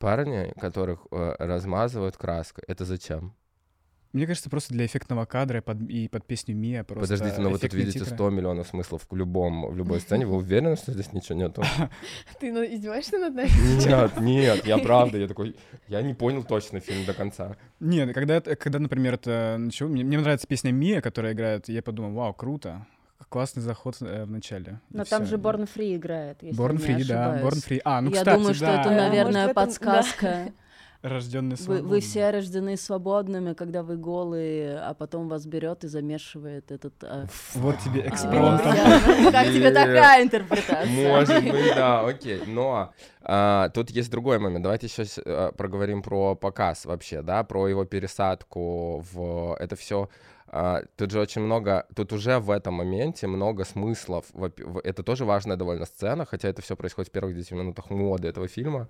парни, 0.02 0.54
которых 0.60 1.00
э, 1.12 1.36
размазывают 1.40 2.18
краской. 2.18 2.64
Это 2.68 2.84
зачем? 2.86 3.34
Мне 4.14 4.28
кажется, 4.28 4.50
просто 4.50 4.74
для 4.74 4.86
эффектного 4.86 5.26
кадра 5.26 5.62
под, 5.62 5.84
и 5.84 6.10
под 6.10 6.26
песню 6.26 6.54
Мия 6.54 6.84
просто 6.84 7.14
Подождите, 7.14 7.42
но 7.42 7.50
вы 7.50 7.60
тут 7.60 7.74
видите 7.74 8.00
титры. 8.00 8.16
100 8.16 8.30
миллионов 8.32 8.68
смыслов 8.68 9.08
в 9.10 9.16
любом, 9.16 9.72
в 9.72 9.78
любой 9.78 10.00
сцене. 10.02 10.26
Вы 10.26 10.38
уверены, 10.38 10.76
что 10.76 10.92
здесь 10.92 11.14
ничего 11.14 11.38
нету? 11.38 11.64
Ты 12.40 12.52
ну, 12.52 12.62
издеваешься 12.62 13.20
над 13.20 13.36
нами? 13.36 13.50
Нет, 13.86 14.18
нет, 14.20 14.66
я 14.66 14.80
правда, 14.80 15.18
я 15.18 15.28
такой, 15.28 15.56
я 15.88 16.02
не 16.02 16.14
понял 16.14 16.44
точно 16.44 16.82
фильм 16.82 17.06
до 17.06 17.14
конца. 17.14 17.56
Нет, 17.80 18.14
когда, 18.14 18.42
когда 18.42 18.80
например, 18.80 19.14
это 19.14 19.56
начало, 19.58 19.88
мне, 19.88 20.04
мне 20.04 20.20
нравится 20.20 20.48
песня 20.48 20.72
Мия, 20.72 21.00
которая 21.00 21.32
играет, 21.32 21.70
я 21.70 21.82
подумал, 21.82 22.12
вау, 22.12 22.34
круто, 22.34 22.86
классный 23.30 23.62
заход 23.64 23.98
э, 24.02 24.26
в 24.26 24.32
начале. 24.32 24.80
Но 24.90 25.06
там 25.06 25.26
же 25.26 25.38
Born 25.38 25.70
Free 25.74 25.96
играет, 25.96 26.42
если 26.42 26.60
Born 26.60 26.78
Free, 26.78 27.06
да, 27.08 27.42
Born 27.42 27.68
Free. 27.68 27.82
А, 27.84 28.02
ну, 28.02 28.10
Я 28.10 28.18
кстати, 28.18 28.38
думаю, 28.38 28.54
что 28.54 28.66
да. 28.66 28.82
это, 28.82 28.90
наверное, 28.92 29.42
Может, 29.44 29.56
подсказка. 29.56 30.52
Рожденный 31.02 31.58
свободным. 31.58 31.90
Вы, 31.90 31.96
вы 31.96 32.00
все 32.02 32.30
рождены 32.30 32.78
свободными, 32.78 33.54
когда 33.54 33.82
вы 33.82 33.98
голые, 33.98 34.78
а 34.78 34.94
потом 34.94 35.30
вас 35.30 35.48
берет 35.48 35.84
и 35.84 35.88
замешивает 35.88 36.72
этот... 36.72 36.94
А... 37.04 37.26
Вот 37.56 37.80
тебе 37.80 38.08
экспромт. 38.08 38.62
Как 38.62 39.48
тебе 39.48 39.72
такая 39.72 40.24
интерпретация? 40.24 40.86
Может 40.86 41.44
быть, 41.44 41.76
да, 41.76 42.06
окей. 42.06 42.44
Но 42.46 42.94
а, 43.24 43.70
тут 43.70 43.90
есть 43.90 44.12
другой 44.12 44.38
момент. 44.38 44.62
Давайте 44.62 44.88
сейчас 44.88 45.20
а, 45.26 45.52
проговорим 45.54 46.04
про 46.04 46.36
показ 46.36 46.86
вообще, 46.86 47.24
да, 47.24 47.44
про 47.44 47.68
его 47.68 47.84
пересадку 47.84 49.04
в... 49.12 49.56
Это 49.60 49.76
все 49.76 50.08
Uh, 50.52 50.86
тут 50.98 51.12
же 51.12 51.22
очень 51.22 51.42
много, 51.42 51.86
тут 51.96 52.12
уже 52.12 52.40
в 52.40 52.52
этом 52.52 52.74
моменте 52.74 53.26
много 53.26 53.64
смыслов. 53.64 54.26
Это 54.84 55.02
тоже 55.02 55.24
важная 55.24 55.56
довольно 55.56 55.86
сцена, 55.86 56.26
хотя 56.26 56.50
это 56.50 56.62
все 56.62 56.76
происходит 56.76 57.08
в 57.08 57.14
первых 57.14 57.38
10 57.38 57.52
минутах 57.54 57.90
моды 57.90 58.28
этого 58.28 58.50
фильма. 58.50 58.90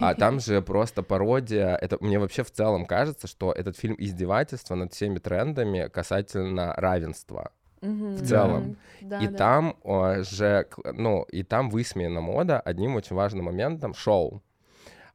А 0.00 0.14
там 0.14 0.40
же 0.40 0.60
просто 0.62 1.04
пародия. 1.04 1.76
Это 1.76 1.96
мне 2.00 2.18
вообще 2.18 2.42
в 2.42 2.50
целом 2.50 2.86
кажется, 2.86 3.28
что 3.28 3.52
этот 3.52 3.76
фильм 3.76 3.94
издевательство 3.96 4.74
над 4.74 4.94
всеми 4.94 5.18
трендами 5.18 5.88
касательно 5.88 6.74
равенства. 6.76 7.52
в 7.80 8.26
целом. 8.26 8.76
Да, 9.00 9.20
и 9.20 9.28
да. 9.28 9.36
там 9.36 9.76
о, 9.84 10.22
же, 10.22 10.66
ну, 10.92 11.22
и 11.30 11.44
там 11.44 11.70
высмеяна 11.70 12.20
мода 12.20 12.58
одним 12.58 12.96
очень 12.96 13.14
важным 13.14 13.44
моментом 13.44 13.94
шоу. 13.94 14.42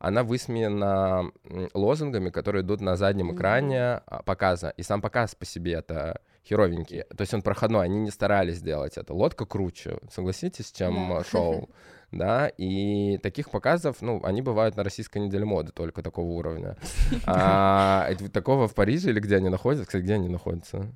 Она 0.01 0.23
высмеяна 0.23 1.31
лозунгами, 1.73 2.29
которые 2.29 2.63
идут 2.63 2.81
на 2.81 2.95
заднем 2.95 3.35
экране 3.35 3.75
mm-hmm. 3.75 4.23
показа. 4.23 4.69
И 4.69 4.83
сам 4.83 4.99
показ 4.99 5.35
по 5.35 5.45
себе 5.45 5.73
это 5.73 6.21
херовенький. 6.43 7.03
То 7.03 7.21
есть 7.21 7.33
он 7.33 7.43
проходной, 7.43 7.85
они 7.85 7.99
не 7.99 8.09
старались 8.09 8.57
сделать 8.57 8.97
это. 8.97 9.13
Лодка 9.13 9.45
круче, 9.45 9.99
согласитесь, 10.11 10.71
чем 10.71 11.13
yeah. 11.13 11.29
шоу. 11.31 11.69
Да, 12.11 12.49
и 12.57 13.19
таких 13.19 13.49
показов, 13.51 14.01
ну, 14.01 14.19
они 14.23 14.41
бывают 14.41 14.75
на 14.75 14.83
российской 14.83 15.19
неделе 15.19 15.45
моды 15.45 15.71
только 15.71 16.01
такого 16.01 16.31
уровня. 16.31 16.75
А 17.25 18.09
такого 18.33 18.67
в 18.67 18.73
Париже 18.73 19.11
или 19.11 19.19
где 19.19 19.37
они 19.37 19.49
находятся? 19.49 19.85
Кстати, 19.85 20.03
где 20.03 20.15
они 20.15 20.27
находятся? 20.27 20.91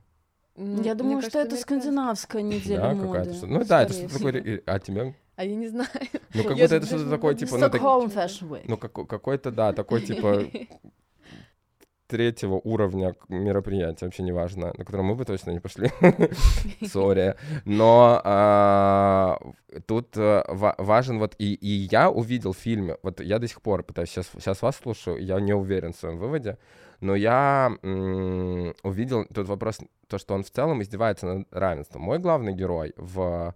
Я 0.57 0.95
думаю, 0.95 1.21
что 1.21 1.39
это 1.39 1.55
скандинавская 1.55 2.41
неделя 2.41 2.93
моды. 2.93 3.33
Ну 3.43 3.63
да, 3.63 3.83
это 3.83 3.93
что-то 3.93 4.13
такое... 4.15 4.61
А 4.65 4.79
тебе? 4.79 5.13
А 5.35 5.43
я 5.43 5.55
не 5.55 5.67
знаю. 5.67 5.89
Ну, 6.33 6.43
как 6.43 6.57
будто 6.57 6.75
это 6.75 6.85
что-то 6.85 7.09
такое, 7.09 7.35
типа... 7.35 7.55
Stockholm 7.55 8.13
Fashion 8.13 8.49
Week. 8.49 8.63
Ну, 8.67 8.77
какой-то, 8.77 9.51
да, 9.51 9.73
такой, 9.73 10.01
типа, 10.01 10.43
третьего 12.07 12.55
уровня 12.63 13.15
мероприятия, 13.29 14.05
вообще 14.05 14.23
неважно, 14.23 14.73
на 14.77 14.85
которое 14.85 15.03
мы 15.03 15.15
бы 15.15 15.25
точно 15.25 15.51
не 15.51 15.59
пошли. 15.59 15.89
Сори. 16.87 17.35
Но 17.65 18.21
а, 18.23 19.39
тут 19.87 20.15
а, 20.17 20.75
важен 20.77 21.19
вот... 21.19 21.35
И, 21.37 21.53
и 21.53 21.87
я 21.91 22.09
увидел 22.09 22.53
в 22.53 22.57
фильме, 22.57 22.97
вот 23.03 23.19
я 23.19 23.39
до 23.39 23.47
сих 23.47 23.61
пор 23.61 23.83
пытаюсь, 23.83 24.09
сейчас, 24.09 24.29
сейчас 24.33 24.61
вас 24.61 24.77
слушаю, 24.77 25.17
я 25.23 25.39
не 25.39 25.53
уверен 25.53 25.93
в 25.93 25.97
своем 25.97 26.17
выводе, 26.17 26.57
но 27.01 27.15
я 27.15 27.71
м- 27.83 28.73
увидел 28.83 29.25
тут 29.25 29.47
вопрос, 29.47 29.79
то, 30.07 30.17
что 30.17 30.33
он 30.35 30.43
в 30.43 30.49
целом 30.51 30.81
издевается 30.81 31.25
над 31.25 31.47
равенством. 31.51 32.03
Мой 32.03 32.19
главный 32.19 32.53
герой 32.53 32.93
в 32.97 33.53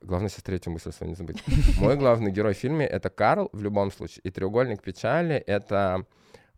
Главное 0.00 0.28
сейчас 0.28 0.42
третью 0.42 0.72
мысль 0.72 0.92
свою 0.92 1.10
не 1.10 1.16
забыть. 1.16 1.42
Мой 1.78 1.96
главный 1.96 2.30
герой 2.30 2.54
в 2.54 2.58
фильме— 2.58 2.86
это 2.86 3.10
Карл 3.10 3.50
в 3.52 3.62
любом 3.62 3.92
случае. 3.92 4.20
И 4.24 4.30
«Треугольник 4.30 4.82
печали»— 4.82 5.34
это 5.46 6.06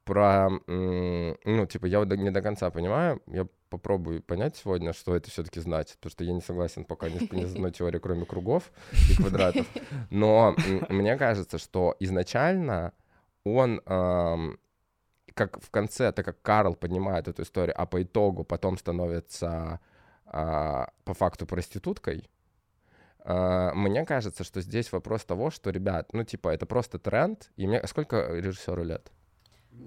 про... 0.04 0.48
Ну, 0.66 1.66
типа, 1.66 1.86
я 1.86 2.04
не 2.04 2.30
до 2.30 2.42
конца 2.42 2.70
понимаю. 2.70 3.20
Я 3.26 3.46
попробую 3.68 4.22
понять 4.22 4.56
сегодня, 4.56 4.92
что 4.92 5.16
это 5.16 5.30
все-таки 5.30 5.60
значит, 5.60 5.96
потому 5.96 6.10
что 6.10 6.24
я 6.24 6.32
не 6.32 6.40
согласен 6.40 6.84
пока 6.84 7.08
ни, 7.08 7.34
ни 7.34 7.46
с 7.46 7.54
одной 7.54 7.72
теорией, 7.72 8.00
кроме 8.00 8.26
кругов 8.26 8.70
и 9.10 9.14
квадратов. 9.16 9.66
Но 10.10 10.54
мне 10.88 11.16
кажется, 11.16 11.58
что 11.58 11.96
изначально 12.00 12.92
он 13.44 13.80
как 15.34 15.60
в 15.62 15.70
конце, 15.70 16.12
так 16.12 16.24
как 16.24 16.42
Карл 16.42 16.74
поднимает 16.74 17.28
эту 17.28 17.42
историю, 17.42 17.74
а 17.80 17.86
по 17.86 18.02
итогу 18.02 18.44
потом 18.44 18.76
становится 18.76 19.80
а, 20.26 20.90
по 21.04 21.14
факту 21.14 21.46
проституткой, 21.46 22.28
мне 23.24 24.04
кажется, 24.04 24.44
что 24.44 24.60
здесь 24.60 24.92
вопрос 24.92 25.24
того, 25.24 25.50
что, 25.50 25.70
ребят, 25.70 26.12
ну, 26.12 26.24
типа, 26.24 26.48
это 26.48 26.66
просто 26.66 26.98
тренд, 26.98 27.50
и 27.56 27.66
мне... 27.66 27.86
Сколько 27.86 28.34
режиссеру 28.34 28.84
лет? 28.84 29.12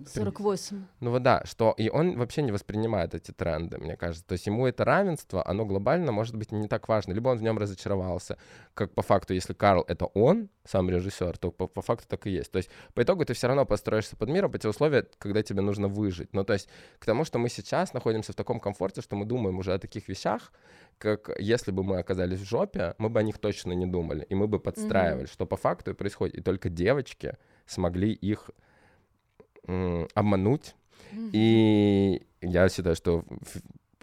48. 0.08 0.86
Ну 1.00 1.12
вот 1.12 1.24
да, 1.24 1.42
что 1.46 1.74
и 1.78 1.90
он 1.90 2.18
вообще 2.18 2.42
не 2.42 2.52
воспринимает 2.52 3.16
эти 3.16 3.32
тренды, 3.32 3.78
мне 3.78 3.96
кажется. 3.96 4.26
То 4.26 4.34
есть 4.34 4.46
ему 4.46 4.68
это 4.68 4.86
равенство, 4.86 5.48
оно 5.48 5.66
глобально 5.66 6.12
может 6.12 6.36
быть 6.36 6.52
не 6.52 6.68
так 6.68 6.88
важно. 6.88 7.14
Либо 7.14 7.30
он 7.30 7.38
в 7.38 7.42
нем 7.42 7.58
разочаровался, 7.58 8.38
как 8.74 8.94
по 8.94 9.02
факту, 9.02 9.34
если 9.34 9.54
Карл 9.54 9.84
это 9.88 10.06
он, 10.06 10.50
сам 10.64 10.90
режиссер, 10.90 11.38
то 11.38 11.52
по, 11.52 11.68
по 11.68 11.82
факту 11.82 12.08
так 12.08 12.28
и 12.28 12.32
есть. 12.32 12.52
То 12.52 12.58
есть 12.58 12.70
по 12.94 13.02
итогу 13.04 13.26
ты 13.26 13.34
все 13.34 13.48
равно 13.48 13.66
построишься 13.66 14.16
под 14.16 14.30
миром, 14.30 14.52
по 14.52 14.58
те 14.58 14.68
условия, 14.68 15.08
когда 15.18 15.44
тебе 15.44 15.62
нужно 15.62 15.88
выжить. 15.88 16.34
Ну 16.34 16.44
то 16.44 16.54
есть 16.54 16.68
к 17.00 17.06
тому, 17.06 17.24
что 17.26 17.40
мы 17.40 17.50
сейчас 17.50 17.94
находимся 17.94 18.34
в 18.34 18.36
таком 18.36 18.60
комфорте, 18.60 19.02
что 19.02 19.16
мы 19.16 19.26
думаем 19.26 19.58
уже 19.58 19.74
о 19.74 19.80
таких 19.80 20.08
вещах, 20.08 20.52
как 20.98 21.30
если 21.40 21.72
бы 21.72 21.84
мы 21.84 22.00
оказались 22.00 22.40
в 22.40 22.46
жопе, 22.46 22.96
мы 22.98 23.10
бы 23.10 23.20
о 23.20 23.24
них 23.24 23.38
точно 23.38 23.74
не 23.74 23.86
думали, 23.86 24.26
и 24.30 24.36
мы 24.36 24.48
бы 24.48 24.60
подстраивали, 24.60 25.26
mm-hmm. 25.26 25.34
что 25.34 25.46
по 25.46 25.58
факту 25.58 25.92
и 25.92 25.94
происходит. 25.94 26.36
И 26.36 26.42
только 26.42 26.70
девочки 26.70 27.38
смогли 27.66 28.12
их 28.12 28.50
обмануть. 30.14 30.76
Mm-hmm. 31.12 31.30
И 31.34 32.28
я 32.42 32.70
считаю, 32.70 32.96
что 32.96 33.24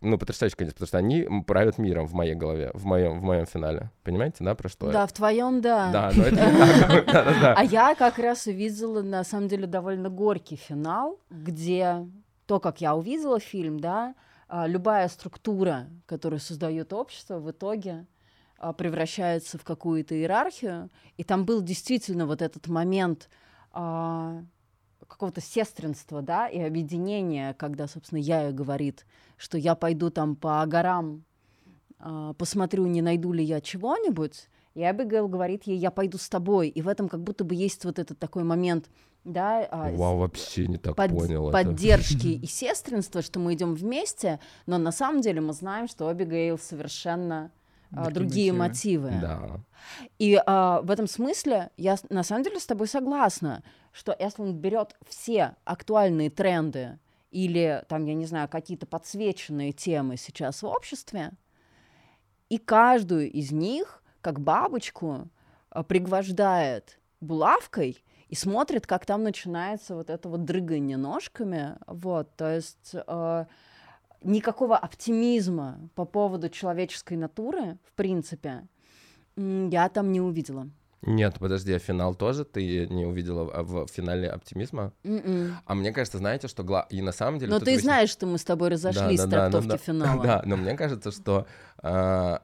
ну, 0.03 0.19
потрясающий 0.19 0.57
конец, 0.57 0.75
потому 0.75 0.89
что 0.89 0.99
они 0.99 1.29
правят 1.47 1.79
миром 1.79 2.07
в 2.07 2.13
моей 2.13 2.35
голове, 2.35 2.73
в 2.75 2.85
моем, 2.85 3.21
в 3.21 3.23
моем 3.23 3.47
финале. 3.47 3.91
Понимаете, 4.03 4.39
да, 4.41 4.55
про 4.55 4.69
что 4.69 4.91
Да, 4.91 5.07
в 5.07 5.13
твоем, 5.13 5.61
да. 5.61 5.93
Да, 5.93 6.13
но 6.15 6.25
это 6.25 6.51
не 6.51 7.03
так. 7.03 7.57
А 7.59 7.65
я 7.65 7.95
как 7.95 8.19
раз 8.19 8.47
увидела, 8.47 9.03
на 9.03 9.23
самом 9.23 9.49
деле, 9.49 9.67
довольно 9.67 10.11
горький 10.11 10.57
финал, 10.57 11.21
где 11.31 12.05
то, 12.47 12.59
как 12.59 12.81
я 12.81 12.97
увидела 12.97 13.39
фильм, 13.39 13.79
да, 13.79 14.15
а, 14.49 14.67
любая 14.67 15.09
структура, 15.09 15.87
которую 16.07 16.41
создает 16.41 16.93
общество, 16.93 17.39
в 17.39 17.51
итоге 17.51 18.07
а, 18.59 18.73
превращается 18.73 19.57
в 19.57 19.65
какую-то 19.65 20.17
иерархию, 20.17 20.91
и 21.17 21.23
там 21.23 21.45
был 21.45 21.63
действительно 21.63 22.27
вот 22.27 22.43
этот 22.43 22.67
момент 22.67 23.31
а, 23.71 24.43
какого-то 25.13 25.41
сестринства, 25.41 26.23
да, 26.23 26.49
и 26.49 26.59
объединения, 26.61 27.55
когда, 27.55 27.87
собственно, 27.87 28.19
Яя 28.19 28.53
говорит, 28.53 29.07
что 29.37 29.59
я 29.59 29.75
пойду 29.75 30.11
там 30.11 30.37
по 30.37 30.65
горам, 30.67 31.25
э, 32.01 32.35
посмотрю, 32.37 32.87
не 32.87 33.03
найду 33.03 33.33
ли 33.33 33.45
я 33.45 33.61
чего-нибудь, 33.61 34.49
и 34.75 34.83
Абигейл 34.83 35.29
говорит 35.29 35.65
ей, 35.65 35.77
я 35.77 35.91
пойду 35.91 36.19
с 36.19 36.29
тобой, 36.29 36.69
и 36.69 36.81
в 36.83 36.89
этом 36.89 37.09
как 37.09 37.23
будто 37.23 37.45
бы 37.45 37.55
есть 37.55 37.85
вот 37.85 37.99
этот 37.99 38.19
такой 38.19 38.45
момент, 38.45 38.89
да, 39.25 39.69
а, 39.71 39.93
Вау, 39.93 40.19
вообще 40.19 40.67
не 40.67 40.79
так 40.79 40.97
под, 40.97 41.11
понял 41.11 41.53
поддержки 41.53 42.37
это. 42.37 42.43
и 42.45 42.47
сестринства, 42.47 43.23
что 43.23 43.39
мы 43.39 43.55
идем 43.55 43.75
вместе, 43.75 44.41
но 44.67 44.79
на 44.79 44.91
самом 44.91 45.21
деле 45.21 45.41
мы 45.41 45.53
знаем, 45.53 45.87
что 45.87 46.09
Абигейл 46.09 46.59
совершенно 46.59 47.53
а, 47.95 48.11
другие 48.11 48.53
мотивы. 48.53 49.11
мотивы. 49.11 49.21
Да. 49.21 49.61
И 50.19 50.41
а, 50.45 50.81
в 50.83 50.91
этом 50.91 51.07
смысле 51.07 51.71
я 51.77 51.97
на 52.09 52.23
самом 52.23 52.43
деле 52.43 52.59
с 52.59 52.67
тобой 52.67 52.89
согласна, 52.89 53.63
что 53.93 54.17
если 54.19 54.43
он 54.43 54.55
берет 54.55 54.97
все 55.07 55.57
актуальные 55.65 56.31
тренды 56.31 56.99
или 57.31 57.85
там, 57.89 58.05
я 58.07 58.15
не 58.15 58.27
знаю, 58.27 58.49
какие-то 58.49 58.87
подсвеченные 58.87 59.73
темы 59.73 60.17
сейчас 60.17 60.63
в 60.63 60.67
обществе, 60.67 61.33
и 62.49 62.59
каждую 62.59 63.31
из 63.31 63.53
них, 63.53 64.03
как 64.21 64.41
бабочку, 64.41 65.29
а, 65.71 65.83
пригвождает 65.83 66.99
булавкой 67.21 68.03
и 68.29 68.35
смотрит, 68.35 68.87
как 68.87 69.07
там 69.07 69.23
начинается 69.23 69.95
вот 69.95 70.11
это 70.11 70.29
вот 70.29 70.45
дрыгание 70.45 70.97
ножками, 70.97 71.77
вот, 71.87 72.35
то 72.37 72.55
есть 72.55 72.95
э, 72.95 73.45
никакого 74.23 74.77
оптимизма 74.77 75.79
по 75.95 76.05
поводу 76.05 76.49
человеческой 76.49 77.17
натуры, 77.17 77.79
в 77.85 77.93
принципе, 77.93 78.67
я 79.37 79.89
там 79.89 80.13
не 80.13 80.21
увидела. 80.21 80.71
Нет, 81.03 81.35
подожди, 81.41 81.73
а 81.73 81.79
финал 81.81 82.15
тоже 82.15 82.45
ты 82.45 82.87
не 82.87 83.05
увидела 83.05 83.51
а 83.53 83.63
в 83.65 83.89
финале 83.89 84.29
оптимизма? 84.29 84.93
Mm-mm. 85.03 85.27
М-м. 85.27 85.57
А 85.67 85.75
мне 85.75 85.93
кажется, 85.93 86.19
знаете, 86.19 86.47
что 86.47 86.63
гла... 86.63 86.87
и 86.91 87.03
на 87.03 87.11
самом 87.11 87.41
деле... 87.41 87.51
Но 87.51 87.59
ты 87.59 87.67
выясня... 87.67 87.83
знаешь, 87.83 88.11
что 88.11 88.27
мы 88.27 88.39
с 88.39 88.45
тобой 88.45 88.69
разошлись 88.69 89.19
да, 89.21 89.27
да, 89.27 89.29
с 89.29 89.31
трактовки 89.31 89.69
да, 89.69 89.75
да, 89.75 89.79
финала. 89.79 90.23
Да, 90.23 90.43
но 90.47 90.57
мне 90.57 90.77
кажется, 90.77 91.11
что 91.11 91.47
э, 91.83 92.39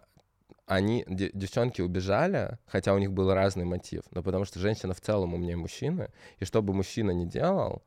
они, 0.67 1.05
девчонки 1.09 1.83
убежали, 1.83 2.59
хотя 2.67 2.95
у 2.95 2.99
них 2.99 3.13
был 3.13 3.33
разный 3.33 3.65
мотив, 3.65 4.03
но 4.11 4.25
потому 4.25 4.45
что 4.45 4.59
женщина 4.59 4.93
в 4.93 5.01
целом 5.01 5.35
умнее 5.35 5.57
мужчины, 5.57 6.11
и 6.41 6.45
что 6.45 6.61
бы 6.61 6.75
мужчина 6.75 7.13
ни 7.13 7.27
делал, 7.27 7.85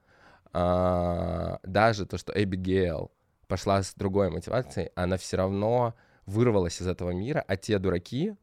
э, 0.54 1.58
даже 1.64 2.06
то, 2.06 2.18
что 2.18 2.32
Эбигейл 2.34 3.12
пошла 3.48 3.84
с 3.84 3.94
другой 3.94 4.30
мотивацией, 4.30 4.92
она 4.96 5.18
все 5.18 5.36
равно 5.36 5.96
вырвалась 6.26 6.82
из 6.82 6.88
этого 6.88 7.12
мира, 7.12 7.44
а 7.46 7.58
те 7.58 7.78
дураки 7.78 8.36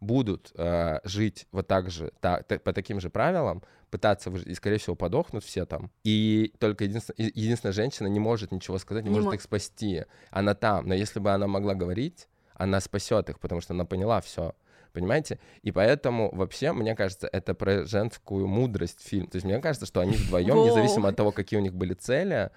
будут 0.00 0.52
э, 0.54 1.00
жить 1.04 1.46
вот 1.52 1.66
так 1.66 1.90
же, 1.90 2.12
та, 2.20 2.42
та, 2.42 2.58
по 2.58 2.72
таким 2.72 3.00
же 3.00 3.10
правилам, 3.10 3.62
пытаться 3.90 4.30
выжить, 4.30 4.48
и, 4.48 4.54
скорее 4.54 4.78
всего, 4.78 4.96
подохнут 4.96 5.44
все 5.44 5.64
там. 5.64 5.90
И 6.04 6.52
только 6.58 6.84
единственная, 6.84 7.30
единственная 7.34 7.72
женщина 7.72 8.06
не 8.06 8.20
может 8.20 8.52
ничего 8.52 8.78
сказать, 8.78 9.04
не, 9.04 9.10
не 9.10 9.16
может 9.16 9.34
их 9.34 9.42
спасти. 9.42 10.04
Она 10.30 10.54
там, 10.54 10.86
но 10.86 10.94
если 10.94 11.20
бы 11.20 11.30
она 11.30 11.46
могла 11.46 11.74
говорить, 11.74 12.28
она 12.54 12.80
спасет 12.80 13.30
их, 13.30 13.38
потому 13.40 13.60
что 13.60 13.74
она 13.74 13.84
поняла 13.84 14.20
все. 14.20 14.54
Понимаете? 14.92 15.38
И 15.62 15.70
поэтому 15.70 16.34
вообще, 16.34 16.72
мне 16.72 16.96
кажется, 16.96 17.28
это 17.30 17.54
про 17.54 17.84
женскую 17.84 18.46
мудрость 18.46 19.06
фильм. 19.06 19.26
То 19.28 19.36
есть 19.36 19.44
мне 19.44 19.60
кажется, 19.60 19.86
что 19.86 20.00
они 20.00 20.16
вдвоем, 20.16 20.56
независимо 20.64 21.10
от 21.10 21.16
того, 21.16 21.30
какие 21.30 21.58
у 21.58 21.62
них 21.62 21.74
были 21.74 21.94
цели, 21.94 22.50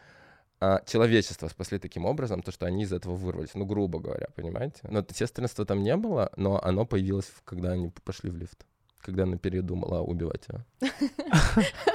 а, 0.62 0.82
человечество 0.86 1.48
спасли 1.48 1.80
таким 1.80 2.06
образом, 2.06 2.44
то, 2.44 2.52
что 2.52 2.68
они 2.68 2.84
из 2.84 2.94
этого 2.94 3.16
вырвались, 3.16 3.56
ну, 3.56 3.66
грубо 3.66 4.00
говоря, 4.00 4.28
понимаете? 4.36 4.82
Но 4.84 5.04
сестринства 5.12 5.66
там 5.66 5.82
не 5.82 5.98
было, 5.98 6.32
но 6.38 6.64
оно 6.64 6.86
появилось, 6.86 7.32
когда 7.46 7.72
они 7.72 7.92
пошли 8.04 8.30
в 8.30 8.38
лифт 8.38 8.66
когда 9.02 9.24
она 9.24 9.38
передумала 9.38 10.02
убивать 10.02 10.48
его. 10.48 10.62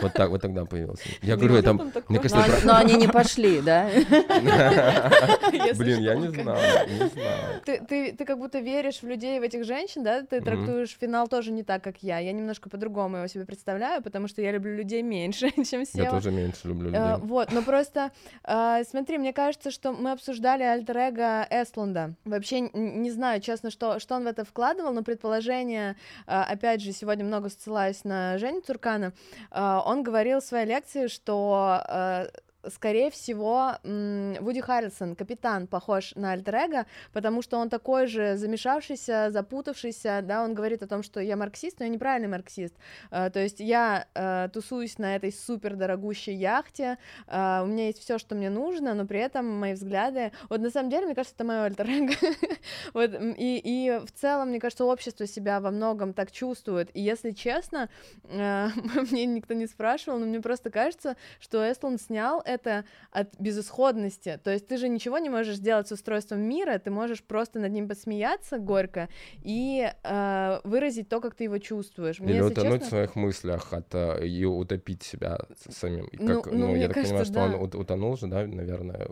Вот 0.03 0.13
так, 0.13 0.31
вот 0.31 0.43
тогда 0.43 0.65
появился. 0.65 1.03
Я 1.23 1.37
говорю, 1.37 1.63
там, 1.63 1.93
мне 2.09 2.19
кажется... 2.19 2.67
Но 2.67 2.77
они 2.77 2.95
не 2.95 3.09
пошли, 3.09 3.61
да? 3.61 3.89
Блин, 5.77 6.01
я 6.01 6.15
не 6.15 6.29
знал, 6.29 6.57
не 6.87 7.09
знал. 7.09 7.87
Ты 7.89 8.25
как 8.25 8.39
будто 8.39 8.59
веришь 8.59 9.03
в 9.03 9.07
людей, 9.07 9.41
в 9.41 9.43
этих 9.43 9.65
женщин, 9.65 10.05
да? 10.05 10.23
Ты 10.23 10.41
трактуешь 10.41 10.97
финал 10.99 11.29
тоже 11.29 11.53
не 11.53 11.63
так, 11.63 11.83
как 11.83 12.03
я. 12.03 12.19
Я 12.19 12.33
немножко 12.33 12.69
по-другому 12.69 13.17
его 13.19 13.27
себе 13.27 13.45
представляю, 13.45 14.03
потому 14.03 14.29
что 14.29 14.43
я 14.43 14.53
люблю 14.53 14.75
людей 14.75 15.03
меньше, 15.03 15.51
чем 15.65 15.85
все. 15.85 16.03
Я 16.03 16.11
тоже 16.11 16.31
меньше 16.31 16.69
люблю 16.69 16.87
людей. 16.87 17.01
Э, 17.01 17.17
вот, 17.19 17.53
но 17.53 17.63
просто, 17.63 18.11
э, 18.45 18.83
смотри, 18.89 19.19
мне 19.19 19.33
кажется, 19.33 19.71
что 19.71 19.93
мы 19.93 20.13
обсуждали 20.13 20.63
альтер-эго 20.63 21.47
Эстлунда. 21.51 22.15
Вообще 22.25 22.61
не 22.61 23.11
знаю, 23.11 23.41
честно, 23.41 23.71
что 23.71 23.99
он 24.11 24.25
в 24.25 24.27
это 24.27 24.45
вкладывал, 24.45 24.93
но 24.93 25.03
предположение, 25.03 25.97
э, 26.27 26.33
опять 26.33 26.83
же, 26.83 26.93
сегодня 26.97 27.25
много 27.25 27.49
ссылаюсь 27.51 28.05
на 28.05 28.39
Женю 28.39 28.63
Туркана, 28.63 29.13
э, 29.51 29.81
он 29.85 30.03
говорил 30.03 30.41
в 30.41 30.45
своей 30.45 30.67
лекции, 30.67 31.07
что 31.09 31.83
э, 31.89 32.29
скорее 32.71 33.11
всего, 33.11 33.77
Вуди 33.83 34.61
Харрисон, 34.61 35.15
капитан, 35.15 35.67
похож 35.67 36.15
на 36.17 36.33
альтер 36.33 36.57
потому 37.13 37.43
что 37.43 37.59
он 37.59 37.69
такой 37.69 38.07
же 38.07 38.37
замешавшийся, 38.37 39.31
запутавшийся, 39.31 40.21
да, 40.23 40.43
он 40.43 40.55
говорит 40.55 40.83
о 40.83 40.87
том, 40.87 41.03
что 41.03 41.21
я 41.21 41.37
марксист, 41.37 41.79
но 41.79 41.85
я 41.85 41.91
неправильный 41.91 42.29
марксист, 42.29 42.75
uh, 43.11 43.31
то 43.31 43.41
есть 43.41 43.61
я 43.61 44.07
uh, 44.15 44.49
тусуюсь 44.49 44.99
на 44.99 45.17
этой 45.17 45.33
супер 45.33 45.77
дорогущей 45.77 46.35
яхте, 46.35 46.99
uh, 47.27 47.63
у 47.63 47.67
меня 47.67 47.87
есть 47.87 48.01
все, 48.01 48.19
что 48.19 48.35
мне 48.35 48.51
нужно, 48.51 48.95
но 48.95 49.07
при 49.07 49.21
этом 49.21 49.47
мои 49.47 49.75
взгляды, 49.75 50.33
вот 50.49 50.61
на 50.61 50.71
самом 50.71 50.91
деле, 50.91 51.07
мне 51.07 51.15
кажется, 51.15 51.35
это 51.35 51.45
мое 51.45 51.65
альтер 51.65 51.87
вот, 52.95 53.11
и, 53.37 53.61
и 53.63 54.01
в 54.05 54.13
целом, 54.13 54.49
мне 54.49 54.61
кажется, 54.61 54.85
общество 54.85 55.27
себя 55.27 55.61
во 55.61 55.71
многом 55.71 56.15
так 56.15 56.33
чувствует, 56.33 56.91
и 56.95 57.01
если 57.01 57.33
честно, 57.33 57.89
мне 58.25 59.27
никто 59.27 59.55
не 59.55 59.67
спрашивал, 59.67 60.19
но 60.19 60.27
мне 60.27 60.41
просто 60.41 60.71
кажется, 60.71 61.17
что 61.39 61.71
Эстланд 61.71 62.01
снял 62.01 62.41
это 62.45 62.56
это 62.57 62.85
от 63.11 63.39
безысходности. 63.39 64.41
То 64.43 64.51
есть 64.51 64.67
ты 64.67 64.77
же 64.77 64.89
ничего 64.89 65.19
не 65.19 65.31
можешь 65.31 65.57
сделать 65.57 65.89
с 65.89 65.93
устройством 65.93 66.41
мира, 66.41 66.79
ты 66.79 66.91
можешь 66.91 67.23
просто 67.23 67.59
над 67.61 67.73
ним 67.73 67.89
посмеяться 67.89 68.59
горько 68.59 69.09
и 69.45 69.91
э, 70.03 70.61
выразить 70.65 71.09
то, 71.09 71.21
как 71.21 71.35
ты 71.35 71.45
его 71.45 71.59
чувствуешь. 71.59 72.21
Мне, 72.21 72.35
Или 72.35 72.41
утонуть 72.41 72.81
честно... 72.81 72.87
в 72.87 72.89
своих 72.89 73.17
мыслях 73.17 73.73
от, 73.73 73.95
э, 73.95 74.27
и 74.27 74.45
утопить 74.45 75.03
себя 75.03 75.39
самим. 75.69 76.09
Ну, 76.13 76.43
как, 76.43 76.53
ну, 76.53 76.69
ну 76.69 76.77
я 76.77 76.89
так 76.89 76.95
кажется, 76.95 77.15
понимаю, 77.15 77.51
да. 77.51 77.57
что 77.69 77.79
он 77.79 77.81
утонул 77.81 78.17
же, 78.17 78.27
да, 78.27 78.47
наверное, 78.47 79.09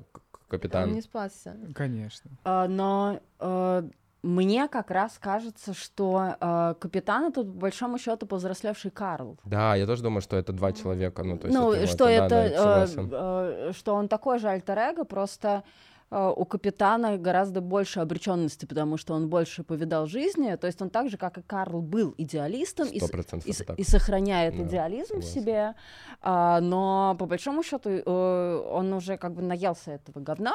капитан. 0.49 0.89
Он 0.89 0.95
не 0.95 1.03
спасся. 1.03 1.57
Конечно. 1.75 2.31
А, 2.45 2.69
но 2.69 3.21
а, 3.39 3.89
мне 4.25 4.69
как 4.69 4.91
раз 4.91 5.19
кажется, 5.21 5.75
что 5.75 6.37
э, 6.41 6.75
капитан 6.81 7.25
это 7.25 7.43
по 7.43 7.51
большому 7.51 7.99
счету 7.99 8.27
повзрослевший 8.27 8.91
Карл. 8.91 9.39
Да, 9.45 9.75
я 9.75 9.87
тоже 9.87 10.03
думаю, 10.03 10.23
что 10.23 10.37
это 10.37 10.53
два 10.53 10.73
человека. 10.73 11.23
Ну, 11.23 11.39
то 11.39 11.47
есть 11.47 11.59
ну 11.59 11.73
это, 11.73 11.87
что 11.87 12.09
это, 12.09 12.35
это, 12.35 12.63
да, 12.63 12.87
э, 12.87 13.69
э, 13.69 13.73
что 13.73 13.95
он 13.95 14.09
такой 14.09 14.39
же 14.39 14.49
альтер 14.49 15.05
просто 15.05 15.63
э, 16.11 16.33
у 16.37 16.45
капитана 16.47 17.19
гораздо 17.19 17.61
больше 17.61 18.01
обреченности, 18.01 18.65
потому 18.65 18.97
что 18.97 19.15
он 19.15 19.29
больше 19.29 19.63
повидал 19.63 20.07
жизни. 20.07 20.55
То 20.57 20.67
есть 20.67 20.81
он 20.81 20.89
так 20.89 21.11
же, 21.11 21.19
как 21.19 21.39
и 21.39 21.43
Карл, 21.43 21.83
был 21.83 22.15
идеалистом 22.17 22.89
и, 22.89 22.99
и, 22.99 23.81
и 23.81 23.85
сохраняет 23.85 24.57
да, 24.57 24.63
идеализм 24.65 25.21
согласен. 25.21 25.29
в 25.29 25.35
себе. 25.35 25.75
А, 26.23 26.61
но 26.61 27.15
по 27.19 27.27
большому 27.27 27.63
счету 27.63 27.91
э, 27.91 28.69
он 28.71 28.93
уже 28.95 29.19
как 29.19 29.35
бы 29.35 29.43
наелся 29.43 29.93
этого 29.93 30.21
говна 30.21 30.55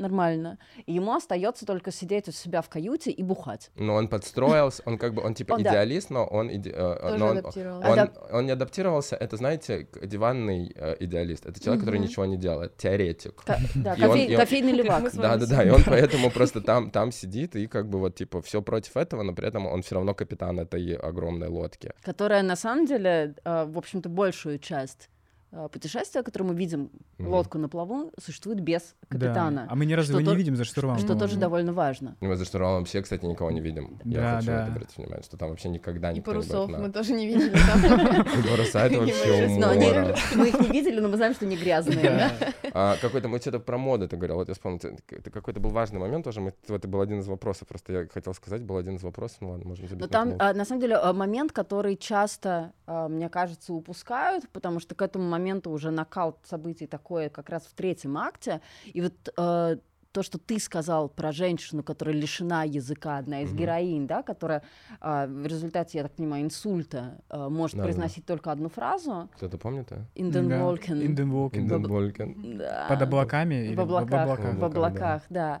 нормально, 0.00 0.58
и 0.86 0.92
ему 0.94 1.14
остается 1.14 1.66
только 1.66 1.92
сидеть 1.92 2.28
у 2.28 2.32
себя 2.32 2.62
в 2.62 2.68
каюте 2.68 3.10
и 3.10 3.22
бухать. 3.22 3.70
Но 3.76 3.94
он 3.94 4.08
подстроился, 4.08 4.82
он 4.86 4.98
как 4.98 5.14
бы, 5.14 5.22
он 5.22 5.34
типа 5.34 5.54
он, 5.54 5.62
идеалист, 5.62 6.08
да. 6.08 6.14
но 6.14 6.24
он, 6.26 6.50
иде, 6.50 6.70
э, 6.74 7.16
но 7.16 7.28
он, 7.28 8.10
он, 8.32 8.46
не 8.46 8.52
адаптировался, 8.52 9.16
это, 9.16 9.36
знаете, 9.36 9.88
диванный 10.02 10.72
э, 10.74 10.96
идеалист, 11.00 11.46
это 11.46 11.60
человек, 11.60 11.82
угу. 11.82 11.86
который 11.86 12.00
ничего 12.00 12.24
не 12.24 12.36
делает, 12.36 12.76
теоретик. 12.76 13.42
Ко- 13.42 13.58
да, 13.74 13.94
кофей, 13.94 14.34
он, 14.34 14.40
кофейный 14.40 14.72
левак. 14.72 15.12
Да, 15.14 15.36
да, 15.36 15.46
да, 15.46 15.64
и 15.64 15.70
он 15.70 15.82
поэтому 15.84 16.30
просто 16.30 16.60
там, 16.60 16.90
там 16.90 17.12
сидит 17.12 17.56
и 17.56 17.66
как 17.66 17.88
бы 17.88 17.98
вот 17.98 18.14
типа 18.14 18.40
все 18.42 18.62
против 18.62 18.96
этого, 18.96 19.22
но 19.22 19.34
при 19.34 19.46
этом 19.46 19.66
он 19.66 19.82
все 19.82 19.96
равно 19.96 20.14
капитан 20.14 20.58
этой 20.58 20.94
огромной 20.94 21.48
лодки. 21.48 21.92
Которая 22.02 22.42
на 22.42 22.56
самом 22.56 22.86
деле, 22.86 23.34
э, 23.44 23.64
в 23.66 23.78
общем-то, 23.78 24.08
большую 24.08 24.58
часть 24.58 25.08
Э, 25.52 25.68
путешествия, 25.68 26.22
которое 26.22 26.44
мы 26.44 26.54
видим, 26.54 26.90
mm-hmm. 27.18 27.26
лодку 27.26 27.58
на 27.58 27.68
плаву, 27.68 28.12
существует 28.22 28.60
без 28.60 28.94
капитана. 29.08 29.62
Да. 29.62 29.66
А 29.70 29.74
мы 29.74 29.84
ни 29.84 29.94
разу 29.94 30.16
его 30.16 30.30
не 30.30 30.36
видим 30.36 30.54
за 30.54 30.62
штурвалом. 30.62 31.00
Что 31.00 31.18
тоже 31.18 31.36
довольно 31.38 31.72
важно. 31.72 32.16
Мы 32.20 32.36
за 32.36 32.44
штурвалом 32.44 32.80
вообще, 32.80 33.02
кстати, 33.02 33.24
никого 33.24 33.50
не 33.50 33.60
видим. 33.60 33.98
Да, 34.04 34.20
Я 34.20 34.36
хочу 34.36 34.46
да. 34.46 34.62
это 34.62 34.72
обратить 34.72 34.96
внимание, 34.96 35.24
что 35.24 35.36
там 35.36 35.50
вообще 35.50 35.68
никогда 35.68 36.12
И 36.12 36.20
парусов 36.20 36.70
мы 36.70 36.92
тоже 36.92 37.14
не 37.14 37.26
видели. 37.26 37.50
Паруса— 38.48 38.78
это 38.86 39.00
вообще 39.00 39.46
умора. 39.46 40.14
Мы 40.36 40.48
их 40.48 40.60
не 40.60 40.68
видели, 40.68 41.00
но 41.00 41.08
мы 41.08 41.16
знаем, 41.16 41.34
что 41.34 41.46
они 41.46 41.56
грязные. 41.56 42.30
А 42.72 42.96
Какой-то 43.00 43.26
мы 43.26 43.40
что-то 43.40 43.58
про 43.58 43.76
моду 43.76 44.06
ты 44.08 44.16
говорил. 44.16 44.36
Вот 44.36 44.48
я 44.48 44.54
вспомнил, 44.54 44.78
это 45.08 45.30
какой-то 45.30 45.58
был 45.58 45.70
важный 45.70 45.98
момент 45.98 46.24
тоже. 46.24 46.54
Это 46.68 46.86
был 46.86 47.00
один 47.00 47.18
из 47.18 47.26
вопросов. 47.26 47.66
Просто 47.66 47.92
я 47.92 48.06
хотел 48.06 48.34
сказать, 48.34 48.62
был 48.62 48.76
один 48.76 48.96
из 48.96 49.02
вопросов. 49.02 49.38
Ну 49.40 49.50
ладно, 49.50 49.66
можем 49.66 49.88
забить. 49.88 50.00
Но 50.00 50.06
там, 50.06 50.36
а, 50.38 50.54
на 50.54 50.64
самом 50.64 50.80
деле, 50.80 50.94
а, 50.94 51.12
момент, 51.12 51.50
который 51.50 51.96
часто, 51.96 52.72
мне 52.86 53.28
кажется, 53.28 53.72
упускают, 53.72 54.48
потому 54.50 54.78
что 54.78 54.94
к 54.94 55.02
этому 55.02 55.28
моменту 55.28 55.39
уже 55.70 55.90
накал 55.90 56.20
накал 56.20 56.38
событий 56.44 56.86
такое 56.86 57.28
как 57.28 57.48
раз 57.48 57.62
в 57.64 57.74
третьем 57.74 58.16
акте. 58.16 58.60
И 58.84 59.00
вот 59.00 59.14
э, 59.36 59.76
то, 60.12 60.22
что 60.22 60.38
ты 60.38 60.58
сказал 60.58 61.08
про 61.08 61.32
женщину, 61.32 61.82
которая 61.82 62.16
лишена 62.16 62.64
языка, 62.64 63.18
одна 63.18 63.42
из 63.42 63.52
mm-hmm. 63.52 63.56
героинь, 63.56 64.06
да, 64.06 64.22
которая 64.22 64.62
э, 65.00 65.26
в 65.26 65.46
результате, 65.46 65.98
я 65.98 66.04
так 66.04 66.12
понимаю, 66.12 66.44
инсульта 66.44 67.20
э, 67.30 67.48
может 67.48 67.76
да, 67.76 67.84
произносить 67.84 68.26
да. 68.26 68.34
только 68.34 68.52
одну 68.52 68.68
фразу. 68.68 69.28
Кто-то 69.36 69.58
помнит, 69.58 69.92
а? 69.92 70.04
Инден 70.14 70.48
да. 70.48 70.64
Волкен. 70.64 71.02
Инден 71.02 71.30
Волкен. 71.30 71.62
Инден 71.62 71.82
Волкен. 71.82 72.58
Да. 72.58 72.86
Под 72.88 73.02
облаками? 73.02 73.74
В 73.74 73.80
облаках, 73.80 74.10
в 74.10 74.14
облаках, 74.14 74.54
в 74.54 74.64
облаках 74.64 75.22
да. 75.28 75.60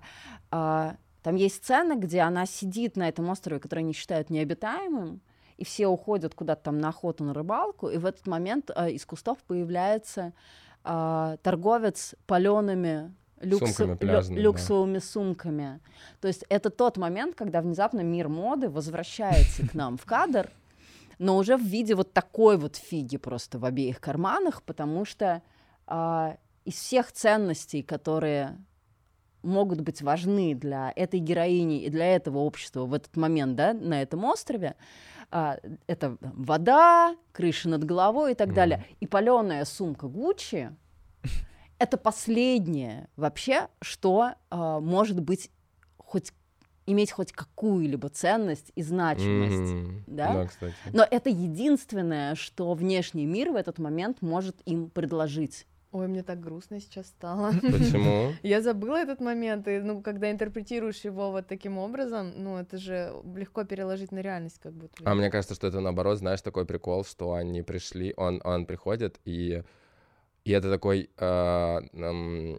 А, 0.50 0.96
там 1.22 1.36
есть 1.36 1.56
сцена, 1.56 1.96
где 1.96 2.20
она 2.20 2.46
сидит 2.46 2.96
на 2.96 3.08
этом 3.08 3.28
острове, 3.28 3.60
который 3.60 3.80
они 3.80 3.92
считают 3.92 4.30
необитаемым, 4.30 5.20
и 5.60 5.64
все 5.64 5.86
уходят 5.86 6.34
куда-то 6.34 6.64
там 6.64 6.78
на 6.78 6.88
охоту, 6.88 7.22
на 7.22 7.34
рыбалку, 7.34 7.90
и 7.90 7.98
в 7.98 8.06
этот 8.06 8.26
момент 8.26 8.70
э, 8.74 8.92
из 8.92 9.04
кустов 9.04 9.36
появляется 9.46 10.32
э, 10.84 11.36
торговец 11.42 12.14
палеными 12.26 13.14
люкс... 13.40 13.76
сумками 13.76 14.40
люксовыми 14.40 14.94
да. 14.94 15.00
сумками. 15.00 15.80
То 16.22 16.28
есть 16.28 16.46
это 16.48 16.70
тот 16.70 16.96
момент, 16.96 17.34
когда 17.34 17.60
внезапно 17.60 18.00
мир 18.00 18.30
моды 18.30 18.70
возвращается 18.70 19.68
к 19.68 19.74
нам 19.74 19.98
в 19.98 20.06
кадр, 20.06 20.48
но 21.18 21.36
уже 21.36 21.58
в 21.58 21.62
виде 21.62 21.94
вот 21.94 22.14
такой 22.14 22.56
вот 22.56 22.76
фиги 22.76 23.18
просто 23.18 23.58
в 23.58 23.66
обеих 23.66 24.00
карманах, 24.00 24.62
потому 24.62 25.04
что 25.04 25.42
э, 25.86 26.36
из 26.64 26.74
всех 26.74 27.12
ценностей, 27.12 27.82
которые 27.82 28.56
могут 29.42 29.80
быть 29.80 30.02
важны 30.02 30.54
для 30.54 30.92
этой 30.96 31.20
героини 31.20 31.82
и 31.82 31.90
для 31.90 32.14
этого 32.14 32.38
общества 32.38 32.84
в 32.84 32.94
этот 32.94 33.16
момент, 33.16 33.56
да, 33.56 33.72
на 33.72 34.02
этом 34.02 34.24
острове, 34.24 34.76
а, 35.30 35.58
это 35.86 36.16
вода, 36.20 37.16
крыша 37.32 37.68
над 37.68 37.84
головой 37.84 38.32
и 38.32 38.34
так 38.34 38.48
mm. 38.48 38.54
далее. 38.54 38.84
И 39.00 39.06
паленая 39.06 39.64
сумка 39.64 40.08
Гуччи— 40.08 40.70
это 41.78 41.96
последнее 41.96 43.08
вообще, 43.16 43.68
что 43.80 44.32
а, 44.50 44.80
может 44.80 45.20
быть 45.20 45.50
хоть 45.96 46.32
иметь 46.86 47.12
хоть 47.12 47.32
какую-либо 47.32 48.08
ценность 48.08 48.72
и 48.74 48.82
значимость, 48.82 49.72
mm-hmm. 49.72 50.02
да? 50.08 50.32
да 50.34 50.46
кстати. 50.46 50.74
Но 50.92 51.06
это 51.08 51.30
единственное, 51.30 52.34
что 52.34 52.74
внешний 52.74 53.26
мир 53.26 53.52
в 53.52 53.56
этот 53.56 53.78
момент 53.78 54.22
может 54.22 54.56
им 54.64 54.90
предложить. 54.90 55.66
Ой, 55.92 56.06
мне 56.06 56.22
так 56.22 56.38
грустно 56.38 56.80
сейчас 56.80 57.06
стало. 57.06 57.52
Почему? 57.52 58.32
Я 58.42 58.62
забыла 58.62 58.96
этот 58.96 59.20
момент, 59.20 59.66
и, 59.66 59.80
ну, 59.80 60.00
когда 60.02 60.30
интерпретируешь 60.30 61.04
его 61.04 61.32
вот 61.32 61.48
таким 61.48 61.78
образом, 61.78 62.32
ну, 62.36 62.58
это 62.58 62.78
же 62.78 63.12
легко 63.34 63.64
переложить 63.64 64.12
на 64.12 64.20
реальность, 64.20 64.60
как 64.62 64.72
будто. 64.72 65.02
А 65.04 65.14
мне 65.14 65.30
кажется, 65.30 65.56
что 65.56 65.66
это 65.66 65.80
наоборот, 65.80 66.18
знаешь, 66.18 66.42
такой 66.42 66.64
прикол, 66.64 67.04
что 67.04 67.32
они 67.32 67.62
пришли, 67.62 68.14
он, 68.16 68.40
он 68.44 68.66
приходит, 68.66 69.18
и, 69.24 69.64
и 70.44 70.52
это 70.52 70.70
такой 70.70 71.10
э, 71.16 71.80
э, 71.92 72.58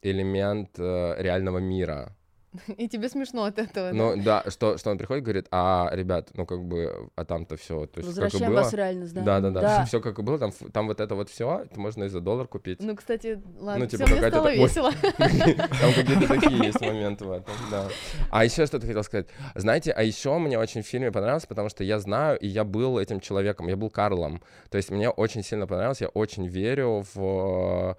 элемент 0.00 0.70
э, 0.78 1.14
реального 1.18 1.58
мира, 1.58 2.16
И 2.76 2.88
тебе 2.88 3.08
смешно 3.08 3.44
от 3.44 3.58
этого. 3.58 3.90
Ну 3.92 4.16
да, 4.16 4.42
да 4.44 4.50
что, 4.50 4.78
что 4.78 4.90
он 4.90 4.98
приходит 4.98 5.22
и 5.22 5.24
говорит, 5.24 5.46
а, 5.50 5.90
ребят, 5.92 6.30
ну 6.34 6.46
как 6.46 6.64
бы, 6.64 7.10
а 7.16 7.24
там-то 7.24 7.56
все. 7.56 7.86
То 7.86 7.98
есть, 7.98 8.08
Возвращаем 8.08 8.40
как 8.40 8.50
и 8.50 8.52
было. 8.52 8.62
вас 8.62 8.72
в 8.72 8.76
реальность, 8.76 9.14
да? 9.14 9.22
Да, 9.22 9.40
да, 9.40 9.50
да. 9.50 9.60
да. 9.60 9.84
Все 9.84 10.00
как 10.00 10.18
и 10.18 10.22
было, 10.22 10.38
там, 10.38 10.52
там 10.72 10.86
вот 10.86 11.00
это 11.00 11.14
вот 11.14 11.28
все, 11.28 11.62
это 11.64 11.80
можно 11.80 12.04
и 12.04 12.08
за 12.08 12.20
доллар 12.20 12.46
купить. 12.46 12.80
Ну, 12.80 12.94
кстати, 12.96 13.42
ладно, 13.58 13.84
ну, 13.84 13.90
типа, 13.90 14.06
все, 14.06 14.14
мне 14.14 14.28
стало 14.28 14.48
так... 14.48 14.56
весело. 14.56 14.92
Там 15.02 15.92
какие-то 15.94 16.28
такие 16.40 16.64
есть 16.66 16.80
моменты 16.80 17.24
в 17.24 17.32
этом, 17.32 17.54
да. 17.70 17.88
А 18.30 18.44
еще 18.44 18.66
что-то 18.66 18.86
хотел 18.86 19.02
сказать. 19.02 19.26
Знаете, 19.54 19.92
а 19.92 20.02
еще 20.02 20.38
мне 20.38 20.58
очень 20.58 20.82
в 20.82 20.86
фильме 20.86 21.10
понравилось, 21.10 21.46
потому 21.46 21.68
что 21.68 21.84
я 21.84 21.98
знаю, 21.98 22.38
и 22.38 22.46
я 22.46 22.64
был 22.64 22.98
этим 22.98 23.20
человеком, 23.20 23.68
я 23.68 23.76
был 23.76 23.90
Карлом. 23.90 24.42
То 24.70 24.76
есть 24.76 24.90
мне 24.90 25.08
очень 25.08 25.42
сильно 25.42 25.66
понравилось, 25.66 26.00
я 26.00 26.08
очень 26.08 26.46
верю 26.46 27.04
в 27.14 27.96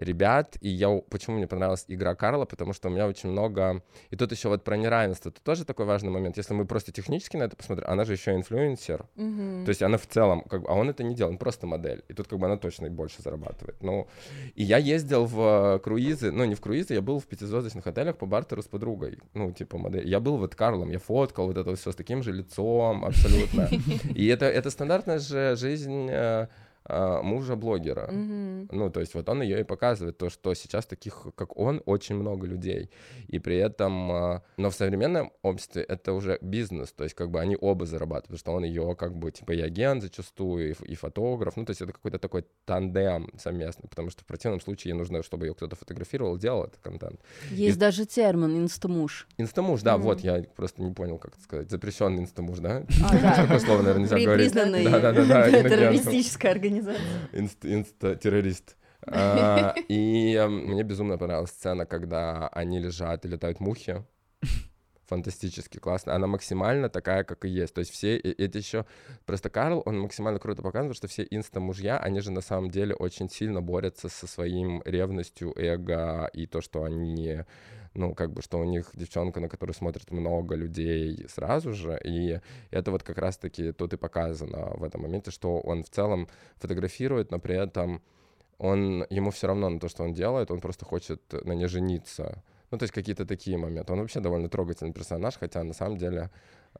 ребят, 0.00 0.56
и 0.60 0.68
я, 0.68 0.88
почему 1.10 1.36
мне 1.36 1.46
понравилась 1.46 1.84
игра 1.88 2.14
Карла, 2.14 2.44
потому 2.44 2.72
что 2.72 2.88
у 2.88 2.90
меня 2.90 3.06
очень 3.06 3.30
много, 3.30 3.82
и 4.10 4.16
тут 4.16 4.32
еще 4.32 4.48
вот 4.48 4.64
про 4.64 4.76
неравенство, 4.76 5.30
это 5.30 5.42
тоже 5.42 5.64
такой 5.64 5.86
важный 5.86 6.10
момент, 6.10 6.36
если 6.36 6.54
мы 6.54 6.64
просто 6.64 6.92
технически 6.92 7.36
на 7.36 7.44
это 7.44 7.56
посмотрим, 7.56 7.86
она 7.88 8.04
же 8.04 8.12
еще 8.12 8.34
инфлюенсер, 8.34 9.06
mm-hmm. 9.16 9.64
то 9.64 9.68
есть 9.68 9.82
она 9.82 9.98
в 9.98 10.06
целом, 10.06 10.42
как 10.42 10.62
бы, 10.62 10.68
а 10.68 10.74
он 10.74 10.90
это 10.90 11.02
не 11.02 11.14
делал, 11.14 11.32
он 11.32 11.38
просто 11.38 11.66
модель, 11.66 12.04
и 12.08 12.14
тут 12.14 12.28
как 12.28 12.38
бы 12.38 12.46
она 12.46 12.56
точно 12.56 12.86
и 12.86 12.90
больше 12.90 13.22
зарабатывает, 13.22 13.76
ну, 13.82 14.06
и 14.54 14.62
я 14.62 14.78
ездил 14.78 15.26
в 15.26 15.80
круизы, 15.82 16.30
ну, 16.30 16.44
не 16.44 16.54
в 16.54 16.60
круизы, 16.60 16.94
я 16.94 17.02
был 17.02 17.18
в 17.18 17.26
пятизвездочных 17.26 17.86
отелях 17.86 18.16
по 18.16 18.26
бартеру 18.26 18.62
с 18.62 18.66
подругой, 18.66 19.18
ну, 19.34 19.52
типа 19.52 19.78
модель, 19.78 20.08
я 20.08 20.20
был 20.20 20.36
вот 20.36 20.54
Карлом, 20.54 20.90
я 20.90 20.98
фоткал 20.98 21.46
вот 21.46 21.56
это 21.56 21.74
все 21.76 21.92
с 21.92 21.96
таким 21.96 22.22
же 22.22 22.32
лицом, 22.32 23.04
абсолютно, 23.04 23.68
и 24.14 24.26
это, 24.26 24.46
это 24.46 24.70
стандартная 24.70 25.18
же 25.18 25.56
жизнь 25.56 26.08
э, 26.10 26.48
мужа 26.88 27.56
блогера. 27.56 28.08
Мгм. 28.10 28.68
Ну, 28.72 28.90
то 28.90 29.00
есть 29.00 29.14
вот 29.14 29.28
он 29.28 29.42
ее 29.42 29.60
и 29.60 29.64
показывает, 29.64 30.18
то, 30.18 30.30
что 30.30 30.54
сейчас 30.54 30.86
таких, 30.86 31.26
как 31.34 31.56
он, 31.58 31.82
очень 31.86 32.14
много 32.16 32.46
людей. 32.46 32.90
И 33.28 33.38
при 33.38 33.56
этом, 33.56 34.10
а, 34.12 34.42
но 34.56 34.70
в 34.70 34.74
современном 34.74 35.30
обществе 35.42 35.82
это 35.82 36.12
уже 36.12 36.38
бизнес, 36.40 36.92
то 36.92 37.04
есть 37.04 37.14
как 37.14 37.30
бы 37.30 37.40
они 37.40 37.56
оба 37.60 37.84
зарабатывают, 37.86 38.24
потому 38.24 38.38
что 38.38 38.52
он 38.52 38.64
ее 38.64 38.94
как 38.96 39.14
бы 39.16 39.30
типа 39.30 39.52
и 39.52 39.60
агент 39.60 40.02
зачастую, 40.02 40.70
и, 40.70 40.74
и 40.92 40.94
фотограф, 40.94 41.56
ну, 41.56 41.64
то 41.64 41.70
есть 41.70 41.82
это 41.82 41.92
какой-то 41.92 42.18
такой 42.18 42.44
тандем 42.64 43.28
совместный, 43.38 43.88
потому 43.88 44.10
что 44.10 44.22
в 44.22 44.26
противном 44.26 44.60
случае 44.60 44.92
ей 44.92 44.98
нужно, 44.98 45.22
чтобы 45.22 45.46
ее 45.46 45.54
кто-то 45.54 45.76
фотографировал, 45.76 46.38
делал 46.38 46.64
этот 46.64 46.80
контент. 46.80 47.20
Есть 47.50 47.76
И- 47.76 47.80
даже 47.80 48.06
термин 48.06 48.56
инстамуш. 48.56 49.26
Инстамуж, 49.36 49.82
да, 49.82 49.94
Мгм. 49.96 50.02
вот, 50.04 50.20
я 50.20 50.42
просто 50.56 50.82
не 50.82 50.92
понял, 50.92 51.18
как 51.18 51.34
это 51.34 51.42
сказать, 51.42 51.70
запрещенный 51.70 52.22
инстамуж, 52.22 52.58
да? 52.60 52.84
А, 53.04 53.12
да. 53.20 53.34
Такое 53.42 53.58
слово, 53.58 53.78
наверное, 53.82 54.02
нельзя 54.02 54.18
говорить. 54.18 54.52
признанный 54.52 54.84
Да-да-да, 54.84 55.48
иногентом. 55.50 55.70
террористическая 55.70 56.52
организация. 56.52 56.77
Инст- 57.32 57.64
Инста-террорист. 57.64 58.76
А, 59.06 59.74
И 59.88 60.44
мне 60.48 60.82
безумно 60.82 61.18
понравилась 61.18 61.50
сцена, 61.50 61.86
когда 61.86 62.48
они 62.48 62.78
лежат 62.78 63.24
и 63.24 63.28
летают 63.28 63.60
мухи. 63.60 64.04
Фантастически 65.06 65.78
классно. 65.78 66.14
Она 66.14 66.26
максимально 66.26 66.90
такая, 66.90 67.24
как 67.24 67.46
и 67.46 67.48
есть. 67.48 67.72
То 67.72 67.78
есть 67.78 67.90
все, 67.90 68.18
это 68.18 68.58
еще 68.58 68.84
просто 69.24 69.48
Карл, 69.48 69.82
он 69.86 69.98
максимально 70.00 70.38
круто 70.38 70.60
показывает, 70.62 70.96
что 70.96 71.08
все 71.08 71.26
инста-мужья, 71.30 71.96
они 71.96 72.20
же 72.20 72.30
на 72.30 72.42
самом 72.42 72.70
деле 72.70 72.94
очень 72.94 73.30
сильно 73.30 73.62
борются 73.62 74.10
со 74.10 74.26
своим 74.26 74.82
ревностью, 74.84 75.54
эго 75.56 76.28
и 76.34 76.46
то, 76.46 76.60
что 76.60 76.84
они 76.84 77.44
ну, 77.94 78.14
как 78.14 78.32
бы, 78.32 78.42
что 78.42 78.58
у 78.58 78.64
них 78.64 78.90
девчонка, 78.94 79.40
на 79.40 79.48
которую 79.48 79.74
смотрит 79.74 80.10
много 80.10 80.54
людей 80.54 81.26
сразу 81.28 81.72
же, 81.72 81.98
и 82.04 82.40
это 82.70 82.90
вот 82.90 83.02
как 83.02 83.18
раз-таки 83.18 83.72
тут 83.72 83.92
и 83.92 83.96
показано 83.96 84.72
в 84.76 84.84
этом 84.84 85.02
моменте, 85.02 85.30
что 85.30 85.60
он 85.60 85.82
в 85.82 85.90
целом 85.90 86.28
фотографирует, 86.56 87.30
но 87.30 87.38
при 87.38 87.56
этом 87.56 88.02
он, 88.58 89.06
ему 89.10 89.30
все 89.30 89.46
равно 89.46 89.68
на 89.68 89.78
то, 89.80 89.88
что 89.88 90.02
он 90.02 90.12
делает, 90.12 90.50
он 90.50 90.60
просто 90.60 90.84
хочет 90.84 91.22
на 91.44 91.52
ней 91.52 91.68
жениться. 91.68 92.42
Ну, 92.70 92.78
то 92.78 92.84
есть 92.84 92.92
какие-то 92.92 93.24
такие 93.24 93.56
моменты. 93.56 93.92
Он 93.92 94.00
вообще 94.00 94.20
довольно 94.20 94.48
трогательный 94.48 94.92
персонаж, 94.92 95.38
хотя 95.38 95.62
на 95.64 95.72
самом 95.72 95.96
деле 95.96 96.30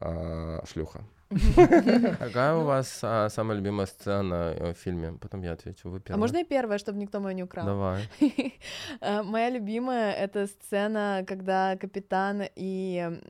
а, 0.01 0.63
шлюха. 0.67 1.05
Какая 1.31 2.55
у 2.55 2.65
вас 2.65 3.01
а, 3.03 3.29
самая 3.29 3.59
любимая 3.59 3.87
сцена 3.87 4.55
э, 4.57 4.73
в 4.73 4.77
фильме? 4.79 5.13
Потом 5.21 5.43
я 5.43 5.53
отвечу. 5.53 5.91
Вы 5.91 5.99
А 5.99 6.01
первая. 6.01 6.21
можно 6.21 6.39
я 6.39 6.45
первая, 6.45 6.79
чтобы 6.79 6.99
никто 6.99 7.21
мою 7.21 7.37
не 7.37 7.43
украл? 7.43 7.67
Давай. 7.67 8.09
Э, 9.01 9.23
Моя 9.23 9.51
любимая 9.51 10.13
это 10.13 10.47
сцена, 10.47 11.25
когда 11.27 11.77
капитан 11.77 12.43
и 12.57 13.21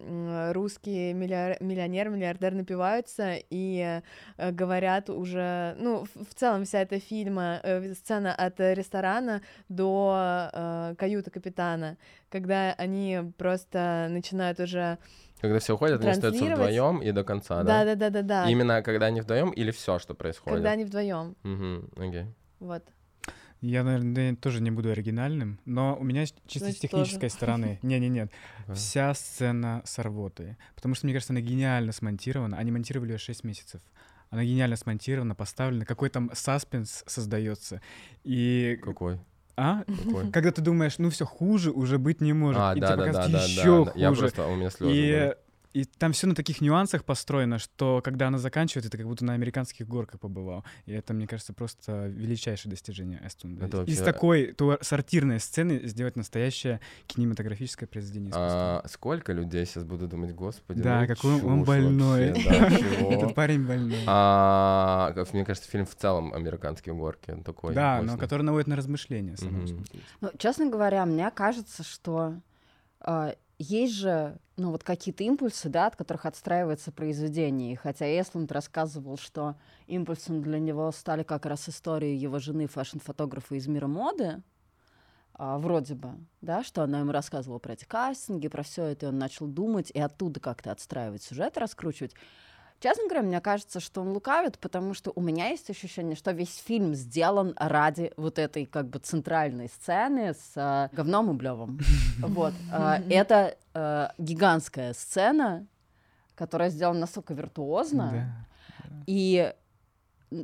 русский 0.53 1.13
миллионер, 1.13 2.09
миллиардер 2.11 2.55
напиваются 2.55 3.35
и 3.51 4.01
э, 4.37 4.53
говорят 4.53 5.11
уже, 5.11 5.75
ну, 5.79 6.07
в 6.15 6.35
целом 6.35 6.65
вся 6.65 6.81
эта 6.81 7.01
фильма, 7.01 7.61
сцена 7.95 8.35
от 8.35 8.61
ресторана 8.61 9.43
до 9.69 10.95
каюты 10.99 11.31
капитана, 11.31 11.97
когда 12.31 12.73
они 12.75 13.33
просто 13.37 14.07
начинают 14.11 14.61
уже... 14.61 14.99
Когда 15.41 15.59
все 15.61 15.75
уходят, 15.75 16.01
они 16.01 16.11
остаются 16.11 16.45
вдвоем 16.45 16.99
и 16.99 17.13
до 17.13 17.23
конца, 17.25 17.63
да? 17.63 17.85
Да-да-да-да-да. 17.85 18.51
Именно 18.51 18.83
когда 18.83 19.07
они 19.07 19.21
вдвоем 19.21 19.51
или 19.51 19.71
все, 19.71 19.99
что 19.99 20.15
происходит? 20.15 20.57
Когда 20.57 20.71
они 20.73 20.85
вдвоем. 20.85 21.37
Мгм, 21.43 21.91
окей. 21.97 22.27
Вот. 22.61 22.83
Я, 23.61 23.83
наверное, 23.83 24.37
тоже 24.37 24.63
не 24.63 24.71
буду 24.71 24.91
оригинальным, 24.91 25.59
но 25.65 25.97
у 25.99 26.05
меня 26.05 26.27
с- 26.27 26.35
чисто 26.47 26.59
с 26.69 26.79
Значит, 26.79 26.81
технической 26.81 27.29
стороны. 27.31 27.79
Не-не-нет. 27.83 28.31
Вся 28.73 29.13
сцена 29.15 29.83
с 29.85 29.99
рвотой. 30.01 30.57
Потому 30.77 30.95
что, 30.95 31.07
мне 31.07 31.15
кажется, 31.15 31.33
она 31.33 31.41
гениально 31.41 31.91
смонтирована. 31.93 32.57
Они 32.57 32.71
монтировали 32.71 33.13
ее 33.13 33.19
6 33.19 33.43
месяцев. 33.43 33.81
Она 34.31 34.45
гениально 34.45 34.77
смонтирована, 34.77 35.35
поставлена. 35.35 35.85
Какой 35.87 36.09
там 36.09 36.31
саспенс 36.35 37.03
создается. 37.07 37.81
И... 38.23 38.79
Какой? 38.83 39.19
А? 39.61 39.83
Какой? 40.05 40.31
Когда 40.31 40.53
ты 40.53 40.63
думаешь, 40.63 40.99
ну 40.99 41.11
все 41.11 41.27
хуже 41.27 41.73
уже 41.73 41.99
быть 41.99 42.21
не 42.21 42.33
может. 42.33 42.61
А, 42.63 42.75
и 42.77 42.81
да, 42.81 42.87
тебе 42.87 42.97
да, 42.97 43.05
да, 43.05 43.13
показывают 43.13 43.33
да, 43.33 43.61
еще 43.61 43.85
да. 43.87 43.93
Я 43.97 44.09
хуже. 44.11 44.21
просто, 44.21 44.47
у 44.47 44.55
меня 44.55 44.71
слезы 44.71 44.95
И, 44.95 45.01
были. 45.01 45.37
И 45.75 45.85
там 45.85 46.13
все 46.13 46.27
на 46.27 46.35
таких 46.35 46.61
нюансах 46.61 47.05
построено, 47.05 47.59
что 47.59 48.01
когда 48.03 48.29
она 48.29 48.39
заканчивается, 48.39 48.91
ты 48.91 48.97
как 48.99 49.07
будто 49.07 49.25
на 49.25 49.35
американских 49.35 49.87
горках 49.87 50.21
побывал. 50.21 50.65
И 50.87 50.93
это, 50.93 51.13
мне 51.15 51.27
кажется, 51.27 51.53
просто 51.53 52.07
величайшее 52.07 52.71
достижение 52.71 53.21
Эстунда. 53.25 53.67
Это 53.67 53.83
Из 53.83 53.99
вообще- 53.99 54.05
такой 54.05 54.53
туар- 54.53 54.79
сортирной 54.83 55.41
сцены 55.41 55.81
сделать 55.87 56.17
настоящее 56.17 56.81
кинематографическое 57.07 57.87
произведение 57.87 58.31
искусства. 58.31 58.81
А, 58.81 58.89
сколько 58.89 59.33
людей 59.33 59.67
сейчас 59.67 59.85
будут 59.85 60.11
думать, 60.11 60.35
господи, 60.35 60.83
Да, 60.83 61.03
ну 61.03 61.07
какой 61.07 61.43
он- 61.43 61.65
больной. 61.65 62.33
вообще? 62.33 62.49
Этот 63.11 63.35
парень 63.35 63.67
больной. 63.67 64.03
А, 64.07 65.15
мне 65.33 65.45
кажется, 65.45 65.69
фильм 65.71 65.85
в 65.87 65.95
целом 65.95 66.33
американские 66.33 66.95
горки, 66.95 67.37
такой. 67.45 67.75
да, 67.75 68.01
но 68.03 68.17
который 68.17 68.43
наводит 68.43 68.69
на 68.69 68.77
размышления. 68.77 69.37
Ну, 70.21 70.31
честно 70.39 70.71
говоря, 70.71 71.05
мне 71.07 71.31
кажется, 71.31 71.83
что 71.83 72.35
а, 73.01 73.35
есть 73.59 73.95
же, 73.95 74.39
ну, 74.57 74.71
вот 74.71 74.85
какие-то 74.85 75.25
импульсы, 75.25 75.69
да, 75.69 75.87
от 75.87 75.97
которых 75.97 76.27
отстраивается 76.27 76.93
произведение. 76.93 77.73
И 77.73 77.77
хотя 77.77 78.07
Эсланд 78.07 78.53
рассказывал, 78.53 79.17
что 79.19 79.57
импульсом 79.87 80.43
для 80.43 80.59
него 80.61 80.91
стали 80.93 81.25
как 81.25 81.45
раз 81.45 81.69
истории 81.69 82.15
его 82.15 82.39
жены, 82.39 82.69
фэшн-фотографа 82.69 83.57
из 83.57 83.67
мира 83.67 83.89
моды, 83.89 84.43
а, 85.35 85.59
вроде 85.59 85.95
бы, 85.95 86.11
да, 86.41 86.65
что 86.65 86.83
она 86.83 87.01
ему 87.01 87.13
рассказывала 87.13 87.59
про 87.59 87.73
эти 87.75 87.85
кастинги, 87.85 88.49
про 88.49 88.63
все 88.63 88.85
это, 88.87 89.07
и 89.07 89.09
он 89.09 89.19
начал 89.19 89.47
думать 89.47 89.91
и 89.93 90.01
оттуда 90.01 90.41
как-то 90.41 90.73
отстраивать 90.73 91.23
сюжет, 91.23 91.59
раскручивать. 91.59 92.15
Честно 92.81 93.05
говоря, 93.05 93.23
мне 93.23 93.41
кажется, 93.41 93.81
что 93.81 94.03
он 94.03 94.11
лукавит, 94.11 94.59
потому 94.59 94.95
что 94.95 95.13
у 95.17 95.21
меня 95.21 95.49
есть 95.49 95.69
ощущение, 95.69 96.15
что 96.15 96.31
весь 96.31 96.63
фильм 96.65 96.95
сделан 96.95 97.55
ради 97.57 98.13
вот 98.17 98.39
этой 98.39 98.67
как 98.67 98.89
бы 98.89 99.01
центральной 99.01 99.69
сцены 99.69 100.33
с 100.33 100.53
а, 100.55 100.89
говном 100.93 101.31
и 101.31 101.35
блевом. 101.35 101.81
Вот. 102.21 102.55
а, 102.73 103.01
Это 103.11 103.57
а, 103.75 104.13
гигантская 104.19 104.93
сцена, 104.93 105.67
которая 106.37 106.71
сделана 106.71 107.01
настолько 107.01 107.35
виртуозно, 107.35 108.47
и 109.07 109.53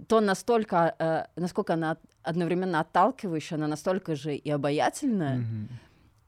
то 0.08 0.20
настолько, 0.20 0.94
э, 0.98 1.26
насколько 1.36 1.74
она 1.74 1.98
одновременно 2.22 2.80
отталкивающая, 2.80 3.58
она 3.58 3.68
настолько 3.68 4.16
же 4.16 4.34
и 4.34 4.50
обаятельная. 4.50 5.44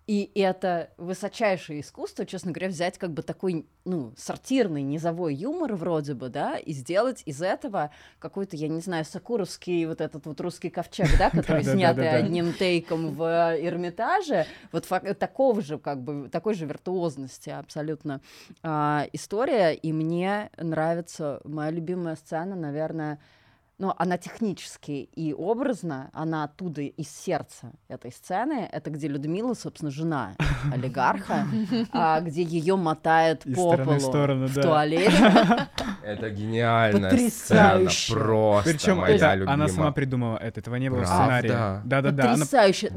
И 0.07 0.31
это 0.37 0.91
высочайшее 0.99 1.81
искусство, 1.81 2.25
честно 2.25 2.53
говоря, 2.53 2.69
взять 2.69 2.97
как 2.97 3.11
бы 3.13 3.23
такой, 3.23 3.67
ну, 3.85 4.13
сортирный 4.17 4.83
низовой 4.83 5.35
юмор 5.35 5.75
вроде 5.75 6.15
бы, 6.15 6.29
да, 6.29 6.59
и 6.59 6.73
сделать 6.73 7.23
из 7.27 7.43
этого 7.43 7.91
какой-то, 8.21 8.57
я 8.57 8.69
не 8.69 8.81
знаю, 8.81 9.05
сакуровский 9.05 9.85
вот 9.87 10.01
этот 10.01 10.27
вот 10.27 10.41
русский 10.41 10.71
ковчег, 10.71 11.09
да, 11.19 11.31
который 11.35 11.65
снятый 11.65 12.05
одним 12.25 12.53
тейком 12.53 13.15
в 13.15 13.23
Эрмитаже, 13.59 14.47
вот 14.71 14.85
фак- 14.85 15.15
такого 15.19 15.61
же, 15.61 15.77
как 15.79 16.01
бы, 16.03 16.29
такой 16.29 16.55
же 16.55 16.67
виртуозности 16.67 17.51
абсолютно 17.51 18.21
а, 18.63 19.07
история, 19.13 19.73
и 19.75 19.93
мне 19.93 20.51
нравится 20.57 21.41
моя 21.43 21.73
любимая 21.73 22.15
сцена, 22.15 22.55
наверное, 22.55 23.19
ну, 23.79 23.93
она 23.99 24.17
технически 24.17 24.91
и 25.15 25.35
образно, 25.35 26.11
она 26.15 26.45
оттуда 26.45 26.81
из 26.81 27.11
сердца 27.11 27.73
этой 27.89 28.11
сцены. 28.11 28.69
Это 28.73 28.91
где 28.91 29.07
Людмила, 29.07 29.53
собственно, 29.55 29.91
жена 29.91 30.35
олигарха, 30.73 31.47
а, 31.93 32.21
где 32.21 32.43
ее 32.43 32.77
мотает 32.77 33.43
по 33.43 33.77
полу 33.77 33.99
в 34.47 34.55
да. 34.55 34.63
туалете. 34.63 35.13
Это 36.03 36.31
гениальная 36.31 37.11
Потрясающе. 37.11 37.91
сцена, 37.91 38.21
просто 38.21 38.71
Причем 38.71 38.99
моя 38.99 39.17
это 39.17 39.35
любимая. 39.35 39.55
она 39.55 39.69
сама 39.69 39.91
придумала 39.91 40.37
это, 40.37 40.61
этого 40.61 40.77
не 40.77 40.89
было 40.89 41.01
Правда? 41.01 41.15
в 41.15 41.17
сценарии. 41.17 41.83
Да-да-да. 41.85 42.23
Потрясающе. 42.33 42.93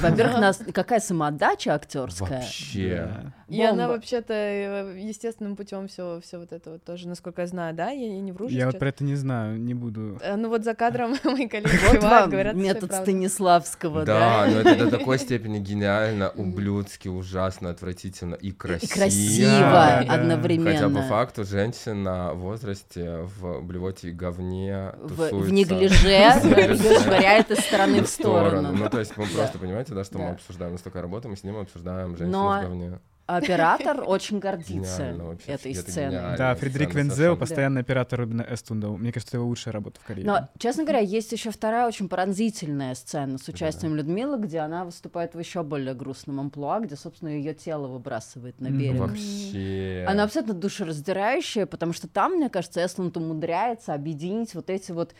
Во-первых, 0.00 0.38
нас 0.40 0.62
какая 0.72 1.00
самоотдача 1.00 1.74
актерская. 1.74 2.40
Вообще. 2.40 3.10
Да. 3.48 3.54
И 3.54 3.62
она 3.62 3.86
вообще-то 3.88 4.32
э, 4.32 4.98
естественным 4.98 5.56
путем 5.56 5.88
все, 5.88 6.20
все 6.24 6.38
вот 6.38 6.52
это 6.52 6.70
вот 6.70 6.84
тоже, 6.84 7.06
насколько 7.06 7.42
я 7.42 7.46
знаю, 7.46 7.74
да, 7.74 7.90
я, 7.90 8.14
я 8.14 8.20
не 8.20 8.32
вру 8.32 8.48
Я 8.48 8.66
вот 8.66 8.78
про 8.78 8.88
это 8.88 9.04
не 9.04 9.11
знаю, 9.16 9.58
не 9.60 9.74
буду. 9.74 10.18
Э, 10.22 10.36
Ну 10.36 10.48
вот 10.48 10.64
за 10.64 10.74
кадром 10.74 11.14
мои 11.24 11.48
коллеги 11.48 11.70
Вот 11.90 12.00
говорят, 12.30 12.54
метод. 12.54 12.92
Станиславского, 12.92 14.04
Да, 14.04 14.46
да? 14.46 14.50
но 14.52 14.60
это 14.60 14.84
до 14.84 14.90
такой 14.98 15.18
степени 15.18 15.58
гениально, 15.58 16.30
ублюдски, 16.30 17.08
ужасно, 17.08 17.70
отвратительно 17.70 18.34
и 18.34 18.48
И 18.48 18.52
красиво. 18.52 18.92
красиво 18.94 19.60
Да, 19.60 20.04
да. 20.06 20.14
одновременно. 20.14 20.72
Хотя 20.72 20.88
по 20.88 21.02
факту 21.02 21.44
женщина 21.44 22.32
в 22.34 22.38
возрасте 22.40 23.26
в 23.38 23.62
блевоте 23.62 24.08
и 24.08 24.12
говне 24.12 24.92
в, 25.00 25.08
тусуется. 25.08 25.36
в 25.36 25.52
неглиже 25.52 25.94
швыряет 27.02 27.50
из 27.50 27.58
стороны 27.60 28.02
в 28.02 28.06
сторону. 28.08 28.72
Ну, 28.72 28.88
то 28.88 28.98
есть 28.98 29.16
мы 29.16 29.26
просто, 29.26 29.58
понимаете, 29.58 29.94
да, 29.94 30.04
что 30.04 30.18
мы 30.18 30.26
Да. 30.26 30.32
обсуждаем 30.32 30.72
настолько 30.72 31.00
работу, 31.02 31.28
мы 31.28 31.36
с 31.36 31.44
ним 31.44 31.56
обсуждаем 31.58 32.16
женщину 32.16 32.48
в 32.58 32.62
говне. 32.62 32.98
Оператор 33.26 34.02
очень 34.06 34.38
гордится 34.38 35.14
вообще, 35.16 35.52
этой 35.52 35.72
это 35.72 35.90
сценой. 35.90 36.36
Да, 36.36 36.54
Фредерик 36.54 36.92
совершенно. 36.92 37.36
постоянный 37.36 37.80
оператор 37.82 38.20
Рубина 38.20 38.46
Эстунда. 38.48 38.88
Мне 38.88 39.12
кажется, 39.12 39.30
это 39.30 39.36
его 39.38 39.46
лучшая 39.46 39.72
работа 39.72 40.00
в 40.00 40.04
карьере. 40.04 40.28
Но, 40.28 40.48
честно 40.58 40.82
говоря, 40.82 41.00
есть 41.00 41.30
еще 41.32 41.50
вторая 41.50 41.86
очень 41.86 42.08
пронзительная 42.08 42.94
сцена 42.94 43.38
с 43.38 43.48
участием 43.48 43.94
Людмилы, 43.94 44.38
где 44.38 44.58
она 44.58 44.84
выступает 44.84 45.34
в 45.34 45.38
еще 45.38 45.62
более 45.62 45.94
грустном 45.94 46.40
амплуа, 46.40 46.80
где, 46.80 46.96
собственно, 46.96 47.30
ее 47.30 47.54
тело 47.54 47.86
выбрасывает 47.86 48.60
на 48.60 48.68
берег. 48.68 49.00
Вообще. 49.00 50.04
Она 50.08 50.24
абсолютно 50.24 50.54
душераздирающая, 50.54 51.66
потому 51.66 51.92
что 51.92 52.08
там, 52.08 52.34
мне 52.34 52.48
кажется, 52.48 52.84
Эсланд 52.84 53.16
умудряется 53.16 53.94
объединить 53.94 54.54
вот 54.54 54.68
эти 54.68 54.92
вот 54.92 55.14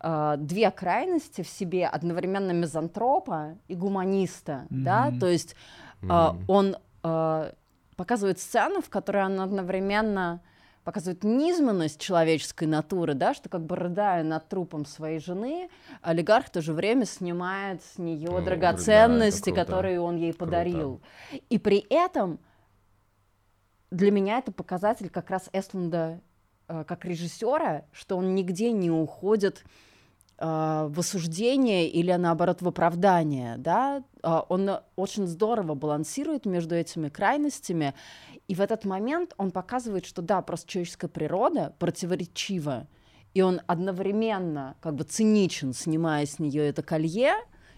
э, 0.00 0.34
две 0.38 0.70
крайности 0.70 1.42
в 1.42 1.48
себе, 1.48 1.86
одновременно 1.86 2.50
мизантропа 2.52 3.56
и 3.68 3.74
гуманиста, 3.74 4.66
mm-hmm. 4.70 4.82
да, 4.82 5.12
то 5.18 5.26
есть 5.28 5.54
э, 6.02 6.06
mm-hmm. 6.06 6.44
он 6.48 6.76
э, 7.04 7.52
показывает 7.96 8.40
сцену, 8.40 8.80
в 8.80 8.88
которой 8.88 9.24
он 9.24 9.40
одновременно 9.40 10.42
показывает 10.82 11.24
низменность 11.24 12.00
человеческой 12.00 12.66
натуры, 12.66 13.14
да, 13.14 13.32
что 13.32 13.48
как 13.48 13.64
бы 13.64 13.76
рыдая 13.76 14.22
над 14.22 14.48
трупом 14.48 14.84
своей 14.84 15.18
жены, 15.18 15.70
олигарх 16.02 16.46
в 16.46 16.50
то 16.50 16.60
же 16.60 16.72
время 16.72 17.06
снимает 17.06 17.82
с 17.82 17.98
нее 17.98 18.30
ну, 18.30 18.42
драгоценности, 18.42 19.50
да, 19.50 19.56
которые 19.56 20.00
он 20.00 20.16
ей 20.16 20.34
подарил. 20.34 21.00
Круто. 21.30 21.44
И 21.48 21.58
при 21.58 21.78
этом 21.88 22.38
для 23.90 24.10
меня 24.10 24.38
это 24.38 24.52
показатель 24.52 25.08
как 25.08 25.30
раз 25.30 25.48
Эстланда 25.52 26.20
э, 26.68 26.84
как 26.86 27.04
режиссера, 27.06 27.84
что 27.92 28.18
он 28.18 28.34
нигде 28.34 28.70
не 28.72 28.90
уходит 28.90 29.64
э, 29.64 29.93
в 30.38 30.98
осуждение 30.98 31.88
или 31.88 32.12
наоборот 32.12 32.60
в 32.60 32.68
оправдание, 32.68 33.56
да, 33.56 34.02
э, 34.22 34.40
он 34.48 34.70
очень 34.96 35.26
здорово 35.26 35.74
балансирует 35.74 36.44
между 36.44 36.74
этими 36.74 37.08
крайностями, 37.08 37.94
и 38.48 38.54
в 38.54 38.60
этот 38.60 38.84
момент 38.84 39.32
он 39.36 39.52
показывает, 39.52 40.04
что 40.04 40.22
да, 40.22 40.42
просто 40.42 40.68
человеческая 40.68 41.08
природа 41.08 41.74
противоречива, 41.78 42.88
и 43.32 43.42
он 43.42 43.60
одновременно 43.66 44.76
как 44.80 44.94
бы 44.96 45.04
циничен, 45.04 45.72
снимая 45.72 46.26
с 46.26 46.38
нее 46.38 46.68
это 46.68 46.82
колье, 46.82 47.34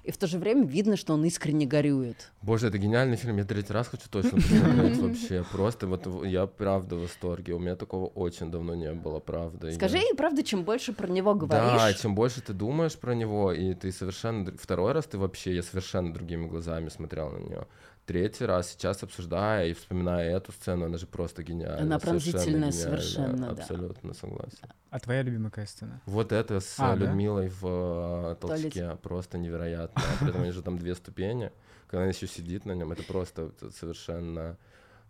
и 0.07 0.12
в 0.12 0.18
то 0.18 0.26
же 0.26 0.38
время 0.38 0.64
видно, 0.64 0.96
что 0.96 1.14
он 1.14 1.24
искренне 1.24 1.66
горюет. 1.66 2.30
Боже, 2.42 2.68
это 2.68 2.78
гениальный 2.78 3.16
фильм, 3.16 3.38
я 3.38 3.44
третий 3.44 3.72
раз 3.72 3.88
хочу 3.88 4.09
точно 4.09 4.30
посмотреть 4.36 4.98
вообще. 4.98 5.44
Просто 5.50 5.86
вот 5.86 6.24
я 6.24 6.46
правда 6.46 6.96
в 6.96 7.00
восторге, 7.00 7.54
у 7.54 7.59
меня 7.59 7.74
такого 7.74 8.07
очень 8.07 8.50
давно 8.50 8.74
не 8.74 8.92
было, 8.92 9.18
правда. 9.18 9.72
Скажи, 9.72 9.98
и 9.98 10.16
правда, 10.16 10.42
чем 10.44 10.64
больше 10.64 10.92
про 10.92 11.09
него 11.09 11.34
говоришь. 11.34 11.80
Да, 11.80 11.92
чем 11.94 12.14
больше 12.14 12.40
ты 12.40 12.52
думаешь 12.52 12.96
про 12.96 13.14
него, 13.14 13.52
и 13.52 13.74
ты 13.74 13.90
совершенно... 13.90 14.52
Второй 14.57 14.92
раз 14.92 15.07
ты 15.07 15.18
вообще, 15.18 15.54
я 15.54 15.62
совершенно 15.62 16.12
другими 16.12 16.46
глазами 16.46 16.88
смотрел 16.88 17.30
на 17.30 17.38
нее 17.38 17.66
третий 18.07 18.44
раз 18.44 18.70
сейчас 18.70 19.02
обсуждая 19.02 19.66
и 19.66 19.72
вспоминая 19.74 20.36
эту 20.36 20.52
сцену, 20.52 20.86
она 20.86 20.96
же 20.96 21.07
просто 21.07 21.42
гениальная. 21.42 21.82
Она 21.82 21.98
пронзительная 21.98 22.70
совершенно, 22.70 23.36
совершенно 23.36 23.54
да. 23.54 23.62
Абсолютно 23.62 24.14
согласен. 24.14 24.59
А 24.90 25.00
твоя 25.00 25.22
любимая 25.22 25.50
какая 25.50 25.66
сцена? 25.66 26.00
Вот 26.07 26.32
это 26.32 26.61
с 26.61 26.76
а, 26.78 26.94
Людмилой 26.94 27.48
да? 27.48 27.54
в 27.61 27.64
uh, 27.64 28.34
толчке, 28.36 28.96
просто 29.02 29.38
невероятно. 29.38 30.00
При 30.20 30.30
этом 30.30 30.52
же 30.52 30.62
там 30.62 30.78
две 30.78 30.94
ступени, 30.94 31.50
когда 31.88 32.02
она 32.02 32.11
еще 32.11 32.26
сидит 32.26 32.64
на 32.64 32.72
нем, 32.72 32.92
это 32.92 33.02
просто 33.02 33.52
совершенно 33.74 34.57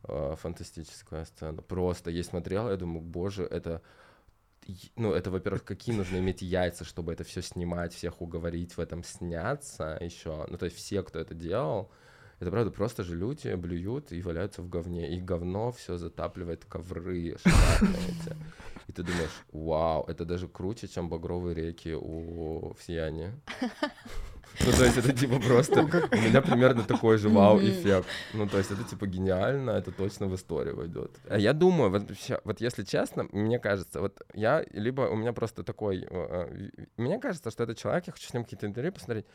uh, 0.05 0.35
фантастическая 0.37 1.27
сцена. 1.27 1.63
Просто 1.63 2.11
я 2.11 2.25
смотрел, 2.25 2.71
я 2.71 2.77
думаю, 2.77 3.03
боже, 3.03 3.45
это 3.45 3.83
ну, 4.97 5.13
это, 5.13 5.31
во-первых, 5.31 5.65
какие 5.65 5.95
нужно 5.95 6.17
иметь 6.17 6.43
яйца, 6.43 6.85
чтобы 6.85 7.13
это 7.13 7.23
все 7.23 7.41
снимать, 7.41 7.95
всех 7.95 8.21
уговорить 8.21 8.77
в 8.77 8.81
этом 8.81 9.05
сняться 9.05 9.97
еще. 10.01 10.45
Ну, 10.49 10.57
то 10.57 10.65
есть 10.65 10.77
все, 10.77 11.05
кто 11.05 11.21
это 11.21 11.35
делал, 11.35 11.91
это 12.39 12.51
правда, 12.51 12.71
просто 12.71 13.03
же 13.03 13.17
люди 13.17 13.55
блюют 13.55 14.13
и 14.13 14.21
валяются 14.21 14.63
в 14.63 14.69
говне. 14.69 15.15
И 15.17 15.21
говно 15.21 15.73
все 15.73 15.97
затапливает 15.97 16.65
ковры 16.67 17.37
шикарные 17.39 18.37
И 18.89 18.93
ты 18.93 19.03
думаешь, 19.03 19.31
вау, 19.53 20.05
это 20.07 20.25
даже 20.25 20.47
круче, 20.47 20.87
чем 20.87 21.09
багровые 21.09 21.55
реки 21.55 21.95
у 21.95 22.75
в. 22.75 23.33
Ну, 24.65 24.73
то 24.73 24.85
есть 24.85 24.97
это 24.97 25.13
типа 25.13 25.39
просто... 25.39 25.83
У 25.83 26.17
меня 26.17 26.41
примерно 26.41 26.83
такой 26.83 27.19
же 27.19 27.29
вау-эффект. 27.29 28.07
Ну, 28.33 28.49
то 28.49 28.59
есть 28.59 28.71
это 28.71 28.85
типа 28.85 29.07
гениально, 29.07 29.71
это 29.71 29.93
точно 29.93 30.27
в 30.27 30.35
историю 30.35 30.77
войдет. 30.77 31.11
А 31.29 31.39
я 31.39 31.53
думаю, 31.53 31.91
вот, 31.91 32.05
вот 32.45 32.61
если 32.61 32.85
честно, 32.85 33.27
мне 33.33 33.59
кажется, 33.59 34.01
вот 34.01 34.23
я, 34.35 34.65
либо 34.73 35.03
у 35.03 35.17
меня 35.17 35.33
просто 35.33 35.63
такой... 35.63 36.07
Э, 36.09 36.49
э, 36.51 36.87
мне 36.97 37.19
кажется, 37.19 37.51
что 37.51 37.65
этот 37.65 37.79
человек, 37.79 38.07
я 38.07 38.13
хочу 38.13 38.29
с 38.29 38.35
ним 38.35 38.45
какие-то 38.45 38.67
интервью 38.67 38.93
посмотреть, 38.93 39.27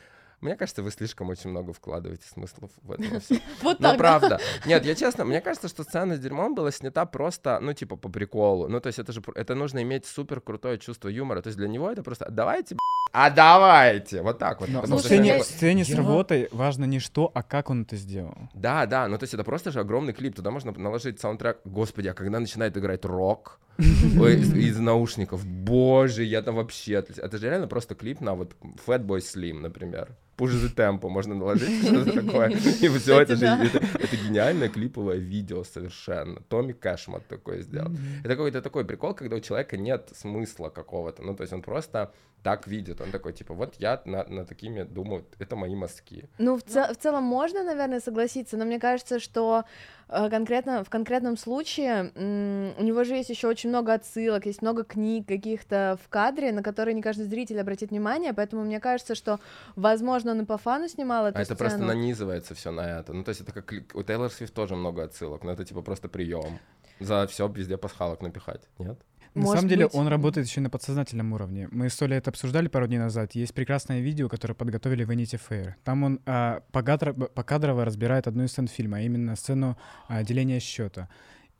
мне 0.42 0.56
кажется, 0.56 0.82
вы 0.82 0.92
слишком 0.92 1.30
очень 1.30 1.52
много 1.52 1.72
вкладываете 1.72 2.28
смыслов 2.28 2.72
в 2.82 2.92
это 2.92 3.20
все. 3.20 3.40
Вот 3.62 3.78
так, 3.78 3.98
правда. 3.98 4.40
Нет, 4.66 4.86
я 4.86 4.96
честно, 4.96 5.24
мне 5.24 5.40
кажется, 5.40 5.68
что 5.68 5.84
сцена 5.84 6.16
с 6.16 6.20
дерьмом 6.20 6.56
была 6.56 6.72
снята 6.72 7.06
просто, 7.06 7.60
ну, 7.62 7.74
типа, 7.74 7.96
по 7.96 8.10
приколу. 8.10 8.68
Ну, 8.68 8.80
то 8.80 8.88
есть 8.88 9.00
это 9.00 9.12
же, 9.12 9.22
это 9.36 9.56
нужно 9.56 9.82
иметь 9.84 10.06
супер 10.06 10.42
крутое 10.42 10.80
чувство 10.80 11.10
юмора. 11.10 11.42
То 11.42 11.48
есть 11.48 11.58
для 11.58 11.68
него 11.68 11.92
это 11.92 12.02
просто, 12.04 12.28
давайте, 12.30 12.78
а 13.14 13.30
давайте, 13.30 14.22
вот 14.22 14.40
так 14.40 14.62
вот. 14.62 14.70
Но, 14.70 14.98
в 14.98 15.02
сцене, 15.02 15.40
в 15.40 15.44
сцене 15.44 15.84
с 15.84 15.94
работой 15.94 16.48
важно 16.52 16.86
не 16.86 17.00
что, 17.00 17.30
а 17.34 17.44
как 17.44 17.70
он 17.70 17.82
это 17.82 17.98
сделал. 17.98 18.38
Да, 18.54 18.86
да, 18.86 19.08
ну 19.08 19.18
то 19.18 19.24
есть 19.24 19.34
это 19.34 19.44
просто 19.44 19.72
же 19.72 19.82
огромный 19.82 20.14
клип, 20.14 20.36
туда 20.36 20.50
можно 20.50 20.72
наложить 20.72 21.20
саундтрек. 21.20 21.60
Господи, 21.66 22.08
а 22.08 22.14
когда 22.14 22.40
начинает 22.40 22.78
играть 22.78 23.04
рок, 23.04 23.60
из, 23.82 24.54
из 24.54 24.80
наушников. 24.80 25.46
Боже, 25.46 26.24
я 26.24 26.42
там 26.42 26.56
вообще... 26.56 26.94
Это 26.94 27.38
же 27.38 27.50
реально 27.50 27.68
просто 27.68 27.96
клип 27.96 28.22
на 28.22 28.36
вот 28.36 28.56
Fatboy 28.86 29.20
Slim, 29.20 29.60
например. 29.60 30.16
Push 30.38 30.54
the 30.54 30.74
Tempo 30.76 31.10
можно 31.10 31.36
наложить, 31.36 31.86
что-то 31.88 32.14
такое. 32.14 32.50
И 32.50 32.90
все, 32.90 33.22
это 33.22 33.36
же 33.36 33.46
это 33.46 34.18
гениальное 34.18 34.70
клиповое 34.70 35.18
видео 35.18 35.64
совершенно. 35.64 36.42
Томми 36.50 36.74
Кэшмат 36.74 37.28
такое 37.28 37.62
сделал. 37.62 37.92
Это 38.22 38.30
какой-то 38.30 38.62
такой 38.62 38.86
прикол, 38.86 39.14
когда 39.14 39.36
у 39.36 39.40
человека 39.40 39.78
нет 39.78 40.10
смысла 40.16 40.70
какого-то. 40.70 41.22
Ну, 41.22 41.36
то 41.36 41.42
есть 41.42 41.54
он 41.54 41.62
просто 41.62 42.12
так 42.44 42.68
видит. 42.68 43.02
Он 43.02 43.12
такой, 43.12 43.34
типа, 43.34 43.54
вот 43.54 43.76
я 43.78 44.02
на, 44.06 44.24
на 44.26 44.46
такими 44.46 44.84
думаю, 44.84 45.26
это 45.40 45.56
мои 45.56 45.76
мазки. 45.76 46.30
Ну, 46.38 46.58
в, 46.58 46.64
цел, 46.64 46.94
в 46.94 46.98
целом 46.98 47.24
можно, 47.24 47.64
наверное, 47.64 48.00
согласиться, 48.00 48.58
но 48.58 48.66
мне 48.66 48.80
кажется, 48.80 49.20
что 49.20 49.64
э, 50.08 50.30
конкретно 50.30 50.84
в 50.84 50.90
конкретном 50.90 51.38
случае 51.38 52.12
у 52.16 52.84
него 52.84 53.04
же 53.04 53.16
есть 53.16 53.30
еще 53.30 53.48
очень 53.48 53.70
много 53.70 53.94
отсылок, 53.94 54.46
есть 54.46 54.62
много 54.62 54.84
книг 54.84 55.28
каких-то 55.28 55.98
в 56.04 56.10
кадре, 56.10 56.52
на 56.52 56.64
которые 56.64 56.96
не 56.96 57.02
каждый 57.02 57.26
зритель 57.26 57.60
обратит 57.60 57.92
внимание, 57.92 58.34
поэтому 58.34 58.64
мне 58.64 58.80
кажется, 58.80 59.16
что, 59.16 59.40
возможно, 59.76 60.32
он 60.32 60.42
и 60.42 60.46
по 60.46 60.58
фану 60.58 60.88
снимал 60.88 61.28
эту 61.28 61.38
А 61.38 61.42
это 61.42 61.56
просто 61.56 61.80
нанизывается 61.80 62.56
все 62.56 62.72
на 62.72 63.00
это. 63.00 63.14
Ну, 63.14 63.24
то 63.24 63.30
есть 63.30 63.42
это 63.42 63.52
как 63.52 63.74
у 63.94 64.04
Тейлор 64.04 64.32
Свифт 64.32 64.54
тоже 64.54 64.76
много 64.76 65.04
отсылок, 65.04 65.44
но 65.44 65.52
это 65.52 65.64
типа 65.64 65.82
просто 65.82 66.10
прием 66.10 66.60
за 67.00 67.28
все 67.28 67.48
везде 67.48 67.78
пасхалок 67.78 68.22
напихать, 68.22 68.68
нет? 68.80 69.00
На 69.34 69.42
Может 69.42 69.60
самом 69.60 69.70
деле 69.70 69.86
быть... 69.86 69.96
он 69.96 70.08
работает 70.08 70.48
еще 70.48 70.60
на 70.60 70.70
подсознательном 70.70 71.32
уровне. 71.32 71.70
Мы 71.72 71.90
с 71.90 72.02
Олей 72.02 72.18
это 72.18 72.32
обсуждали 72.32 72.68
пару 72.68 72.88
дней 72.88 72.98
назад. 72.98 73.34
Есть 73.34 73.54
прекрасное 73.54 74.02
видео, 74.02 74.28
которое 74.28 74.56
подготовили 74.56 75.08
Vanity 75.08 75.40
Fair. 75.50 75.74
Там 75.86 76.04
он 76.04 76.20
а, 76.26 76.64
покадрово, 76.72 77.28
покадрово 77.28 77.86
разбирает 77.86 78.28
одну 78.28 78.44
из 78.44 78.52
сцен 78.52 78.68
фильма, 78.68 78.98
а 78.98 79.02
именно 79.02 79.36
сцену 79.38 79.78
а, 80.10 80.24
деления 80.24 80.60
счета. 80.60 81.08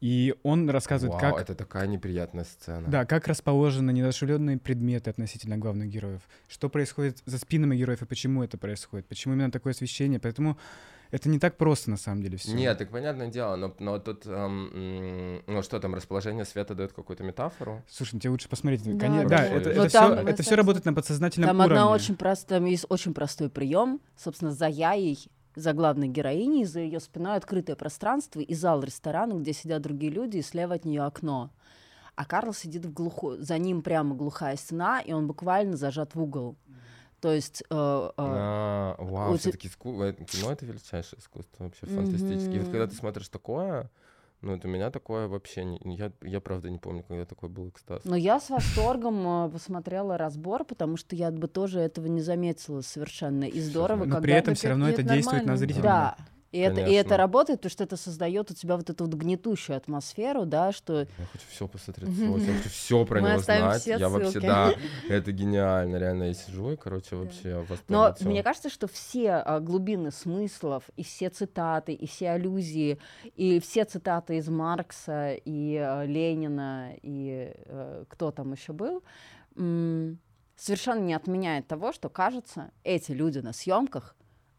И 0.02 0.34
он 0.42 0.70
рассказывает, 0.70 1.22
Вау, 1.22 1.36
как... 1.36 1.44
это 1.44 1.56
такая 1.56 1.88
неприятная 1.88 2.44
сцена. 2.44 2.90
Да, 2.90 3.06
как 3.06 3.28
расположены 3.28 3.92
недошевленные 3.92 4.58
предметы 4.58 5.12
относительно 5.12 5.58
главных 5.58 5.90
героев. 5.90 6.22
Что 6.50 6.70
происходит 6.70 7.22
за 7.26 7.38
спинами 7.38 7.78
героев 7.78 8.02
и 8.02 8.06
почему 8.06 8.44
это 8.44 8.58
происходит. 8.58 9.08
Почему 9.08 9.36
именно 9.36 9.52
такое 9.52 9.74
освещение. 9.74 10.20
Поэтому 10.20 10.58
это 11.12 11.30
не 11.30 11.40
так 11.40 11.58
просто 11.58 11.90
на 11.90 11.98
самом 11.98 12.24
деле 12.24 12.38
все. 12.38 12.54
Нет, 12.54 12.78
так 12.78 12.90
понятное 12.90 13.28
дело, 13.28 13.56
но, 13.56 13.76
но 13.80 14.00
тут, 14.00 14.26
эм, 14.26 15.44
ну 15.46 15.62
что 15.62 15.80
там, 15.80 15.94
расположение 15.94 16.46
света 16.46 16.74
дает 16.74 16.94
какую-то 16.94 17.24
метафору? 17.24 17.84
Слушай, 17.90 18.16
ну 18.16 18.20
тебе 18.22 18.32
лучше 18.32 18.50
посмотреть. 18.50 18.84
Да, 18.84 18.98
Конечно, 18.98 19.30
да 19.30 19.46
это, 19.46 19.70
это, 19.70 19.88
все, 19.90 20.14
это 20.14 20.44
все 20.44 20.56
работает 20.56 20.86
на 20.86 20.94
подсознательном 20.94 21.48
там 21.48 21.58
уровне. 21.58 21.76
Там 21.76 21.84
одна 21.84 21.94
очень 21.94 22.16
простая, 22.16 22.60
там 22.60 22.68
есть 22.68 22.86
очень 22.90 23.14
простой 23.14 23.50
прием, 23.50 24.00
собственно, 24.16 24.52
за 24.52 24.68
яей 24.68 25.30
за 25.56 25.74
главной 25.74 26.08
героиней, 26.08 26.66
за 26.66 26.80
ее 26.80 27.00
спиной 27.00 27.36
открытое 27.36 27.76
пространство 27.76 28.40
и 28.40 28.54
зал 28.54 28.82
ресторана, 28.82 29.34
где 29.34 29.54
сидят 29.54 29.82
другие 29.82 30.12
люди, 30.12 30.38
и 30.38 30.42
слева 30.42 30.76
от 30.76 30.86
нее 30.86 31.04
окно. 31.04 31.52
А 32.16 32.26
Карл 32.26 32.54
сидит 32.54 32.86
в 32.86 32.94
глухой, 32.94 33.40
за 33.40 33.58
ним 33.58 33.82
прямо 33.82 34.16
глухая 34.16 34.56
стена, 34.56 35.02
и 35.02 35.12
он 35.12 35.28
буквально 35.28 35.78
зажат 35.78 36.16
в 36.16 36.22
угол. 36.22 36.56
То 37.22 37.32
есть... 37.32 37.64
Э, 37.70 38.10
э, 38.10 38.12
а, 38.18 38.96
вау, 38.98 39.38
все-таки 39.38 39.68
иску... 39.68 39.92
кино— 40.26 40.52
это 40.52 40.66
величайшее 40.66 41.20
искусство, 41.20 41.66
вообще 41.66 41.86
фантастически. 41.86 42.56
И 42.56 42.60
вот 42.60 42.70
когда 42.70 42.88
ты 42.88 42.96
смотришь 42.96 43.30
такое, 43.30 43.90
ну, 44.42 44.56
это 44.56 44.68
у 44.68 44.72
меня 44.72 44.90
такое 44.90 45.28
вообще... 45.28 45.64
Не, 45.64 45.80
я, 45.96 46.12
я 46.24 46.42
правда 46.42 46.72
не 46.72 46.80
помню, 46.80 47.04
когда 47.08 47.26
такой 47.26 47.50
был 47.50 47.70
экстаз. 47.70 48.02
Но 48.06 48.16
я 48.16 48.40
с 48.40 48.50
восторгом 48.50 49.46
э, 49.46 49.50
посмотрела 49.52 50.18
разбор, 50.18 50.66
потому 50.66 50.98
что 50.98 51.16
я 51.16 51.30
бы 51.30 51.48
тоже 51.48 51.80
этого 51.80 52.08
не 52.08 52.22
заметила 52.22 52.82
совершенно. 52.82 53.44
И 53.44 53.60
здорово, 53.62 54.06
Но 54.06 54.16
когда... 54.16 54.22
при 54.22 54.34
этом 54.34 54.56
все 54.56 54.70
равно 54.70 54.90
это 54.90 55.04
действует 55.04 55.46
на 55.46 55.58
зрителя. 55.58 55.84
Да, 55.84 56.16
и 56.52 56.60
это, 56.60 56.82
и 56.82 56.94
это 56.94 57.16
работает, 57.16 57.60
потому 57.60 57.72
что 57.72 57.84
это 57.86 57.96
создает 57.96 58.52
у 58.52 58.54
тебя 58.54 58.76
вот 58.76 58.90
эту 58.90 59.06
вот 59.06 59.14
гнетущую 59.14 59.78
атмосферу, 59.78 60.46
да, 60.46 60.74
что... 60.74 61.02
Я 61.02 61.26
хочу 61.32 61.46
все 61.50 61.68
посмотреть, 61.68 62.10
mm-hmm. 62.10 62.46
я 62.46 62.58
хочу 62.58 62.70
все 62.70 63.06
про 63.06 63.22
Мы 63.22 63.30
него 63.30 63.40
знать. 63.40 63.88
Я 63.88 63.98
ссылки. 63.98 64.12
вообще, 64.12 64.40
да, 64.42 64.74
это 65.10 65.32
гениально, 65.32 65.96
реально, 65.96 66.24
я 66.24 66.34
сижу 66.34 66.72
и, 66.72 66.76
короче, 66.76 67.16
вообще 67.16 67.62
в 67.62 67.78
Но 67.88 68.14
мне 68.20 68.44
кажется, 68.44 68.70
что 68.70 68.88
все 68.88 69.32
а, 69.36 69.62
глубины 69.62 70.12
смыслов, 70.12 70.84
и 70.98 71.04
все 71.04 71.30
цитаты, 71.30 71.94
и 71.94 72.06
все 72.06 72.32
аллюзии, 72.32 73.00
и 73.36 73.62
все 73.62 73.86
цитаты 73.86 74.36
из 74.36 74.50
Маркса, 74.50 75.34
и 75.34 75.78
а, 75.78 76.04
Ленина, 76.04 76.94
и 77.02 77.54
а, 77.66 78.04
кто 78.10 78.32
там 78.32 78.52
еще 78.52 78.74
был, 78.74 79.04
совершенно 79.56 81.00
не 81.00 81.14
отменяет 81.14 81.68
того, 81.68 81.94
что, 81.94 82.10
кажется, 82.10 82.72
эти 82.84 83.14
люди 83.14 83.40
на 83.40 83.54
съемках 83.54 84.16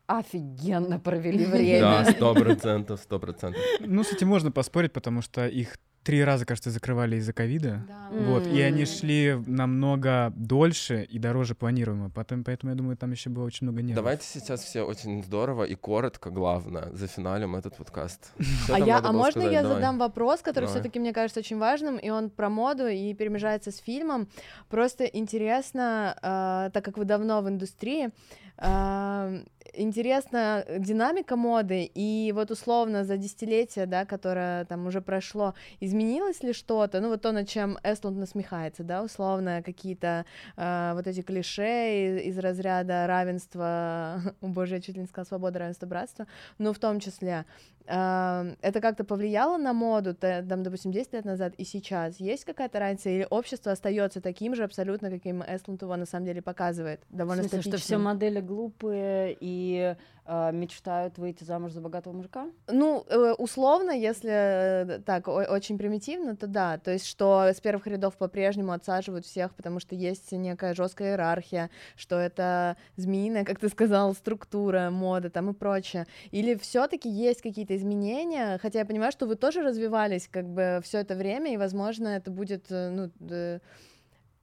офигенно 0.07 0.99
провели 0.99 1.45
время. 1.45 1.81
Да, 1.81 2.05
сто 2.13 2.35
процентов, 2.35 3.01
сто 3.01 3.19
процентов. 3.19 3.61
Ну, 3.81 4.05
с 4.05 4.13
этим 4.13 4.29
можно 4.29 4.51
поспорить, 4.51 4.93
потому 4.93 5.23
что 5.23 5.47
их 5.47 5.77
три 6.03 6.25
раза, 6.25 6.45
кажется, 6.45 6.71
закрывали 6.71 7.17
из-за 7.17 7.33
ковида. 7.33 7.85
Да. 7.87 8.09
Вот, 8.11 8.47
и 8.47 8.61
они 8.61 8.85
шли 8.85 9.41
намного 9.47 10.33
дольше 10.37 11.05
и 11.05 11.19
дороже 11.19 11.55
планируемо. 11.55 12.11
Потом, 12.11 12.45
поэтому, 12.45 12.73
я 12.73 12.77
думаю, 12.77 12.97
там 12.97 13.13
еще 13.13 13.31
было 13.31 13.45
очень 13.45 13.67
много 13.67 13.83
нервов. 13.83 13.97
Давайте 13.97 14.27
сейчас 14.27 14.63
все 14.63 14.83
очень 14.83 15.23
здорово 15.23 15.65
и 15.65 15.75
коротко, 15.75 16.31
главное, 16.31 16.91
за 16.93 17.07
финалем 17.07 17.55
этот 17.57 17.77
подкаст. 17.77 18.33
а 18.73 18.79
я, 18.79 18.99
а 18.99 19.13
можно 19.13 19.43
сказать? 19.43 19.53
я 19.53 19.63
Давай. 19.63 19.77
задам 19.77 19.99
вопрос, 19.99 20.41
который 20.41 20.69
все-таки 20.69 20.99
мне 20.99 21.13
кажется 21.13 21.41
очень 21.41 21.59
важным, 21.59 21.97
и 21.97 22.11
он 22.11 22.31
про 22.31 22.49
моду 22.49 22.89
и 22.89 23.15
перемежается 23.15 23.71
с 23.71 23.79
фильмом. 23.79 24.29
Просто 24.69 25.05
интересно, 25.05 26.17
э, 26.21 26.71
так 26.73 26.85
как 26.85 26.99
вы 26.99 27.05
давно 27.05 27.43
в 27.43 27.49
индустрии, 27.49 28.11
э, 28.59 29.45
интересна 29.75 30.65
динамика 30.79 31.37
моды, 31.37 31.91
и 31.95 32.33
вот 32.35 32.51
условно 32.51 33.05
за 33.05 33.17
десятилетие, 33.17 33.87
да, 33.87 34.05
которое 34.05 34.65
там 34.65 34.87
уже 34.87 35.01
прошло, 35.01 35.55
изменилось 35.81 36.43
ли 36.43 36.53
что-то? 36.53 37.01
Ну, 37.01 37.09
вот 37.09 37.23
то, 37.23 37.33
над 37.33 37.49
чем 37.49 37.79
Эстлунд 37.83 38.19
насмехается, 38.19 38.85
да, 38.85 39.03
условно, 39.03 39.63
какие-то 39.65 40.25
э, 40.57 40.93
вот 40.95 41.07
эти 41.07 41.23
клише 41.23 42.19
из, 42.19 42.37
из 42.37 42.39
разряда 42.39 43.07
равенства, 43.07 44.21
о 44.41 44.47
боже, 44.47 44.77
я 44.77 44.81
чуть 44.81 44.97
ли 44.97 45.03
не 45.03 45.07
сказала, 45.07 45.27
свобода, 45.27 45.59
равенство, 45.59 45.87
братство, 45.87 46.27
но 46.59 46.73
в 46.73 46.79
том 46.79 47.01
числе 47.01 47.47
это 47.87 48.81
как-то 48.81 49.05
повлияло 49.05 49.57
на 49.57 49.73
моду, 49.73 50.15
там, 50.15 50.63
допустим, 50.63 50.93
10 50.93 51.13
лет 51.13 51.25
назад 51.25 51.55
и 51.57 51.65
сейчас? 51.65 52.21
Есть 52.21 52.45
какая-то 52.45 52.79
разница? 52.79 53.11
Или 53.11 53.27
общество 53.29 53.73
остается 53.73 54.21
таким 54.21 54.55
же 54.55 54.65
абсолютно, 54.65 55.11
каким 55.11 55.43
Эстлунд 55.43 55.83
его 55.83 55.97
на 55.97 56.07
самом 56.07 56.27
деле 56.27 56.43
показывает? 56.43 57.01
Довольно 57.11 57.43
В 57.43 57.47
смысле, 57.47 57.71
что 57.71 57.79
все 57.81 57.99
модели 57.99 58.41
глупые 58.41 59.37
и 59.41 59.97
мечтают 60.27 61.19
выйти 61.19 61.45
замуж 61.45 61.73
за 61.73 61.81
богатого 61.81 62.13
мужика? 62.13 62.47
Ну, 62.69 63.05
э, 63.09 63.33
условно, 63.39 63.91
если 63.91 64.31
э, 64.31 64.99
так, 65.05 65.27
очень 65.27 65.79
примитивно, 65.79 66.37
то 66.37 66.47
да. 66.47 66.79
То 66.79 66.93
есть, 66.93 67.07
что 67.07 67.43
с 67.43 67.61
первых 67.61 67.87
рядов 67.87 68.17
по-прежнему 68.17 68.73
отсаживают 68.73 69.27
всех, 69.27 69.55
потому 69.55 69.81
что 69.81 69.95
есть 69.97 70.31
некая 70.33 70.75
жесткая 70.75 71.13
иерархия, 71.13 71.71
что 71.97 72.19
это 72.19 72.77
змеиная, 72.97 73.45
как 73.45 73.59
ты 73.59 73.69
сказал, 73.69 74.15
структура, 74.15 74.91
мода 74.91 75.29
там 75.29 75.51
и 75.51 75.55
прочее. 75.55 76.07
Или 76.31 76.55
все-таки 76.55 77.09
есть 77.09 77.43
какие-то 77.43 77.75
изменения, 77.75 78.59
хотя 78.63 78.81
я 78.81 78.85
понимаю, 78.85 79.11
что 79.11 79.27
вы 79.27 79.35
тоже 79.35 79.63
развивались 79.63 80.29
как 80.29 80.47
бы 80.47 80.81
все 80.85 80.99
это 80.99 81.17
время, 81.17 81.53
и, 81.53 81.57
возможно, 81.57 82.09
это 82.09 82.31
будет, 82.31 82.67
ну, 82.71 83.11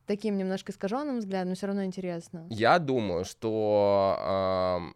таким 0.05 0.37
немножко 0.37 0.71
искаженным 0.71 1.19
взглядом, 1.19 1.49
но 1.49 1.55
все 1.55 1.67
равно 1.67 1.85
интересно. 1.85 2.47
Я 2.49 2.79
думаю, 2.79 3.23
что 3.23 4.91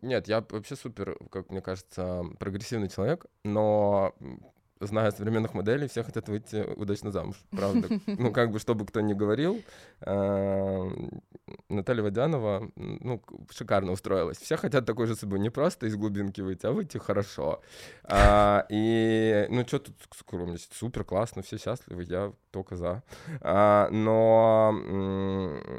нет, 0.00 0.28
я 0.28 0.44
вообще 0.48 0.76
супер, 0.76 1.16
как 1.30 1.50
мне 1.50 1.60
кажется, 1.60 2.24
прогрессивный 2.38 2.88
человек, 2.88 3.26
но 3.44 4.14
зная 4.80 5.10
современных 5.10 5.54
моделей, 5.54 5.88
все 5.88 6.02
хотят 6.02 6.28
выйти 6.28 6.64
удачно 6.76 7.10
замуж, 7.10 7.36
правда. 7.50 7.88
Ну, 8.18 8.32
как 8.32 8.50
бы, 8.50 8.58
чтобы 8.58 8.84
кто 8.86 9.00
ни 9.00 9.14
говорил, 9.14 9.62
а, 10.00 10.88
Наталья 11.68 12.02
Водянова, 12.02 12.70
ну, 12.76 13.22
шикарно 13.50 13.92
устроилась. 13.92 14.38
Все 14.38 14.56
хотят 14.56 14.86
такой 14.86 15.06
же 15.06 15.14
собой, 15.14 15.38
не 15.38 15.50
просто 15.50 15.86
из 15.86 15.96
глубинки 15.96 16.40
выйти, 16.40 16.66
а 16.66 16.72
выйти 16.72 16.98
хорошо. 16.98 17.60
А, 18.04 18.66
и, 18.70 19.46
ну, 19.50 19.66
что 19.66 19.78
тут 19.78 19.94
скромность? 20.16 20.74
Супер, 20.74 21.04
классно, 21.04 21.42
все 21.42 21.58
счастливы, 21.58 22.04
я 22.04 22.32
только 22.50 22.76
за. 22.76 23.02
А, 23.40 23.88
но, 23.90 24.72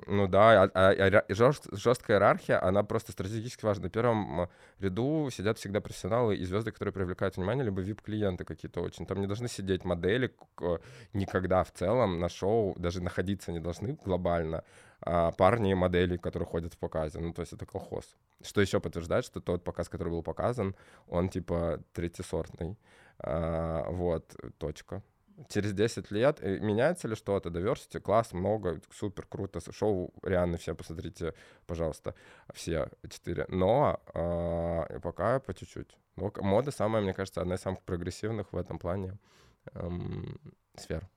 ну 0.08 0.28
да, 0.28 0.64
а, 0.64 0.72
а, 0.74 1.24
а 1.30 1.54
жесткая 1.72 2.18
иерархия, 2.18 2.64
она 2.64 2.84
просто 2.84 3.12
стратегически 3.12 3.66
важна. 3.66 3.80
На 3.84 3.90
первом 3.90 4.50
ряду 4.80 5.30
сидят 5.32 5.58
всегда 5.58 5.82
профессионалы 5.82 6.36
и 6.36 6.46
звезды, 6.46 6.72
которые 6.72 6.94
привлекают 6.94 7.38
внимание, 7.38 7.66
либо 7.66 7.82
VIP-клиенты 7.82 8.44
какие-то 8.44 8.82
очень. 8.90 9.06
Там 9.06 9.22
не 9.22 9.28
должны 9.28 9.48
сидеть 9.48 9.86
модели 9.86 10.34
никогда 11.14 11.64
в 11.64 11.72
целом 11.72 12.20
на 12.20 12.30
шоу, 12.30 12.76
даже 12.80 13.02
находиться 13.02 13.52
не 13.52 13.60
должны 13.60 13.98
глобально 14.06 14.64
а, 15.02 15.32
парни 15.32 15.72
и 15.72 15.76
модели, 15.76 16.18
которые 16.18 16.48
ходят 16.48 16.74
в 16.74 16.78
показе. 16.78 17.20
Ну, 17.20 17.34
то 17.34 17.42
есть 17.42 17.54
это 17.54 17.66
колхоз. 17.66 18.18
Что 18.42 18.62
еще 18.62 18.80
подтверждает, 18.80 19.26
что 19.26 19.40
тот 19.40 19.64
показ, 19.64 19.90
который 19.90 20.10
был 20.10 20.24
показан, 20.24 20.76
он 21.08 21.30
типа 21.30 21.80
третьесортный. 21.94 22.78
А, 23.20 23.90
вот, 23.92 24.36
точка 24.58 25.02
через 25.48 25.74
10 25.74 26.12
лет 26.12 26.40
э, 26.42 26.60
меняется 26.60 27.08
ли 27.08 27.16
что-то? 27.16 27.50
Diversity, 27.50 28.00
класс, 28.00 28.34
много, 28.34 28.82
супер, 28.92 29.26
круто, 29.26 29.60
шоу 29.72 30.14
реально 30.24 30.58
все, 30.58 30.76
посмотрите, 30.76 31.34
пожалуйста, 31.66 32.16
все 32.54 32.90
четыре. 33.10 33.46
Но 33.48 34.00
э, 34.14 35.00
пока 35.02 35.40
по 35.40 35.54
чуть-чуть. 35.54 35.96
Мода 36.20 36.72
самая, 36.72 37.02
мне 37.02 37.14
кажется, 37.14 37.42
одна 37.42 37.56
из 37.56 37.62
самых 37.62 37.82
прогрессивных 37.82 38.52
в 38.54 38.58
этом 38.58 38.80
плане 38.80 39.18
эм, 39.74 40.40
сфер. 40.76 41.10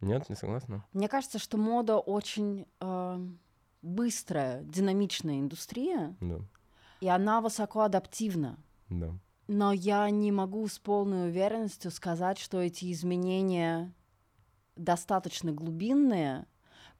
Нет, 0.00 0.28
не 0.28 0.36
согласна? 0.36 0.84
Мне 0.92 1.08
кажется, 1.08 1.38
что 1.38 1.56
мода 1.56 1.98
очень 1.98 2.66
э, 2.80 3.26
быстрая, 3.82 4.62
динамичная 4.62 5.40
индустрия, 5.40 6.14
да. 6.20 6.40
и 7.00 7.08
она 7.08 7.40
высоко 7.40 7.80
адаптивна. 7.80 8.58
Да. 8.88 9.14
Но 9.48 9.72
я 9.72 10.10
не 10.10 10.32
могу 10.32 10.66
с 10.66 10.78
полной 10.78 11.28
уверенностью 11.28 11.90
сказать, 11.90 12.38
что 12.38 12.60
эти 12.60 12.92
изменения 12.92 13.94
достаточно 14.74 15.52
глубинные, 15.52 16.46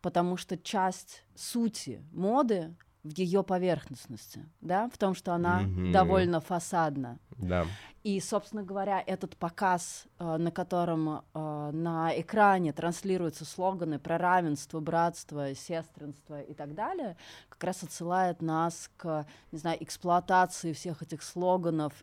потому 0.00 0.36
что 0.36 0.56
часть 0.56 1.24
сути 1.34 2.04
моды 2.12 2.74
в 3.06 3.18
ее 3.18 3.42
поверхностности, 3.42 4.44
да, 4.60 4.88
в 4.88 4.98
том, 4.98 5.14
что 5.14 5.32
она 5.32 5.62
mm-hmm. 5.62 5.92
довольно 5.92 6.40
фасадна. 6.40 7.18
Да. 7.38 7.66
И, 8.06 8.20
собственно 8.20 8.62
говоря, 8.62 9.02
этот 9.04 9.36
показ, 9.36 10.06
э, 10.20 10.36
на 10.36 10.52
котором 10.52 11.24
э, 11.34 11.70
на 11.72 12.12
экране 12.20 12.72
транслируются 12.72 13.44
слоганы 13.44 13.98
про 13.98 14.16
равенство, 14.16 14.78
братство, 14.78 15.52
сестринство 15.56 16.40
и 16.40 16.54
так 16.54 16.74
далее, 16.74 17.16
как 17.48 17.64
раз 17.64 17.82
отсылает 17.82 18.42
нас 18.42 18.92
к, 18.96 19.26
не 19.50 19.58
знаю, 19.58 19.82
эксплуатации 19.82 20.72
всех 20.72 21.02
этих 21.02 21.20
слоганов 21.20 21.94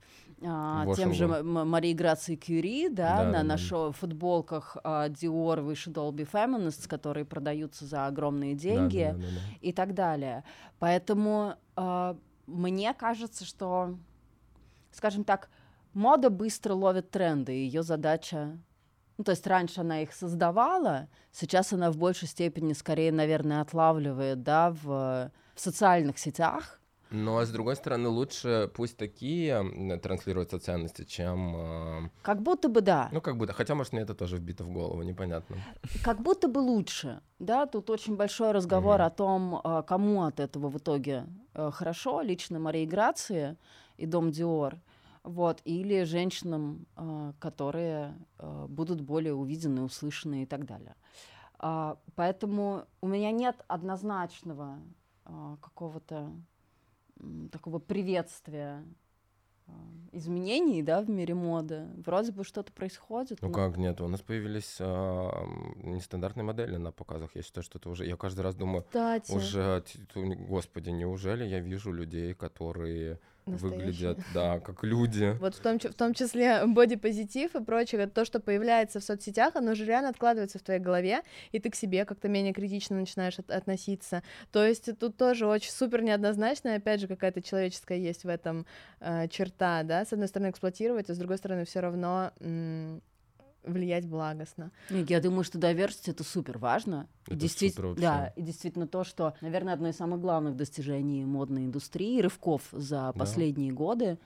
а, 0.46 0.94
тем 0.94 1.14
же 1.14 1.26
Марии 1.26 1.94
Грации 1.94 2.36
Кюри, 2.36 2.90
да, 2.90 3.20
да 3.20 3.24
на, 3.24 3.32
да, 3.32 3.44
на 3.44 3.58
шоу, 3.58 3.94
футболках 3.94 4.76
Dior 4.84 5.62
выше 5.62 5.90
Dolby 5.90 6.30
Feminists, 6.30 6.86
которые 6.86 7.24
продаются 7.24 7.86
за 7.86 8.08
огромные 8.08 8.56
деньги 8.56 9.10
да, 9.10 9.14
да, 9.14 9.20
да, 9.20 9.28
да. 9.28 9.58
и 9.62 9.72
так 9.72 9.94
далее. 9.94 10.44
Поэтому 10.80 11.56
мне 12.46 12.94
кажется, 12.94 13.46
что, 13.46 13.96
скажем 14.94 15.24
так, 15.24 15.50
мода 15.94 16.30
быстро 16.30 16.74
ловит 16.74 17.12
тренды, 17.12 17.54
и 17.56 17.66
ее 17.66 17.84
задача 17.84 18.58
ну, 19.18 19.24
то 19.24 19.32
есть 19.32 19.46
раньше 19.46 19.82
она 19.82 20.02
их 20.02 20.12
создавала, 20.12 21.08
сейчас 21.32 21.72
она 21.72 21.92
в 21.92 21.98
большей 21.98 22.28
степени 22.28 22.74
скорее, 22.74 23.12
наверное, 23.12 23.62
отлавливает, 23.62 24.42
да, 24.42 24.72
в, 24.72 25.32
в 25.54 25.60
социальных 25.60 26.18
сетях, 26.18 26.80
но, 27.14 27.46
с 27.46 27.50
другой 27.52 27.76
стороны, 27.76 28.10
лучше 28.10 28.72
пусть 28.74 28.98
такие 28.98 30.00
транслируются 30.02 30.60
ценности, 30.60 31.04
чем... 31.04 31.56
Э... 31.56 32.10
Как 32.24 32.42
будто 32.42 32.70
бы 32.70 32.82
да. 32.82 33.10
Ну, 33.12 33.22
как 33.22 33.38
будто. 33.38 33.54
Хотя, 33.54 33.76
может, 33.76 33.94
мне 33.94 34.02
это 34.02 34.16
тоже 34.16 34.38
вбито 34.38 34.64
в 34.64 34.72
голову, 34.72 35.04
непонятно. 35.04 35.58
Как 36.04 36.24
будто 36.24 36.48
бы 36.48 36.58
лучше. 36.58 37.22
Да, 37.38 37.68
тут 37.68 37.92
очень 37.92 38.16
большой 38.16 38.52
разговор 38.52 39.00
mm-hmm. 39.00 39.06
о 39.06 39.10
том, 39.12 39.62
э, 39.64 39.84
кому 39.86 40.24
от 40.24 40.40
этого 40.40 40.70
в 40.70 40.78
итоге 40.80 41.28
э, 41.54 41.70
хорошо. 41.72 42.22
Лично 42.22 42.58
Марии 42.58 42.88
Грации 42.88 43.58
и 43.98 44.06
Дом 44.06 44.32
Диор. 44.32 44.78
Вот, 45.24 45.62
или 45.64 46.04
женщинам, 46.04 46.86
э, 46.98 47.34
которые 47.40 48.14
будут 48.68 49.00
более 49.00 49.34
увидены, 49.34 49.84
услышаны 49.84 50.44
и 50.44 50.46
так 50.46 50.66
далее. 50.66 50.96
А, 51.60 51.98
поэтому 52.16 52.86
у 53.00 53.08
меня 53.08 53.32
нет 53.32 53.64
однозначного 53.70 54.80
какого-то 55.62 56.30
такого 57.52 57.80
приветствия 57.80 58.84
изменений, 60.12 60.84
да, 60.84 61.02
в 61.02 61.10
мире 61.10 61.34
моды. 61.34 61.88
Вроде 62.06 62.32
бы 62.32 62.44
что-то 62.44 62.72
происходит. 62.72 63.42
Ну 63.42 63.48
но... 63.48 63.54
как 63.54 63.78
нет, 63.78 64.00
у 64.02 64.08
нас 64.08 64.22
появились 64.22 64.78
а, 64.80 65.46
нестандартные 65.78 66.44
модели 66.44 66.78
на 66.78 66.92
показах. 66.92 67.36
Я 67.36 67.42
считаю, 67.42 67.64
что 67.64 67.80
это 67.80 67.90
уже. 67.90 68.06
Я 68.06 68.16
каждый 68.16 68.42
раз 68.42 68.56
думаю, 68.56 68.84
Кстати. 68.84 69.32
уже, 69.32 69.84
господи, 70.14 70.90
неужели 70.90 71.46
я 71.46 71.60
вижу 71.60 71.92
людей, 71.92 72.34
которые 72.34 73.20
выглядят, 73.46 74.20
да, 74.34 74.60
как 74.60 74.84
люди. 74.84 75.38
Вот 75.44 75.56
в 75.56 75.60
том, 75.60 75.80
в 75.80 75.94
том 75.94 76.14
числе 76.14 76.66
бодипозитив 76.66 77.56
и 77.56 77.64
прочее, 77.64 78.08
то, 78.08 78.26
что 78.26 78.40
появляется 78.40 79.00
в 79.00 79.04
соцсетях, 79.04 79.56
оно 79.56 79.76
же 79.76 79.86
реально 79.86 80.10
откладывается 80.10 80.60
в 80.60 80.62
твоей 80.62 80.80
голове, 80.80 81.22
и 81.52 81.60
ты 81.60 81.70
к 81.70 81.76
себе 81.76 82.06
как-то 82.06 82.30
менее 82.30 82.54
критично 82.54 82.98
начинаешь 82.98 83.40
от 83.40 83.52
относиться. 83.52 84.24
То 84.52 84.66
есть 84.66 84.98
тут 84.98 85.18
тоже 85.18 85.48
очень 85.48 85.72
супер 85.72 86.02
неоднозначно, 86.02 86.76
опять 86.76 87.02
же, 87.02 87.08
какая-то 87.08 87.42
человеческая 87.42 87.98
есть 87.98 88.24
в 88.24 88.28
этом 88.28 88.66
э, 89.00 89.28
черта, 89.28 89.84
да, 89.84 90.06
с 90.06 90.14
одной 90.14 90.28
стороны 90.28 90.50
эксплуатировать, 90.50 91.10
а 91.10 91.14
с 91.14 91.18
другой 91.18 91.38
стороны 91.38 91.66
все 91.66 91.80
равно 91.80 92.32
влиять 93.64 94.08
благостно. 94.08 94.72
Я 94.90 95.22
думаю, 95.22 95.44
что 95.44 95.58
diversity 95.58 96.12
это 96.12 96.24
супер 96.24 96.58
важно. 96.58 97.08
Это 97.28 97.36
Действит... 97.36 97.76
супер 97.76 97.96
да, 97.96 98.28
и 98.36 98.42
действительно 98.42 98.88
то, 98.88 99.04
что, 99.04 99.36
наверное, 99.42 99.74
одно 99.74 99.90
из 99.90 99.96
самых 99.96 100.20
главных 100.20 100.56
достижений 100.56 101.26
модной 101.26 101.66
индустрии, 101.66 102.22
рывков 102.22 102.64
за 102.72 102.96
да. 102.96 103.14
последние 103.14 103.72
годы, 103.72 104.20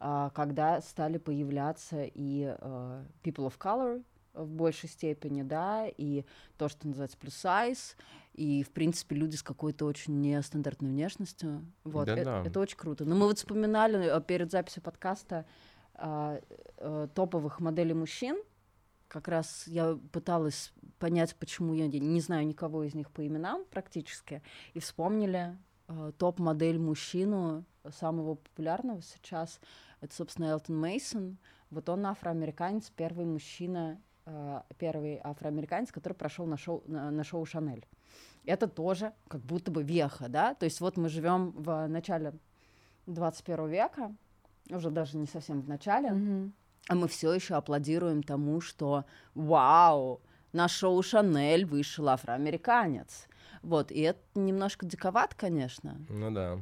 а, 0.00 0.30
когда 0.30 0.80
стали 0.80 1.18
появляться 1.18 2.04
и 2.04 2.42
uh, 2.42 3.04
people 3.22 3.46
of 3.48 3.54
color 3.58 4.02
в 4.34 4.48
большей 4.48 4.88
степени, 4.88 5.42
да, 5.42 5.86
и 5.86 6.24
то, 6.58 6.68
что 6.68 6.88
называется 6.88 7.16
plus 7.20 7.28
size, 7.28 7.96
и, 8.34 8.64
в 8.64 8.70
принципе, 8.70 9.14
люди 9.14 9.36
с 9.36 9.42
какой-то 9.42 9.86
очень 9.86 10.20
нестандартной 10.20 10.90
внешностью. 10.90 11.64
Вот, 11.84 12.06
да, 12.06 12.16
это, 12.16 12.42
это 12.44 12.60
очень 12.60 12.76
круто. 12.76 13.04
Но 13.04 13.14
мы 13.14 13.26
вот 13.26 13.38
вспоминали 13.38 14.16
э, 14.16 14.20
перед 14.20 14.50
записью 14.50 14.82
подкаста 14.82 15.46
а, 15.94 16.40
топовых 17.14 17.60
моделей 17.60 17.94
мужчин, 17.94 18.36
как 19.14 19.28
раз 19.28 19.68
я 19.68 19.96
пыталась 20.10 20.72
понять, 20.98 21.36
почему 21.36 21.72
я 21.72 21.86
не 21.86 22.20
знаю 22.20 22.44
никого 22.48 22.82
из 22.82 22.94
них 22.94 23.12
по 23.12 23.24
именам 23.24 23.64
практически, 23.70 24.42
и 24.72 24.80
вспомнили 24.80 25.56
э, 25.86 26.10
топ-модель 26.18 26.80
мужчину 26.80 27.64
самого 27.92 28.34
популярного 28.34 29.02
сейчас. 29.02 29.60
Это, 30.00 30.12
собственно, 30.12 30.46
Элтон 30.46 30.80
Мейсон. 30.80 31.38
Вот 31.70 31.88
он 31.88 32.04
афроамериканец, 32.06 32.90
первый 32.90 33.24
мужчина, 33.24 34.00
э, 34.26 34.62
первый 34.78 35.20
афроамериканец, 35.22 35.92
который 35.92 36.14
прошел 36.14 36.46
на 36.46 36.56
шоу, 36.56 36.82
на, 36.86 37.12
на 37.12 37.22
шоу 37.22 37.44
Шанель. 37.46 37.86
Это 38.44 38.66
тоже 38.66 39.12
как 39.28 39.42
будто 39.42 39.70
бы 39.70 39.84
веха, 39.84 40.28
да? 40.28 40.54
То 40.54 40.64
есть 40.64 40.80
вот 40.80 40.96
мы 40.96 41.08
живем 41.08 41.52
в 41.52 41.86
начале 41.86 42.32
21 43.06 43.68
века, 43.68 44.12
уже 44.70 44.90
даже 44.90 45.18
не 45.18 45.26
совсем 45.26 45.60
в 45.60 45.68
начале, 45.68 46.08
mm-hmm 46.08 46.50
а 46.88 46.94
мы 46.94 47.08
все 47.08 47.32
еще 47.32 47.54
аплодируем 47.54 48.22
тому, 48.22 48.60
что 48.60 49.04
вау, 49.34 50.20
на 50.52 50.68
шоу 50.68 51.02
Шанель 51.02 51.64
вышел 51.64 52.08
афроамериканец. 52.08 53.26
Вот, 53.62 53.90
и 53.90 54.00
это 54.00 54.20
немножко 54.34 54.84
диковат, 54.84 55.34
конечно. 55.34 55.96
Ну 56.08 56.30
да. 56.30 56.58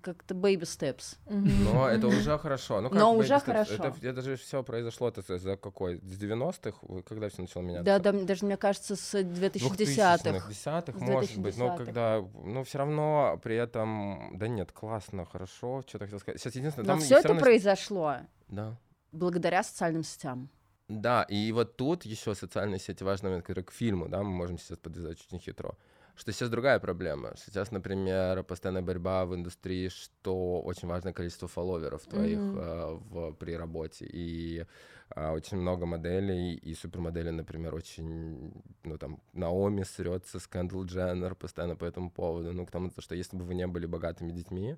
Как-то 0.00 0.34
baby 0.34 0.62
steps. 0.62 1.18
Но 1.28 1.88
это 1.88 2.06
уже 2.06 2.38
хорошо. 2.38 2.80
Ну, 2.80 2.88
как 2.88 2.98
Но 2.98 3.14
уже 3.14 3.34
steps? 3.34 3.44
хорошо. 3.44 3.74
Это, 3.74 3.94
это 4.00 4.22
же 4.22 4.36
все 4.36 4.62
произошло 4.62 5.08
это 5.08 5.38
за 5.38 5.56
какой? 5.56 5.98
С 5.98 6.18
90-х? 6.18 7.02
Когда 7.06 7.28
все 7.28 7.42
начало 7.42 7.62
меняться? 7.62 7.84
Да, 7.84 7.98
да, 7.98 8.12
даже, 8.12 8.46
мне 8.46 8.56
кажется, 8.56 8.96
с 8.96 9.14
2010-х. 9.14 10.48
2010-х, 10.48 11.04
может 11.04 11.38
быть. 11.38 11.58
Но 11.58 11.76
когда... 11.76 12.24
Ну, 12.44 12.64
все 12.64 12.78
равно 12.78 13.38
при 13.42 13.56
этом... 13.56 14.38
Да 14.38 14.48
нет, 14.48 14.72
классно, 14.72 15.26
хорошо. 15.26 15.82
Что-то 15.86 16.06
хотел 16.06 16.20
сказать. 16.20 16.40
Сейчас 16.40 16.54
единственное... 16.54 16.94
Но 16.94 17.00
все 17.00 17.18
это 17.18 17.28
равно... 17.28 17.42
произошло. 17.42 18.16
Да 18.48 18.78
благодаря 19.12 19.62
социальным 19.62 20.02
сетям. 20.02 20.50
Да, 20.88 21.24
и 21.24 21.52
вот 21.52 21.76
тут 21.76 22.06
еще 22.06 22.34
социальные 22.34 22.80
сети 22.80 23.04
важный 23.04 23.28
момент, 23.28 23.44
который 23.46 23.64
к 23.64 23.72
фильму, 23.72 24.08
да, 24.08 24.22
мы 24.22 24.30
можем 24.30 24.58
сейчас 24.58 24.78
подвязать 24.78 25.20
очень 25.26 25.38
хитро. 25.38 25.76
Что 26.18 26.32
сейчас 26.32 26.50
другая 26.50 26.80
проблема. 26.80 27.34
Сейчас, 27.36 27.70
например, 27.70 28.42
постоянная 28.42 28.82
борьба 28.82 29.24
в 29.24 29.36
индустрии, 29.36 29.88
что 29.88 30.60
очень 30.62 30.88
важное 30.88 31.12
количество 31.12 31.46
фолловеров 31.46 32.06
твоих 32.06 32.38
mm-hmm. 32.38 32.58
э, 32.58 32.94
в, 33.08 33.32
при 33.34 33.52
работе. 33.56 34.04
И 34.04 34.66
э, 35.14 35.30
очень 35.30 35.58
много 35.58 35.86
моделей, 35.86 36.54
и 36.54 36.74
супермодели, 36.74 37.30
например, 37.30 37.72
очень, 37.72 38.52
ну 38.82 38.98
там, 38.98 39.20
Наоми 39.32 39.84
срется 39.84 40.40
с 40.40 40.48
Кэндл 40.48 40.82
Дженнер 40.82 41.36
постоянно 41.36 41.76
по 41.76 41.84
этому 41.84 42.10
поводу. 42.10 42.52
Ну, 42.52 42.66
к 42.66 42.72
тому, 42.72 42.90
что 42.98 43.14
если 43.14 43.36
бы 43.36 43.44
вы 43.44 43.54
не 43.54 43.68
были 43.68 43.86
богатыми 43.86 44.32
детьми, 44.32 44.76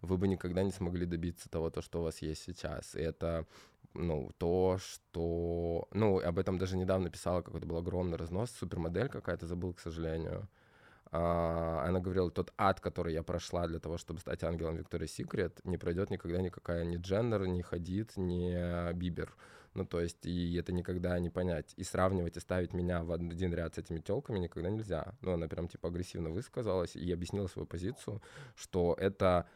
вы 0.00 0.16
бы 0.16 0.26
никогда 0.26 0.64
не 0.64 0.72
смогли 0.72 1.06
добиться 1.06 1.48
того, 1.48 1.70
то, 1.70 1.82
что 1.82 2.00
у 2.00 2.02
вас 2.02 2.20
есть 2.22 2.42
сейчас. 2.42 2.96
И 2.96 3.00
это 3.00 3.46
ну, 3.94 4.30
то, 4.38 4.78
что... 4.78 5.88
Ну, 5.92 6.18
об 6.20 6.38
этом 6.38 6.58
даже 6.58 6.76
недавно 6.76 7.10
писала, 7.10 7.42
какой-то 7.42 7.66
был 7.66 7.78
огромный 7.78 8.16
разнос, 8.16 8.50
супермодель 8.50 9.08
какая-то, 9.08 9.46
забыл, 9.46 9.74
к 9.74 9.80
сожалению. 9.80 10.48
А, 11.12 11.84
она 11.86 11.98
говорила, 11.98 12.30
тот 12.30 12.52
ад, 12.56 12.80
который 12.80 13.12
я 13.14 13.22
прошла 13.22 13.66
для 13.66 13.80
того, 13.80 13.98
чтобы 13.98 14.20
стать 14.20 14.44
ангелом 14.44 14.76
Виктория 14.76 15.08
Секрет, 15.08 15.60
не 15.64 15.76
пройдет 15.76 16.10
никогда 16.10 16.40
никакая 16.40 16.84
ни 16.84 16.96
Дженнер, 16.98 17.46
ни 17.46 17.62
Хадид, 17.62 18.16
ни 18.16 18.92
Бибер. 18.92 19.34
Ну, 19.74 19.84
то 19.84 20.00
есть, 20.00 20.26
и 20.26 20.54
это 20.56 20.72
никогда 20.72 21.18
не 21.20 21.30
понять. 21.30 21.74
И 21.76 21.84
сравнивать 21.84 22.36
и 22.36 22.40
ставить 22.40 22.72
меня 22.74 23.04
в 23.04 23.12
один 23.12 23.54
ряд 23.54 23.74
с 23.74 23.78
этими 23.78 24.00
телками 24.00 24.38
никогда 24.38 24.68
нельзя. 24.68 25.14
Ну, 25.20 25.32
она 25.32 25.46
прям, 25.46 25.68
типа, 25.68 25.88
агрессивно 25.88 26.30
высказалась 26.30 26.96
и 26.96 27.12
объяснила 27.12 27.46
свою 27.46 27.66
позицию, 27.66 28.20
что 28.56 28.96
это 28.98 29.46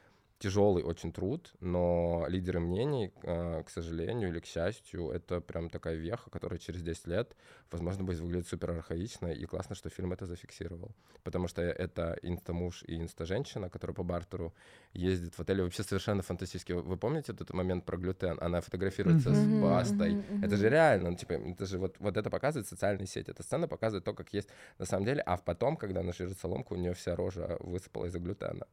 тяжелый 0.45 0.82
очень 0.82 1.11
труд, 1.11 1.55
но 1.61 2.26
лидеры 2.28 2.61
мнений, 2.61 3.12
э, 3.22 3.62
к 3.62 3.70
сожалению 3.70 4.28
или 4.28 4.40
к 4.40 4.45
счастью, 4.45 5.09
это 5.09 5.40
прям 5.40 5.70
такая 5.70 5.95
веха, 5.97 6.28
которая 6.28 6.59
через 6.59 6.82
10 6.82 7.07
лет, 7.07 7.34
возможно, 7.70 8.05
будет 8.05 8.20
выглядеть 8.20 8.49
супер 8.49 8.72
архаично, 8.72 9.28
и 9.28 9.47
классно, 9.47 9.74
что 9.74 9.88
фильм 9.88 10.12
это 10.12 10.26
зафиксировал. 10.26 10.90
Потому 11.22 11.49
что 11.49 11.62
это 11.62 12.18
инста-муж 12.22 12.84
и 12.86 12.97
инста-женщина, 12.97 13.70
которая 13.70 13.95
по 13.95 14.03
бартеру 14.03 14.53
ездит 14.92 15.34
в 15.34 15.40
отеле. 15.40 15.62
Вообще 15.62 15.82
совершенно 15.82 16.22
фантастически. 16.22 16.72
Вы 16.72 16.97
помните 16.99 17.32
этот 17.32 17.55
момент 17.55 17.86
про 17.86 17.97
глютен? 17.97 18.36
Она 18.42 18.61
фотографируется 18.61 19.30
mm-hmm. 19.30 19.61
с 19.61 19.62
бастой. 19.62 20.12
Mm-hmm. 20.12 20.45
Это 20.45 20.57
же 20.57 20.68
реально, 20.68 21.11
ну, 21.11 21.16
типа, 21.16 21.32
это 21.32 21.64
же 21.64 21.78
вот, 21.78 21.97
вот 22.01 22.16
это 22.18 22.28
показывает 22.28 22.68
социальные 22.68 23.07
сети. 23.07 23.30
Эта 23.30 23.42
сцена 23.42 23.66
показывает 23.66 24.05
то, 24.05 24.12
как 24.12 24.34
есть 24.34 24.49
на 24.78 24.84
самом 24.84 25.07
деле, 25.07 25.22
а 25.22 25.38
потом, 25.38 25.78
когда 25.78 26.01
она 26.01 26.12
жрет 26.12 26.38
соломку, 26.38 26.74
у 26.74 26.76
нее 26.78 26.92
вся 26.92 27.16
рожа 27.16 27.57
высыпала 27.61 28.07
из-за 28.07 28.18
глютена. 28.18 28.66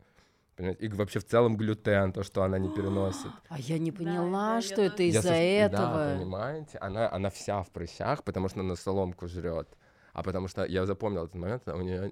Понимаете? 0.55 0.85
И 0.85 0.89
вообще 0.89 1.19
в 1.19 1.25
целом 1.25 1.57
глютен, 1.57 2.11
то, 2.11 2.23
что 2.23 2.43
она 2.43 2.59
не 2.59 2.69
переносит. 2.69 3.31
А 3.49 3.59
я 3.59 3.79
не 3.79 3.91
поняла, 3.91 4.55
да, 4.55 4.61
что 4.61 4.81
это 4.81 5.03
из-за 5.03 5.33
этого. 5.33 5.79
Да, 5.79 6.15
понимаете? 6.17 6.77
Она, 6.79 7.11
она 7.11 7.29
вся 7.29 7.63
в 7.63 7.71
прыщах, 7.71 8.23
потому 8.23 8.49
что 8.49 8.59
она 8.59 8.75
соломку 8.75 9.27
жрет. 9.27 9.67
А 10.13 10.23
потому 10.23 10.47
что 10.47 10.65
я 10.65 10.85
запомнил 10.85 11.23
этот 11.23 11.35
момент, 11.35 11.67
у 11.67 11.81
нее 11.81 12.11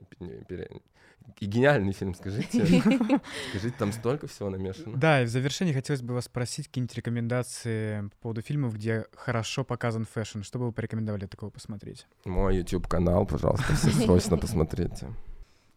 и 1.39 1.45
гениальный 1.45 1.93
фильм, 1.93 2.13
скажите. 2.15 2.81
Скажите, 3.49 3.75
там 3.77 3.91
столько 3.91 4.27
всего 4.27 4.49
намешано. 4.49 4.97
Да, 4.97 5.21
и 5.21 5.25
в 5.25 5.29
завершении 5.29 5.73
хотелось 5.73 6.01
бы 6.01 6.13
вас 6.13 6.25
спросить 6.25 6.67
какие-нибудь 6.67 6.95
рекомендации 6.95 8.01
по 8.01 8.15
поводу 8.21 8.41
фильмов, 8.41 8.75
где 8.75 9.05
хорошо 9.15 9.63
показан 9.63 10.05
fashion. 10.05 10.41
Что 10.41 10.59
бы 10.59 10.67
вы 10.67 10.71
порекомендовали 10.71 11.25
такого 11.27 11.49
посмотреть? 11.49 12.07
Мой 12.25 12.57
YouTube-канал, 12.57 13.25
пожалуйста, 13.25 13.73
все 13.73 13.89
срочно 13.91 14.37
посмотрите. 14.37 15.07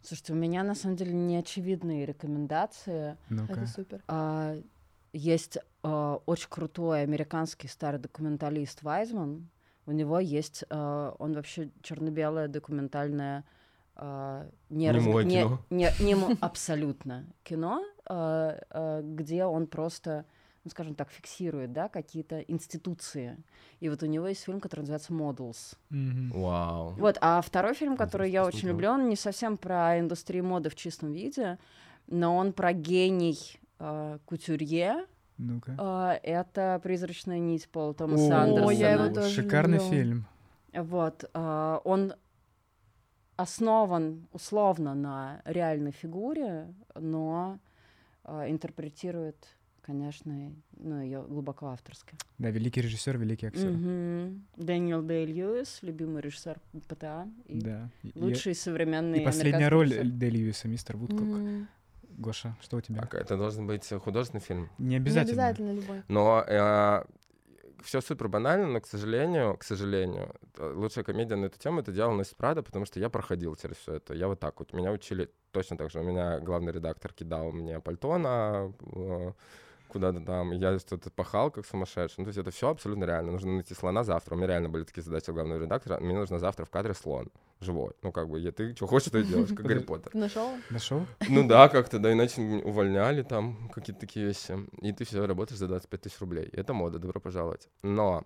Слушайте, 0.03 0.33
у 0.33 0.37
меня 0.37 0.63
на 0.65 0.75
самом 0.75 0.97
деле 0.97 1.13
неочевидные 1.13 2.05
рекомендации. 2.07 3.17
ну 3.29 3.45
Это 3.45 3.67
супер. 3.67 4.03
А, 4.09 4.57
есть 5.13 5.59
а, 5.83 6.21
очень 6.27 6.49
крутой 6.49 7.03
американский 7.03 7.69
старый 7.69 8.01
документалист 8.01 8.83
Вайзман. 8.83 9.49
У 9.87 9.93
него 9.93 10.19
есть, 10.19 10.65
а, 10.71 11.15
он 11.19 11.35
вообще 11.35 11.71
черно-белое 11.83 12.49
документальное 12.49 13.45
а, 13.95 14.49
не, 14.71 14.87
не, 14.87 14.91
раз... 14.91 15.05
не, 15.05 15.47
не, 15.71 15.91
не 16.01 16.37
абсолютно 16.41 17.27
кино, 17.45 17.85
а, 18.07 18.59
а, 18.71 19.03
где 19.03 19.45
он 19.45 19.67
просто 19.67 20.25
ну, 20.65 20.71
скажем 20.71 20.95
так, 20.95 21.11
фиксирует, 21.11 21.73
да, 21.73 21.89
какие-то 21.89 22.41
институции. 22.41 23.37
И 23.81 23.89
вот 23.89 24.03
у 24.03 24.07
него 24.07 24.29
есть 24.29 24.45
фильм, 24.45 24.61
который 24.61 24.81
называется 24.81 25.13
Models. 25.13 25.77
Вау. 25.91 26.93
Вот, 26.93 27.19
а 27.21 27.41
второй 27.43 27.75
фильм, 27.75 27.97
который 27.97 28.31
я 28.31 28.45
очень 28.45 28.69
люблю, 28.69 28.91
он 28.91 29.09
не 29.09 29.17
совсем 29.17 29.57
про 29.57 29.99
индустрию 29.99 30.45
моды 30.45 30.71
в 30.71 30.77
чистом 30.77 31.13
виде, 31.13 31.59
но 32.07 32.37
он 32.37 32.53
про 32.53 32.73
гений 32.73 33.39
э, 33.79 34.19
кутюрье. 34.25 35.07
Ну-ка. 35.39 36.21
Э, 36.23 36.27
это 36.29 36.81
«Призрачная 36.83 37.41
нить» 37.41 37.69
Пола 37.69 37.95
Томаса 37.95 38.43
Андерсона. 38.43 38.71
я 38.71 38.93
его 38.93 39.13
тоже 39.13 39.43
Шикарный 39.43 39.79
люблю. 39.79 39.91
фильм. 39.91 40.27
Вот, 40.73 41.29
э, 41.35 41.79
он 41.85 42.15
основан 43.37 44.29
условно 44.33 44.95
на 44.95 45.43
реальной 45.45 45.91
фигуре, 45.91 46.73
но 46.95 47.59
э, 48.25 48.51
интерпретирует 48.51 49.57
конечно, 49.83 50.53
ну, 50.77 51.01
ее 51.01 51.23
глубоко 51.23 51.69
авторская. 51.69 52.19
Да, 52.39 52.51
великий 52.51 52.81
режиссер, 52.81 53.19
великий 53.19 53.47
актер. 53.47 53.71
Угу. 53.71 54.65
Дэниел 54.65 55.03
Дэй 55.03 55.27
Льюис, 55.27 55.81
любимый 55.83 56.23
режиссер 56.23 56.59
ПТА. 56.89 57.29
И 57.47 57.61
да. 57.61 57.91
Лучший 58.15 58.53
и, 58.53 58.55
современный 58.55 59.21
И 59.21 59.25
последняя 59.25 59.69
роль 59.69 59.93
Дэй 60.05 60.31
Льюиса, 60.31 60.69
мистер 60.69 60.97
Вудкок. 60.97 61.21
Mm. 61.21 61.67
Гоша, 62.19 62.57
что 62.61 62.77
у 62.77 62.81
тебя? 62.81 63.09
А, 63.11 63.17
это 63.17 63.37
должен 63.37 63.67
быть 63.67 63.89
художественный 63.89 64.43
фильм? 64.43 64.71
Не 64.79 64.97
обязательно. 64.97 65.25
Не 65.25 65.33
обязательно 65.33 65.73
любой. 65.73 66.03
Но 66.09 66.45
э, 66.47 67.05
все 67.83 68.01
супер 68.01 68.29
банально, 68.29 68.67
но, 68.67 68.81
к 68.81 68.87
сожалению, 68.87 69.57
к 69.57 69.65
сожалению, 69.65 70.35
лучшая 70.59 71.05
комедия 71.05 71.37
на 71.37 71.47
эту 71.47 71.59
тему 71.59 71.81
это 71.81 71.93
дело 71.93 72.13
носит 72.13 72.37
Прада, 72.37 72.63
потому 72.63 72.85
что 72.85 73.01
я 73.01 73.09
проходил 73.09 73.57
через 73.57 73.77
все 73.77 73.95
это. 73.95 74.15
Я 74.15 74.29
вот 74.29 74.41
так 74.41 74.59
вот. 74.59 74.73
Меня 74.73 74.93
учили 74.93 75.31
точно 75.51 75.77
так 75.77 75.91
же. 75.91 76.01
У 76.01 76.05
меня 76.05 76.39
главный 76.41 76.73
редактор 76.73 77.13
кидал 77.13 77.53
мне 77.53 77.81
пальто 77.81 78.19
на 78.19 78.73
э, 78.95 79.33
куда-то 79.93 80.21
там, 80.21 80.53
я 80.53 80.79
что-то 80.79 81.11
пахал 81.11 81.51
как 81.51 81.67
сумасшедший. 81.67 82.17
Ну, 82.19 82.25
то 82.25 82.29
есть 82.29 82.39
это 82.39 82.51
все 82.51 82.71
абсолютно 82.71 83.05
реально. 83.05 83.33
Нужно 83.33 83.53
найти 83.53 83.75
слона 83.75 84.05
завтра. 84.05 84.35
У 84.35 84.39
меня 84.39 84.49
реально 84.49 84.69
были 84.71 84.85
такие 84.85 85.03
задачи 85.03 85.31
у 85.31 85.35
главного 85.35 85.61
редактора. 85.61 86.01
Мне 86.01 86.15
нужно 86.15 86.39
завтра 86.39 86.65
в 86.65 86.71
кадре 86.71 86.95
слон 86.95 87.31
живой. 87.61 87.93
Ну, 88.03 88.11
как 88.11 88.29
бы, 88.29 88.41
я, 88.41 88.51
ты 88.51 88.75
что 88.75 88.87
хочешь, 88.87 89.11
то 89.11 89.23
делаешь, 89.23 89.51
как 89.51 89.67
Гарри 89.67 89.79
Поттер. 89.87 90.15
Нашел? 90.15 90.51
Нашел? 90.71 91.07
Ну 91.29 91.47
да, 91.47 91.69
как-то, 91.69 91.99
да, 91.99 92.13
иначе 92.13 92.41
увольняли 92.65 93.23
там 93.23 93.71
какие-то 93.73 94.01
такие 94.01 94.27
вещи. 94.27 94.59
И 94.81 94.93
ты 94.93 95.05
все 95.05 95.25
работаешь 95.27 95.59
за 95.59 95.69
25 95.69 96.01
тысяч 96.01 96.19
рублей. 96.21 96.49
Это 96.53 96.73
мода, 96.73 96.99
добро 96.99 97.21
пожаловать. 97.21 97.69
Но 97.83 98.25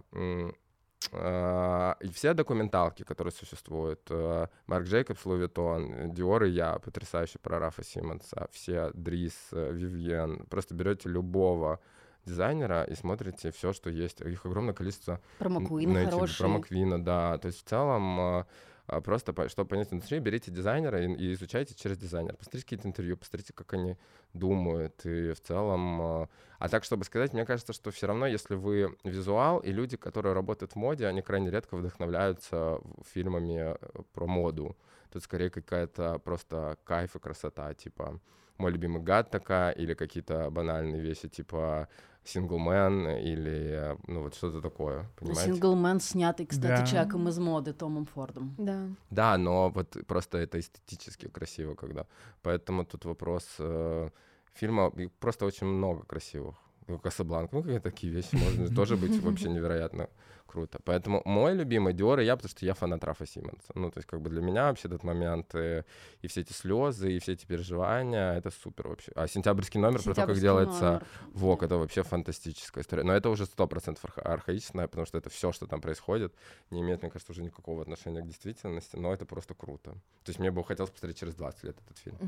и 1.13 2.09
все 2.13 2.35
документалки, 2.35 3.03
которые 3.05 3.33
существуют, 3.33 4.01
э, 4.11 4.47
Marc 4.67 4.87
Jacobs, 4.87 5.25
Louis 5.25 5.43
Vuitton, 5.43 6.13
Dior 6.13 6.45
и 6.45 6.51
я, 6.51 6.79
потрясающий 6.79 7.39
про 7.39 7.59
Рафа 7.59 7.85
Симонса, 7.85 8.49
все 8.51 8.91
Дрис, 8.93 9.35
э, 9.53 9.73
Вивьен, 9.73 10.47
просто 10.47 10.75
берете 10.75 11.09
любого 11.09 11.81
дизайнера 12.25 12.83
и 12.83 12.95
смотрите 12.95 13.53
все, 13.53 13.73
что 13.73 13.89
есть. 13.89 14.21
Их 14.21 14.45
огромное 14.47 14.75
количество. 14.75 15.21
Про 15.39 15.56
Маккуин 15.56 15.95
хороший. 16.07 16.39
Про 16.39 16.55
Маккуина, 16.55 17.03
да. 17.03 17.39
То 17.39 17.47
есть 17.47 17.65
в 17.65 17.69
целом 17.69 18.45
а, 18.87 19.01
просто, 19.01 19.49
чтобы 19.49 19.69
понять 19.69 19.93
индустрию, 19.93 20.23
берите 20.23 20.51
дизайнера 20.51 21.03
и, 21.05 21.13
и 21.13 21.33
изучайте 21.33 21.75
через 21.75 21.99
дизайнера. 21.99 22.37
Посмотрите 22.37 22.65
какие-то 22.65 22.89
интервью, 22.89 23.17
посмотрите, 23.17 23.53
как 23.53 23.73
они 23.75 23.97
думают. 24.33 25.05
И 25.05 25.33
в 25.33 25.41
целом... 25.41 26.01
А, 26.01 26.29
а 26.59 26.69
так, 26.69 26.85
чтобы 26.85 27.05
сказать, 27.05 27.33
мне 27.33 27.45
кажется, 27.45 27.73
что 27.73 27.91
все 27.91 28.07
равно, 28.07 28.27
если 28.27 28.55
вы 28.55 28.97
визуал, 29.05 29.59
и 29.59 29.73
люди, 29.73 29.97
которые 29.97 30.35
работают 30.35 30.73
в 30.73 30.77
моде, 30.77 31.07
они 31.07 31.21
крайне 31.21 31.51
редко 31.51 31.77
вдохновляются 31.77 32.81
фильмами 33.05 33.75
э, 33.75 33.77
про 34.13 34.27
моду. 34.27 34.77
Тут 35.13 35.23
скорее 35.23 35.51
какая-то 35.51 36.19
просто 36.21 36.79
кайф 36.85 37.17
и 37.17 37.19
красота, 37.19 37.75
типа 37.75 38.21
мой 38.59 38.73
любимый 38.73 39.03
гад 39.03 39.31
такая, 39.31 39.73
или 39.73 39.95
какие-то 39.95 40.51
банальные 40.51 41.01
вещи, 41.01 41.29
типа 41.29 41.89
Синглмен 42.25 43.09
или 43.09 43.97
ну 44.09 44.23
вот 44.23 44.35
что-то 44.35 44.61
такое, 44.61 45.07
понимаете? 45.17 45.53
Синглмен 45.53 46.01
снятый, 46.01 46.47
кстати, 46.47 46.81
да. 46.81 46.87
человеком 46.87 47.29
из 47.29 47.39
моды 47.39 47.73
Томом 47.73 48.05
Фордом. 48.07 48.55
Да. 48.59 48.89
Да, 49.11 49.39
но 49.39 49.71
вот 49.71 49.97
просто 50.07 50.39
это 50.39 50.59
эстетически 50.59 51.29
красиво, 51.29 51.75
когда. 51.75 52.07
Поэтому 52.43 52.85
тут 52.85 53.05
вопрос 53.05 53.47
э, 53.59 54.11
фильма 54.55 54.93
просто 55.21 55.47
очень 55.47 55.67
много 55.67 56.03
красивых. 56.03 56.57
Ну, 56.89 56.99
Касабланка, 56.99 57.57
ну, 57.57 57.81
такие 57.81 58.13
вещи 58.13 58.37
можно 58.37 58.69
тоже 58.75 58.97
быть 58.97 59.21
вообще 59.21 59.49
невероятно 59.49 60.09
круто. 60.57 60.79
Поэтому 60.85 61.23
мой 61.25 61.55
любимый 61.55 61.93
Диор 61.93 62.21
и 62.21 62.25
я, 62.25 62.37
потому 62.37 62.51
что 62.51 62.65
я 62.65 62.75
фанат 62.75 63.05
Рафа 63.05 63.27
Симмонса. 63.27 63.73
Ну, 63.75 63.91
то 63.91 63.99
есть, 63.99 64.09
как 64.09 64.21
бы 64.21 64.31
для 64.31 64.41
меня 64.41 64.65
вообще 64.65 64.89
этот 64.89 65.05
момент 65.05 65.55
и, 65.55 65.83
и 66.23 66.29
все 66.29 66.41
эти 66.41 66.53
слезы, 66.53 67.13
и 67.13 67.19
все 67.19 67.33
эти 67.33 67.45
переживания, 67.45 68.35
это 68.35 68.51
супер 68.51 68.89
вообще. 68.89 69.13
А 69.15 69.29
сентябрьский 69.29 69.81
номер 69.81 70.01
сентябрьский 70.01 70.23
про 70.23 70.27
то, 70.27 70.33
как 70.33 70.41
делается 70.41 70.85
номер. 70.85 71.07
ВОК, 71.35 71.63
это 71.65 71.77
вообще 71.77 72.03
фантастическая 72.03 72.83
история. 72.83 73.03
Но 73.03 73.13
это 73.13 73.29
уже 73.29 73.45
сто 73.45 73.67
процентов 73.67 74.05
архаичное, 74.17 74.87
потому 74.87 75.07
что 75.07 75.19
это 75.19 75.29
все, 75.29 75.53
что 75.53 75.67
там 75.67 75.81
происходит, 75.81 76.33
не 76.71 76.81
имеет, 76.81 77.03
мне 77.03 77.11
кажется, 77.11 77.33
уже 77.33 77.43
никакого 77.43 77.83
отношения 77.83 78.23
к 78.23 78.27
действительности, 78.27 78.97
но 78.97 79.13
это 79.13 79.27
просто 79.27 79.55
круто. 79.55 79.91
То 80.25 80.31
есть 80.31 80.39
мне 80.39 80.51
бы 80.51 80.65
хотелось 80.65 80.91
посмотреть 80.91 81.19
через 81.19 81.35
20 81.35 81.65
лет 81.65 81.77
этот 81.85 81.99
фильм. 81.99 82.19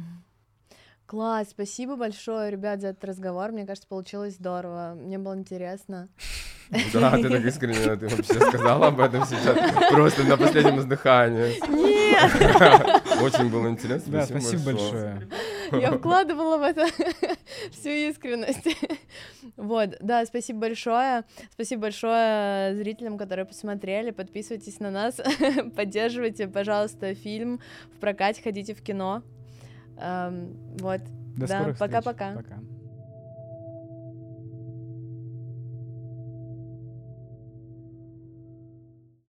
Класс, 1.09 1.49
спасибо 1.53 1.97
большое, 1.97 2.51
ребят, 2.51 2.83
за 2.83 2.89
этот 2.89 3.03
разговор. 3.07 3.51
Мне 3.51 3.65
кажется, 3.65 3.89
получилось 3.89 4.35
здорово. 4.35 4.93
Мне 4.95 5.19
было 5.19 5.35
интересно. 5.35 6.09
Да, 6.93 7.17
ты 7.17 7.31
так 7.31 7.43
искренне, 7.47 7.97
ты 7.97 8.09
вообще 8.09 8.35
сказала 8.35 8.89
об 8.89 9.01
этом 9.01 9.25
сейчас, 9.25 9.57
просто 9.91 10.23
на 10.25 10.37
последнем 10.37 10.79
издыхании. 10.81 11.55
Нет! 11.71 13.03
Очень 13.23 13.49
было 13.49 13.69
интересно. 13.69 14.13
Да, 14.13 14.27
спасибо 14.27 14.65
большое. 14.65 15.29
Я 15.73 15.93
вкладывала 15.93 16.59
в 16.59 16.63
это 16.63 16.87
всю 17.71 17.89
искренность. 17.89 18.69
Вот, 19.57 19.97
да, 20.01 20.27
спасибо 20.27 20.59
большое. 20.59 21.25
Спасибо 21.53 21.81
большое 21.81 22.77
зрителям, 22.77 23.17
которые 23.17 23.47
посмотрели. 23.47 24.11
Подписывайтесь 24.11 24.79
на 24.79 24.91
нас, 24.91 25.19
поддерживайте, 25.75 26.49
пожалуйста, 26.49 27.15
фильм 27.15 27.61
в 27.97 27.99
прокате, 27.99 28.43
ходите 28.43 28.75
в 28.75 28.83
кино. 28.83 29.23
Вот. 30.81 31.01
До 31.37 31.47
да, 31.47 31.75
пока-пока. 31.79 32.35
Пока. 32.35 32.59